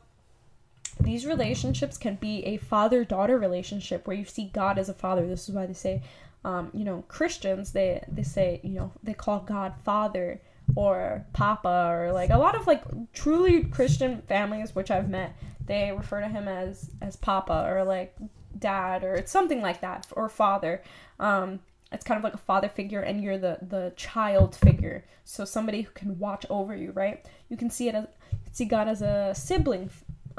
these 1.01 1.27
relationships 1.27 1.97
can 1.97 2.17
be 2.17 2.45
a 2.45 2.59
father 2.59 3.03
daughter 3.05 3.39
relationship 3.39 4.07
where 4.07 4.17
you 4.17 4.27
see 4.27 4.51
God 4.53 4.79
as 4.79 4.89
a 4.89 4.95
father. 4.95 5.27
This 5.27 5.49
is 5.49 5.55
why 5.55 5.65
they 5.65 5.73
say, 5.73 6.03
um, 6.45 6.71
you 6.75 6.85
know, 6.85 7.05
Christians, 7.09 7.73
they, 7.73 8.05
they 8.09 8.23
say, 8.23 8.61
you 8.63 8.75
know, 8.75 8.93
they 9.03 9.15
call 9.15 9.41
God 9.41 9.75
father 9.85 10.41
or 10.75 11.25
papa 11.33 11.89
or 11.91 12.13
like 12.13 12.31
a 12.31 12.39
lot 12.39 12.55
of 12.55 12.67
like 12.67 12.83
truly 13.13 13.65
Christian 13.65 14.23
families 14.23 14.75
which 14.75 14.91
I've 14.91 15.09
met, 15.09 15.37
they 15.65 15.93
refer 15.93 16.21
to 16.21 16.29
him 16.29 16.49
as 16.49 16.91
as 17.01 17.17
papa 17.17 17.67
or 17.69 17.85
like 17.85 18.15
dad 18.63 19.05
or 19.05 19.15
it's 19.15 19.33
something 19.33 19.61
like 19.61 19.81
that 19.83 20.07
or 20.13 20.29
father 20.29 20.83
um 21.21 21.61
it's 21.93 22.05
kind 22.05 22.19
of 22.19 22.25
like 22.25 22.35
a 22.35 22.39
father 22.39 22.69
figure 22.69 23.01
and 23.01 23.23
you're 23.23 23.39
the 23.39 23.59
the 23.63 23.93
child 23.97 24.57
figure. 24.57 25.05
So 25.25 25.45
somebody 25.45 25.83
who 25.83 25.93
can 25.93 26.19
watch 26.19 26.45
over 26.51 26.75
you 26.75 26.91
right? 26.93 27.25
You 27.49 27.57
can 27.57 27.71
see 27.71 27.89
it 27.89 27.95
as 27.95 28.07
see 28.53 28.65
god 28.65 28.89
as 28.89 29.03
a 29.03 29.33
sibling 29.35 29.91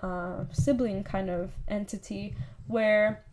uh, 0.02 0.46
sibling 0.52 1.04
kind 1.04 1.30
of 1.30 1.52
entity 1.68 2.36
where 2.68 3.24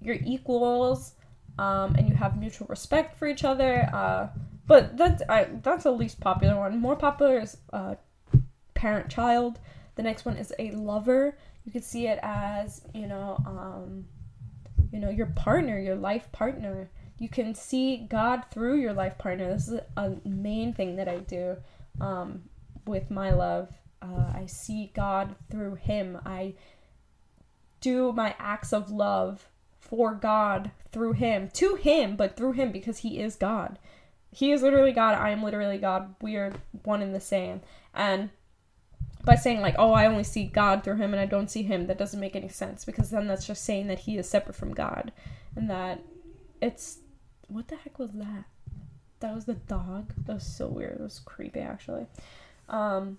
you're 0.00 0.18
equals 0.24 1.12
um, 1.58 1.94
and 1.96 2.08
you 2.08 2.14
have 2.14 2.38
mutual 2.38 2.66
respect 2.68 3.18
for 3.18 3.26
each 3.28 3.44
other 3.44 3.88
uh, 3.92 4.28
but 4.66 4.96
that's 4.96 5.22
I, 5.28 5.48
that's 5.62 5.84
the 5.84 5.92
least 5.92 6.20
popular 6.20 6.56
one. 6.56 6.80
More 6.80 6.96
popular 6.96 7.38
is 7.38 7.58
uh, 7.72 7.96
parent 8.74 9.10
child 9.10 9.58
the 9.96 10.02
next 10.02 10.24
one 10.24 10.36
is 10.36 10.52
a 10.58 10.70
lover 10.72 11.36
you 11.66 11.72
could 11.72 11.84
see 11.84 12.06
it 12.06 12.18
as 12.22 12.80
you 12.94 13.06
know 13.06 13.36
um, 13.44 14.06
you 14.92 15.00
know 15.00 15.10
your 15.10 15.26
partner 15.26 15.78
your 15.78 15.96
life 15.96 16.30
partner. 16.32 16.90
You 17.18 17.28
can 17.28 17.54
see 17.54 18.06
god 18.08 18.44
through 18.50 18.76
your 18.76 18.92
life 18.92 19.18
partner. 19.18 19.52
This 19.52 19.68
is 19.68 19.80
a 19.96 20.16
main 20.24 20.72
thing 20.72 20.96
that 20.96 21.08
i 21.08 21.18
do 21.18 21.56
um, 22.00 22.42
with 22.86 23.10
my 23.10 23.32
love. 23.32 23.68
Uh, 24.00 24.32
i 24.34 24.46
see 24.46 24.92
god 24.94 25.34
through 25.50 25.74
him. 25.74 26.18
I 26.24 26.54
do 27.80 28.12
my 28.12 28.34
acts 28.38 28.72
of 28.72 28.90
love 28.90 29.48
for 29.80 30.14
god 30.14 30.70
through 30.90 31.12
him 31.12 31.48
to 31.52 31.76
him 31.76 32.16
but 32.16 32.36
through 32.36 32.52
him 32.52 32.70
because 32.70 32.98
he 32.98 33.20
is 33.20 33.34
god. 33.34 33.78
He 34.30 34.52
is 34.52 34.62
literally 34.62 34.92
god. 34.92 35.18
I 35.18 35.30
am 35.30 35.42
literally 35.42 35.78
god. 35.78 36.14
We 36.20 36.36
are 36.36 36.52
one 36.84 37.02
and 37.02 37.14
the 37.14 37.20
same. 37.20 37.62
And 37.94 38.30
by 39.26 39.34
saying 39.34 39.60
like 39.60 39.74
oh 39.78 39.92
i 39.92 40.06
only 40.06 40.24
see 40.24 40.44
god 40.44 40.82
through 40.82 40.96
him 40.96 41.12
and 41.12 41.20
i 41.20 41.26
don't 41.26 41.50
see 41.50 41.62
him 41.62 41.86
that 41.86 41.98
doesn't 41.98 42.20
make 42.20 42.34
any 42.34 42.48
sense 42.48 42.84
because 42.84 43.10
then 43.10 43.26
that's 43.26 43.46
just 43.46 43.64
saying 43.64 43.88
that 43.88 43.98
he 43.98 44.16
is 44.16 44.26
separate 44.26 44.56
from 44.56 44.72
god 44.72 45.12
and 45.54 45.68
that 45.68 46.00
it's 46.60 46.98
what 47.48 47.68
the 47.68 47.76
heck 47.76 47.98
was 47.98 48.12
that? 48.12 48.44
That 49.20 49.34
was 49.34 49.44
the 49.44 49.54
dog? 49.54 50.12
That 50.26 50.34
was 50.34 50.46
so 50.46 50.66
weird. 50.66 50.96
It 50.98 51.00
was 51.00 51.20
creepy 51.20 51.60
actually. 51.60 52.06
Um 52.68 53.18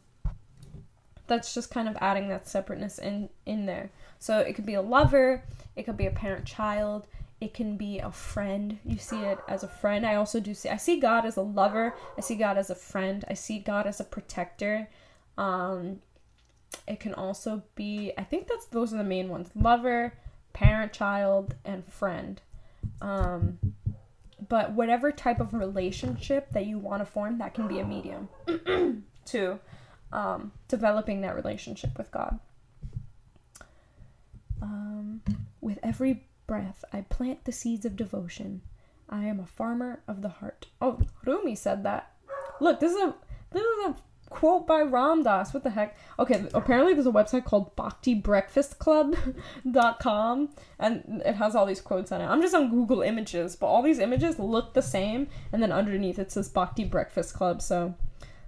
that's 1.27 1.53
just 1.53 1.71
kind 1.71 1.89
of 1.89 1.97
adding 1.99 2.29
that 2.29 2.47
separateness 2.47 2.99
in 2.99 3.29
in 3.45 3.65
there. 3.65 3.91
So 4.19 4.39
it 4.39 4.53
could 4.53 4.65
be 4.65 4.75
a 4.75 4.81
lover 4.81 5.43
it 5.75 5.83
could 5.83 5.97
be 5.97 6.07
a 6.07 6.11
parent 6.11 6.45
child 6.45 7.07
it 7.39 7.53
can 7.53 7.77
be 7.77 7.99
a 7.99 8.11
friend. 8.11 8.79
You 8.83 8.97
see 8.97 9.21
it 9.21 9.37
as 9.47 9.61
a 9.61 9.67
friend. 9.67 10.07
I 10.07 10.15
also 10.15 10.39
do 10.39 10.53
see 10.53 10.69
i 10.69 10.77
see 10.77 10.99
god 10.99 11.25
as 11.25 11.37
a 11.37 11.41
lover 11.41 11.95
i 12.17 12.21
see 12.21 12.35
god 12.35 12.57
as 12.57 12.69
a 12.69 12.75
friend 12.75 13.23
i 13.29 13.33
see 13.33 13.59
god 13.59 13.87
as 13.87 13.99
a 13.99 14.03
protector 14.03 14.89
um, 15.37 15.99
it 16.87 16.99
can 16.99 17.13
also 17.13 17.63
be, 17.75 18.13
I 18.17 18.23
think 18.23 18.47
that's 18.47 18.65
those 18.65 18.93
are 18.93 18.97
the 18.97 19.03
main 19.03 19.29
ones: 19.29 19.49
lover, 19.55 20.13
parent, 20.53 20.93
child, 20.93 21.55
and 21.65 21.85
friend. 21.91 22.41
Um, 23.01 23.59
but 24.49 24.71
whatever 24.71 25.11
type 25.11 25.39
of 25.39 25.53
relationship 25.53 26.51
that 26.51 26.65
you 26.65 26.77
want 26.77 27.01
to 27.01 27.05
form, 27.05 27.37
that 27.39 27.53
can 27.53 27.67
be 27.67 27.79
a 27.79 27.85
medium 27.85 28.29
to 29.25 29.59
um, 30.11 30.51
developing 30.67 31.21
that 31.21 31.35
relationship 31.35 31.97
with 31.97 32.11
God. 32.11 32.39
Um, 34.61 35.21
with 35.61 35.79
every 35.83 36.23
breath, 36.45 36.83
I 36.93 37.01
plant 37.01 37.45
the 37.45 37.51
seeds 37.51 37.85
of 37.85 37.95
devotion. 37.95 38.61
I 39.09 39.25
am 39.25 39.39
a 39.39 39.45
farmer 39.45 40.01
of 40.07 40.21
the 40.21 40.29
heart. 40.29 40.67
Oh, 40.81 41.01
Rumi 41.25 41.55
said 41.55 41.83
that. 41.83 42.11
Look, 42.59 42.79
this 42.79 42.91
is 42.91 43.01
a 43.01 43.15
this 43.51 43.61
is 43.61 43.85
a 43.87 43.95
quote 44.29 44.67
by 44.67 44.81
Ram 44.81 45.23
Dass. 45.23 45.53
What 45.53 45.63
the 45.63 45.69
heck? 45.69 45.95
Okay, 46.19 46.45
apparently 46.53 46.93
there's 46.93 47.07
a 47.07 47.11
website 47.11 47.45
called 47.45 47.73
bhaktibreakfastclub.com 47.75 50.49
and 50.79 51.21
it 51.25 51.35
has 51.35 51.55
all 51.55 51.65
these 51.65 51.81
quotes 51.81 52.11
on 52.11 52.21
it. 52.21 52.25
I'm 52.25 52.41
just 52.41 52.55
on 52.55 52.69
Google 52.69 53.01
Images, 53.01 53.55
but 53.55 53.67
all 53.67 53.81
these 53.81 53.99
images 53.99 54.39
look 54.39 54.73
the 54.73 54.81
same 54.81 55.27
and 55.51 55.63
then 55.63 55.71
underneath 55.71 56.19
it 56.19 56.31
says 56.31 56.49
Bhakti 56.49 56.83
Breakfast 56.83 57.33
Club. 57.33 57.61
So 57.61 57.95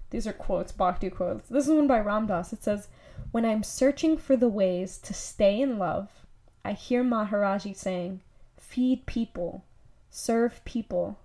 these 0.10 0.28
are 0.28 0.34
quotes, 0.34 0.72
Bhakti 0.72 1.10
quotes. 1.10 1.50
This 1.50 1.68
is 1.68 1.74
one 1.74 1.88
by 1.88 2.00
Ram 2.00 2.28
Dass. 2.28 2.52
It 2.52 2.64
says, 2.64 2.88
"When 3.32 3.46
I'm 3.46 3.64
searching 3.64 4.18
for 4.18 4.36
the 4.36 4.50
ways 4.50 4.98
to 5.00 5.14
stay 5.14 5.62
in 5.62 5.78
love, 5.78 6.26
I 6.66 6.74
hear 6.74 7.04
Maharaji 7.04 7.76
saying, 7.76 8.22
feed 8.58 9.06
people, 9.06 9.64
serve 10.10 10.66
people, 10.66 11.20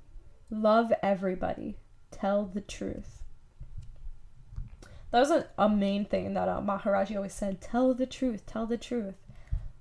love 0.51 0.93
everybody, 1.03 1.79
tell 2.11 2.45
the 2.45 2.61
truth." 2.61 3.24
That 5.15 5.21
was 5.21 5.31
a, 5.31 5.47
a 5.57 5.69
main 5.69 6.07
thing 6.07 6.35
that 6.35 6.49
uh, 6.49 6.61
Maharaji 6.61 7.15
always 7.15 7.33
said: 7.33 7.61
"Tell 7.61 7.95
the 7.95 8.05
truth, 8.05 8.47
tell 8.47 8.67
the 8.67 8.77
truth." 8.77 9.15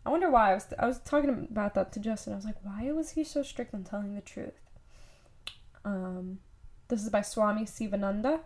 I 0.06 0.12
wonder 0.12 0.30
why. 0.30 0.52
I 0.52 0.54
was 0.54 0.68
I 0.78 0.86
was 0.86 1.00
talking 1.00 1.48
about 1.50 1.74
that 1.74 1.92
to 1.94 2.00
Justin. 2.00 2.34
I 2.34 2.36
was 2.36 2.46
like, 2.46 2.64
why 2.64 2.92
was 2.92 3.10
he 3.10 3.24
so 3.24 3.42
strict 3.42 3.74
on 3.74 3.84
telling 3.84 4.14
the 4.14 4.22
truth? 4.22 4.54
Um, 5.84 6.38
this 6.88 7.02
is 7.02 7.10
by 7.10 7.24
Swami 7.24 7.64
Sivananda. 7.64 8.42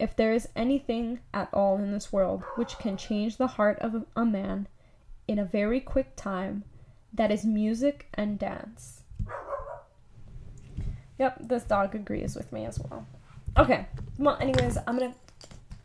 If 0.00 0.16
there 0.16 0.32
is 0.32 0.48
anything 0.56 1.20
at 1.32 1.48
all 1.52 1.78
in 1.78 1.92
this 1.92 2.12
world 2.12 2.42
which 2.56 2.76
can 2.78 2.96
change 2.96 3.36
the 3.36 3.46
heart 3.46 3.78
of 3.78 4.04
a 4.16 4.24
man 4.24 4.66
in 5.28 5.38
a 5.38 5.44
very 5.44 5.78
quick 5.78 6.16
time, 6.16 6.64
that 7.12 7.30
is 7.30 7.44
music 7.44 8.08
and 8.14 8.36
dance. 8.36 9.04
Yep, 11.20 11.36
this 11.42 11.62
dog 11.62 11.94
agrees 11.94 12.34
with 12.34 12.52
me 12.52 12.64
as 12.64 12.80
well. 12.80 13.06
Okay, 13.56 13.86
well, 14.18 14.36
anyways, 14.40 14.76
I'm 14.88 14.98
gonna 14.98 15.14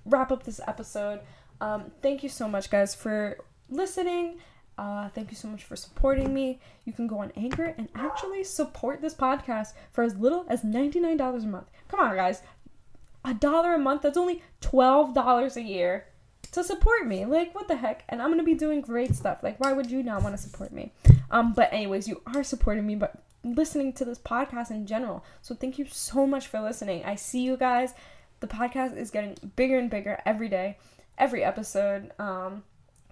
wrap 0.05 0.31
up 0.31 0.43
this 0.43 0.61
episode. 0.67 1.19
Um, 1.61 1.91
thank 2.01 2.23
you 2.23 2.29
so 2.29 2.47
much, 2.47 2.69
guys, 2.69 2.93
for 2.95 3.37
listening. 3.69 4.37
Uh, 4.77 5.09
thank 5.09 5.31
you 5.31 5.37
so 5.37 5.47
much 5.47 5.63
for 5.63 5.75
supporting 5.75 6.33
me. 6.33 6.59
You 6.83 6.93
can 6.93 7.07
go 7.07 7.19
on 7.19 7.31
Anchor 7.35 7.73
and 7.77 7.87
actually 7.95 8.43
support 8.43 9.01
this 9.01 9.13
podcast 9.13 9.73
for 9.91 10.03
as 10.03 10.15
little 10.15 10.45
as 10.49 10.63
$99 10.63 11.43
a 11.43 11.47
month. 11.47 11.67
Come 11.87 11.99
on, 11.99 12.15
guys. 12.15 12.41
A 13.23 13.33
dollar 13.33 13.73
a 13.73 13.79
month, 13.79 14.01
that's 14.01 14.17
only 14.17 14.43
$12 14.61 15.55
a 15.55 15.61
year 15.61 16.05
to 16.51 16.63
support 16.63 17.07
me. 17.07 17.25
Like, 17.25 17.55
what 17.55 17.67
the 17.67 17.77
heck? 17.77 18.03
And 18.09 18.21
I'm 18.21 18.29
going 18.29 18.39
to 18.39 18.45
be 18.45 18.53
doing 18.53 18.81
great 18.81 19.15
stuff. 19.15 19.41
Like, 19.43 19.59
why 19.59 19.73
would 19.73 19.89
you 19.89 20.03
not 20.03 20.23
want 20.23 20.35
to 20.35 20.41
support 20.41 20.71
me? 20.71 20.93
Um, 21.31 21.53
but, 21.53 21.71
anyways, 21.73 22.07
you 22.07 22.21
are 22.33 22.43
supporting 22.43 22.85
me, 22.85 22.95
but 22.95 23.15
listening 23.43 23.93
to 23.93 24.05
this 24.05 24.19
podcast 24.19 24.71
in 24.71 24.85
general. 24.85 25.23
So, 25.41 25.55
thank 25.55 25.79
you 25.79 25.85
so 25.85 26.27
much 26.27 26.47
for 26.47 26.59
listening. 26.59 27.03
I 27.05 27.15
see 27.15 27.41
you 27.41 27.57
guys. 27.57 27.93
The 28.39 28.47
podcast 28.47 28.97
is 28.97 29.11
getting 29.11 29.37
bigger 29.55 29.77
and 29.77 29.89
bigger 29.89 30.19
every 30.25 30.49
day, 30.49 30.77
every 31.17 31.43
episode. 31.43 32.11
Um, 32.19 32.63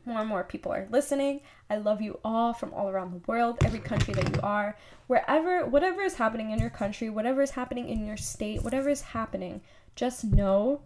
more 0.05 0.19
and 0.19 0.29
more 0.29 0.43
people 0.43 0.73
are 0.73 0.87
listening. 0.89 1.41
I 1.69 1.77
love 1.77 2.01
you 2.01 2.19
all 2.23 2.53
from 2.53 2.73
all 2.73 2.89
around 2.89 3.11
the 3.11 3.21
world, 3.25 3.57
every 3.63 3.79
country 3.79 4.13
that 4.13 4.35
you 4.35 4.41
are, 4.41 4.77
wherever, 5.07 5.65
whatever 5.65 6.01
is 6.01 6.15
happening 6.15 6.51
in 6.51 6.59
your 6.59 6.69
country, 6.69 7.09
whatever 7.09 7.41
is 7.41 7.51
happening 7.51 7.87
in 7.87 8.05
your 8.05 8.17
state, 8.17 8.63
whatever 8.63 8.89
is 8.89 9.01
happening, 9.01 9.61
just 9.95 10.23
know 10.23 10.81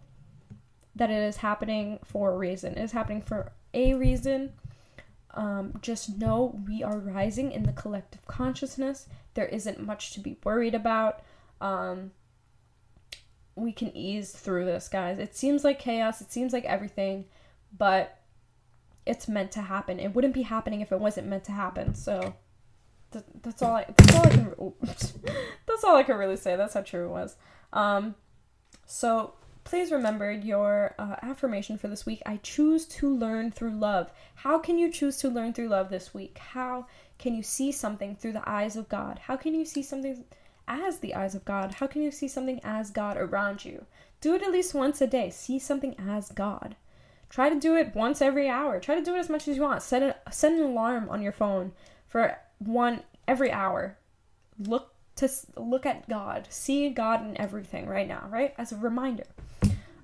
that 0.94 1.10
it 1.10 1.22
is 1.22 1.38
happening 1.38 1.98
for 2.04 2.32
a 2.32 2.36
reason. 2.36 2.74
It 2.74 2.82
is 2.82 2.92
happening 2.92 3.22
for 3.22 3.52
a 3.74 3.94
reason. 3.94 4.52
Um, 5.34 5.74
just 5.82 6.18
know 6.18 6.60
we 6.66 6.82
are 6.82 6.98
rising 6.98 7.52
in 7.52 7.64
the 7.64 7.72
collective 7.72 8.26
consciousness. 8.26 9.06
There 9.34 9.46
isn't 9.46 9.80
much 9.80 10.12
to 10.12 10.20
be 10.20 10.36
worried 10.44 10.74
about. 10.74 11.22
Um, 11.60 12.12
we 13.58 13.72
can 13.72 13.96
ease 13.96 14.32
through 14.32 14.64
this, 14.64 14.88
guys. 14.88 15.18
It 15.18 15.36
seems 15.36 15.64
like 15.64 15.78
chaos, 15.78 16.20
it 16.20 16.32
seems 16.32 16.52
like 16.52 16.64
everything, 16.64 17.26
but 17.76 18.18
it's 19.04 19.28
meant 19.28 19.52
to 19.52 19.62
happen. 19.62 19.98
It 19.98 20.14
wouldn't 20.14 20.34
be 20.34 20.42
happening 20.42 20.80
if 20.80 20.92
it 20.92 21.00
wasn't 21.00 21.26
meant 21.26 21.44
to 21.44 21.52
happen. 21.52 21.94
So 21.94 22.34
th- 23.12 23.24
that's 23.42 23.62
all 23.62 23.74
I 23.74 23.86
that's 23.96 24.14
all 24.14 24.26
I 24.26 24.30
can 24.30 24.54
that's 25.66 25.84
all 25.84 25.96
I 25.96 26.02
can 26.02 26.16
really 26.16 26.36
say. 26.36 26.56
That's 26.56 26.74
how 26.74 26.82
true 26.82 27.06
it 27.06 27.10
was. 27.10 27.36
Um, 27.72 28.14
so 28.86 29.34
please 29.64 29.90
remember 29.90 30.30
your 30.30 30.94
uh, 30.98 31.16
affirmation 31.22 31.78
for 31.78 31.88
this 31.88 32.06
week. 32.06 32.22
I 32.24 32.38
choose 32.42 32.86
to 32.86 33.14
learn 33.14 33.50
through 33.50 33.72
love. 33.72 34.12
How 34.34 34.58
can 34.58 34.78
you 34.78 34.90
choose 34.90 35.16
to 35.18 35.28
learn 35.28 35.52
through 35.52 35.68
love 35.68 35.90
this 35.90 36.14
week? 36.14 36.38
How 36.38 36.86
can 37.18 37.34
you 37.34 37.42
see 37.42 37.72
something 37.72 38.14
through 38.14 38.32
the 38.32 38.48
eyes 38.48 38.76
of 38.76 38.88
God? 38.88 39.18
How 39.18 39.36
can 39.36 39.54
you 39.54 39.64
see 39.64 39.82
something 39.82 40.24
as 40.68 40.98
the 40.98 41.14
eyes 41.14 41.34
of 41.34 41.44
God? 41.44 41.74
How 41.74 41.86
can 41.86 42.02
you 42.02 42.10
see 42.10 42.28
something 42.28 42.60
as 42.62 42.90
God 42.90 43.16
around 43.16 43.64
you? 43.64 43.86
Do 44.20 44.34
it 44.34 44.42
at 44.42 44.52
least 44.52 44.74
once 44.74 45.00
a 45.00 45.06
day. 45.06 45.30
See 45.30 45.58
something 45.58 45.96
as 45.98 46.30
God. 46.30 46.76
Try 47.30 47.50
to 47.50 47.58
do 47.58 47.76
it 47.76 47.94
once 47.94 48.22
every 48.22 48.48
hour. 48.48 48.80
Try 48.80 48.94
to 48.94 49.04
do 49.04 49.14
it 49.14 49.18
as 49.18 49.28
much 49.28 49.48
as 49.48 49.56
you 49.56 49.62
want. 49.62 49.82
Set 49.82 50.02
a 50.02 50.32
set 50.32 50.52
an 50.52 50.60
alarm 50.60 51.08
on 51.10 51.22
your 51.22 51.32
phone 51.32 51.72
for 52.06 52.38
one 52.58 53.02
every 53.26 53.50
hour. 53.50 53.98
Look 54.58 54.94
to 55.16 55.28
look 55.56 55.84
at 55.84 56.08
God. 56.08 56.46
See 56.48 56.88
God 56.90 57.24
in 57.24 57.38
everything 57.40 57.86
right 57.86 58.08
now, 58.08 58.26
right? 58.30 58.54
As 58.56 58.72
a 58.72 58.76
reminder. 58.76 59.24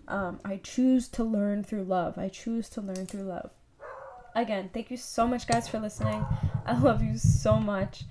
Um, 0.06 0.40
I 0.44 0.58
choose 0.58 1.08
to 1.08 1.24
learn 1.24 1.64
through 1.64 1.84
love. 1.84 2.18
I 2.18 2.28
choose 2.28 2.68
to 2.70 2.82
learn 2.82 3.06
through 3.06 3.22
love. 3.22 3.52
Again, 4.34 4.68
thank 4.74 4.90
you 4.90 4.96
so 4.96 5.26
much, 5.26 5.46
guys, 5.46 5.68
for 5.68 5.78
listening. 5.78 6.26
I 6.66 6.78
love 6.78 7.02
you 7.02 7.16
so 7.16 7.58
much. 7.58 8.04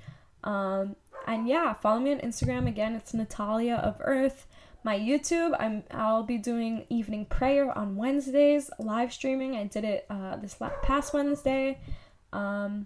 Um, 0.43 0.95
and 1.27 1.47
yeah, 1.47 1.73
follow 1.73 1.99
me 1.99 2.13
on 2.13 2.19
Instagram. 2.19 2.67
Again, 2.67 2.95
it's 2.95 3.13
Natalia 3.13 3.75
of 3.75 3.97
Earth 3.99 4.47
my 4.83 4.99
YouTube. 4.99 5.55
I'm 5.59 5.83
I'll 5.91 6.23
be 6.23 6.37
doing 6.37 6.85
evening 6.89 7.25
prayer 7.25 7.75
on 7.77 7.95
Wednesdays, 7.95 8.69
live 8.79 9.13
streaming. 9.13 9.55
I 9.55 9.65
did 9.65 9.83
it 9.83 10.05
uh, 10.09 10.35
this 10.37 10.57
past 10.81 11.13
Wednesday, 11.13 11.79
um, 12.31 12.85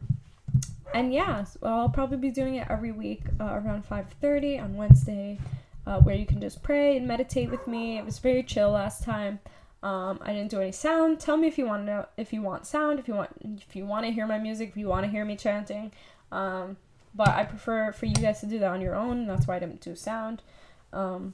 and 0.93 1.14
yeah, 1.14 1.43
so 1.43 1.59
I'll 1.64 1.89
probably 1.89 2.18
be 2.18 2.30
doing 2.30 2.55
it 2.55 2.68
every 2.69 2.91
week 2.91 3.23
uh, 3.39 3.45
around 3.45 3.85
five 3.85 4.07
thirty 4.22 4.59
on 4.59 4.76
Wednesday, 4.76 5.39
uh, 5.85 5.99
where 6.01 6.15
you 6.15 6.26
can 6.26 6.39
just 6.39 6.61
pray 6.64 6.97
and 6.97 7.07
meditate 7.07 7.49
with 7.49 7.65
me. 7.68 7.97
It 7.97 8.05
was 8.05 8.19
very 8.19 8.43
chill 8.43 8.72
last 8.72 9.03
time. 9.03 9.39
Um, 9.84 10.19
I 10.22 10.34
didn't 10.34 10.49
do 10.49 10.59
any 10.59 10.72
sound. 10.72 11.19
Tell 11.19 11.38
me 11.38 11.47
if 11.47 11.57
you 11.57 11.65
want 11.65 11.85
to 11.85 11.91
know 11.91 12.05
if 12.18 12.31
you 12.31 12.41
want 12.41 12.65
sound, 12.65 12.99
if 12.99 13.07
you 13.07 13.15
want 13.15 13.31
if 13.41 13.76
you 13.76 13.85
want 13.85 14.05
to 14.05 14.11
hear 14.11 14.27
my 14.27 14.38
music, 14.38 14.69
if 14.69 14.77
you 14.77 14.88
want 14.88 15.05
to 15.05 15.11
hear 15.11 15.26
me 15.26 15.35
chanting. 15.35 15.91
Um, 16.31 16.77
but 17.18 17.30
I 17.30 17.44
prefer 17.44 17.91
for 17.91 18.06
you 18.06 18.15
guys 18.15 18.39
to 18.41 18.45
do 18.45 18.60
that 18.60 18.72
on 18.72 18.80
your 18.80 18.95
own. 18.95 19.26
That's 19.26 19.48
why 19.48 19.56
I 19.56 19.60
didn't 19.60 19.81
do 19.81 19.95
sound. 19.95 20.44
Um, 20.94 21.34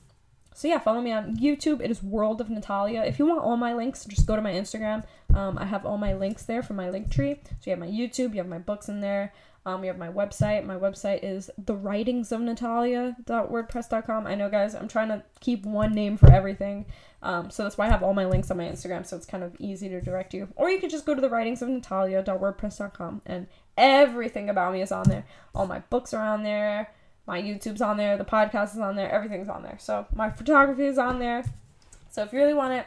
so 0.56 0.68
yeah, 0.68 0.80
follow 0.80 1.02
me 1.02 1.12
on 1.12 1.38
YouTube. 1.38 1.82
It 1.82 1.92
is 1.92 2.02
World 2.02 2.40
of 2.40 2.50
Natalia. 2.50 3.02
If 3.02 3.20
you 3.20 3.26
want 3.26 3.42
all 3.44 3.58
my 3.58 3.74
links, 3.74 4.06
just 4.06 4.26
go 4.26 4.36
to 4.36 4.42
my 4.42 4.54
Instagram. 4.54 5.04
Um, 5.34 5.58
I 5.58 5.66
have 5.66 5.86
all 5.86 5.98
my 5.98 6.14
links 6.14 6.44
there 6.44 6.64
for 6.64 6.74
my 6.74 6.88
Linktree. 6.88 7.44
So 7.44 7.52
you 7.66 7.72
have 7.72 7.80
my 7.80 7.88
YouTube, 7.88 8.32
you 8.32 8.38
have 8.38 8.48
my 8.48 8.60
books 8.60 8.88
in 8.88 9.02
there. 9.02 9.34
Um, 9.66 9.84
you 9.84 9.88
have 9.88 9.98
my 9.98 10.10
website. 10.10 10.66
My 10.66 10.76
website 10.76 11.20
is 11.24 11.50
the 11.58 11.76
writings 11.76 12.32
of 12.32 12.42
Natalia.wordpress.com. 12.42 14.28
I 14.28 14.36
know, 14.36 14.50
guys, 14.50 14.76
I'm 14.76 14.90
trying 14.90 15.08
to 15.08 15.24
keep 15.40 15.66
one 15.66 15.94
name 15.94 16.18
for 16.18 16.30
everything. 16.32 16.86
Um, 17.22 17.50
so 17.50 17.64
that's 17.64 17.78
why 17.78 17.86
I 17.86 17.90
have 17.90 18.04
all 18.04 18.14
my 18.14 18.26
links 18.26 18.52
on 18.52 18.58
my 18.58 18.66
Instagram, 18.66 19.06
so 19.06 19.16
it's 19.16 19.26
kind 19.26 19.44
of 19.44 19.56
easy 19.60 19.88
to 19.88 20.02
direct 20.02 20.34
you. 20.34 20.50
Or 20.58 20.70
you 20.70 20.80
could 20.80 20.90
just 20.90 21.06
go 21.06 21.16
to 21.16 21.22
the 21.22 21.30
writings 21.30 21.62
of 21.62 21.70
Natalia.wordpress.com, 21.70 23.22
and 23.26 23.48
everything 23.78 24.50
about 24.50 24.74
me 24.74 24.82
is 24.82 24.92
on 24.92 25.08
there. 25.08 25.26
All 25.56 25.68
my 25.68 25.80
books 25.80 26.14
are 26.14 26.24
on 26.24 26.44
there 26.44 26.90
my 27.26 27.42
YouTube's 27.42 27.82
on 27.82 27.98
there, 27.98 28.18
the 28.18 28.26
podcast 28.26 28.74
is 28.74 28.80
on 28.80 28.96
there, 28.96 29.10
everything's 29.10 29.48
on 29.48 29.64
there. 29.64 29.78
So 29.80 30.06
my 30.14 30.30
photography 30.30 30.86
is 30.86 30.98
on 30.98 31.20
there. 31.20 31.44
So 32.10 32.24
if 32.24 32.34
you 32.34 32.40
really 32.40 32.54
want 32.54 32.74
it, 32.74 32.86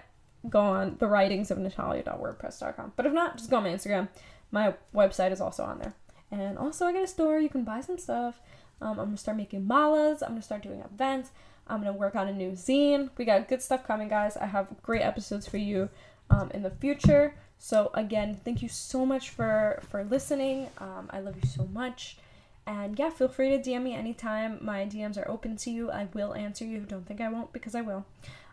go 0.50 0.60
on 0.60 0.96
the 0.98 1.06
writings 1.06 1.50
of 1.50 1.58
natalia.wordpress.com. 1.58 2.92
But 2.96 3.06
if 3.06 3.12
not, 3.12 3.38
just 3.38 3.50
go 3.50 3.56
on 3.56 3.64
my 3.64 3.70
Instagram. 3.70 4.08
My 4.50 4.74
website 4.94 5.32
is 5.32 5.40
also 5.40 5.64
on 5.64 5.78
there. 5.78 5.94
And 6.30 6.58
also 6.58 6.86
I 6.86 6.92
got 6.92 7.02
a 7.02 7.06
store, 7.06 7.38
you 7.38 7.48
can 7.48 7.64
buy 7.64 7.80
some 7.80 7.98
stuff. 7.98 8.40
Um, 8.80 8.90
I'm 8.90 9.06
gonna 9.06 9.16
start 9.16 9.38
making 9.38 9.66
malas, 9.66 10.22
I'm 10.22 10.30
gonna 10.30 10.42
start 10.42 10.62
doing 10.62 10.80
events, 10.80 11.30
I'm 11.66 11.78
gonna 11.78 11.94
work 11.94 12.14
on 12.14 12.28
a 12.28 12.32
new 12.32 12.50
zine. 12.50 13.08
We 13.16 13.24
got 13.24 13.48
good 13.48 13.62
stuff 13.62 13.86
coming, 13.86 14.08
guys. 14.08 14.36
I 14.36 14.46
have 14.46 14.68
great 14.82 15.02
episodes 15.02 15.48
for 15.48 15.56
you 15.56 15.88
um, 16.28 16.50
in 16.52 16.62
the 16.62 16.70
future. 16.70 17.34
So 17.58 17.90
again, 17.94 18.40
thank 18.44 18.62
you 18.62 18.68
so 18.68 19.06
much 19.06 19.30
for 19.30 19.82
for 19.88 20.04
listening. 20.04 20.68
Um, 20.78 21.08
I 21.10 21.20
love 21.20 21.36
you 21.36 21.48
so 21.48 21.66
much. 21.72 22.18
And 22.66 22.98
yeah, 22.98 23.10
feel 23.10 23.28
free 23.28 23.50
to 23.50 23.58
DM 23.58 23.84
me 23.84 23.94
anytime. 23.94 24.58
My 24.60 24.84
DMs 24.84 25.16
are 25.16 25.30
open 25.30 25.56
to 25.58 25.70
you. 25.70 25.90
I 25.90 26.08
will 26.14 26.34
answer 26.34 26.64
you. 26.64 26.80
Don't 26.80 27.06
think 27.06 27.20
I 27.20 27.28
won't 27.28 27.52
because 27.52 27.76
I 27.76 27.80
will. 27.80 28.04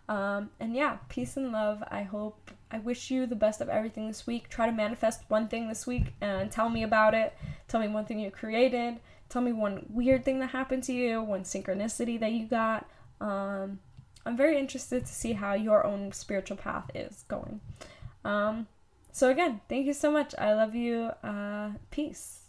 Um, 0.07 0.49
and 0.59 0.75
yeah, 0.75 0.97
peace 1.09 1.37
and 1.37 1.51
love. 1.51 1.83
I 1.89 2.03
hope, 2.03 2.51
I 2.69 2.79
wish 2.79 3.09
you 3.09 3.25
the 3.25 3.35
best 3.35 3.61
of 3.61 3.69
everything 3.69 4.07
this 4.07 4.27
week. 4.27 4.49
Try 4.49 4.65
to 4.67 4.71
manifest 4.71 5.21
one 5.29 5.47
thing 5.47 5.67
this 5.67 5.87
week 5.87 6.13
and 6.21 6.51
tell 6.51 6.69
me 6.69 6.83
about 6.83 7.13
it. 7.13 7.33
Tell 7.67 7.79
me 7.79 7.87
one 7.87 8.05
thing 8.05 8.19
you 8.19 8.29
created. 8.29 8.99
Tell 9.29 9.41
me 9.41 9.53
one 9.53 9.85
weird 9.89 10.25
thing 10.25 10.39
that 10.39 10.49
happened 10.49 10.83
to 10.83 10.93
you, 10.93 11.21
one 11.21 11.43
synchronicity 11.43 12.19
that 12.19 12.33
you 12.33 12.45
got. 12.45 12.87
Um, 13.21 13.79
I'm 14.25 14.37
very 14.37 14.59
interested 14.59 15.05
to 15.05 15.13
see 15.13 15.33
how 15.33 15.53
your 15.53 15.85
own 15.85 16.11
spiritual 16.11 16.57
path 16.57 16.91
is 16.93 17.23
going. 17.27 17.61
Um, 18.23 18.67
so, 19.13 19.29
again, 19.29 19.61
thank 19.69 19.85
you 19.85 19.93
so 19.93 20.11
much. 20.11 20.35
I 20.37 20.53
love 20.53 20.75
you. 20.75 21.11
Uh, 21.23 21.71
peace. 21.91 22.42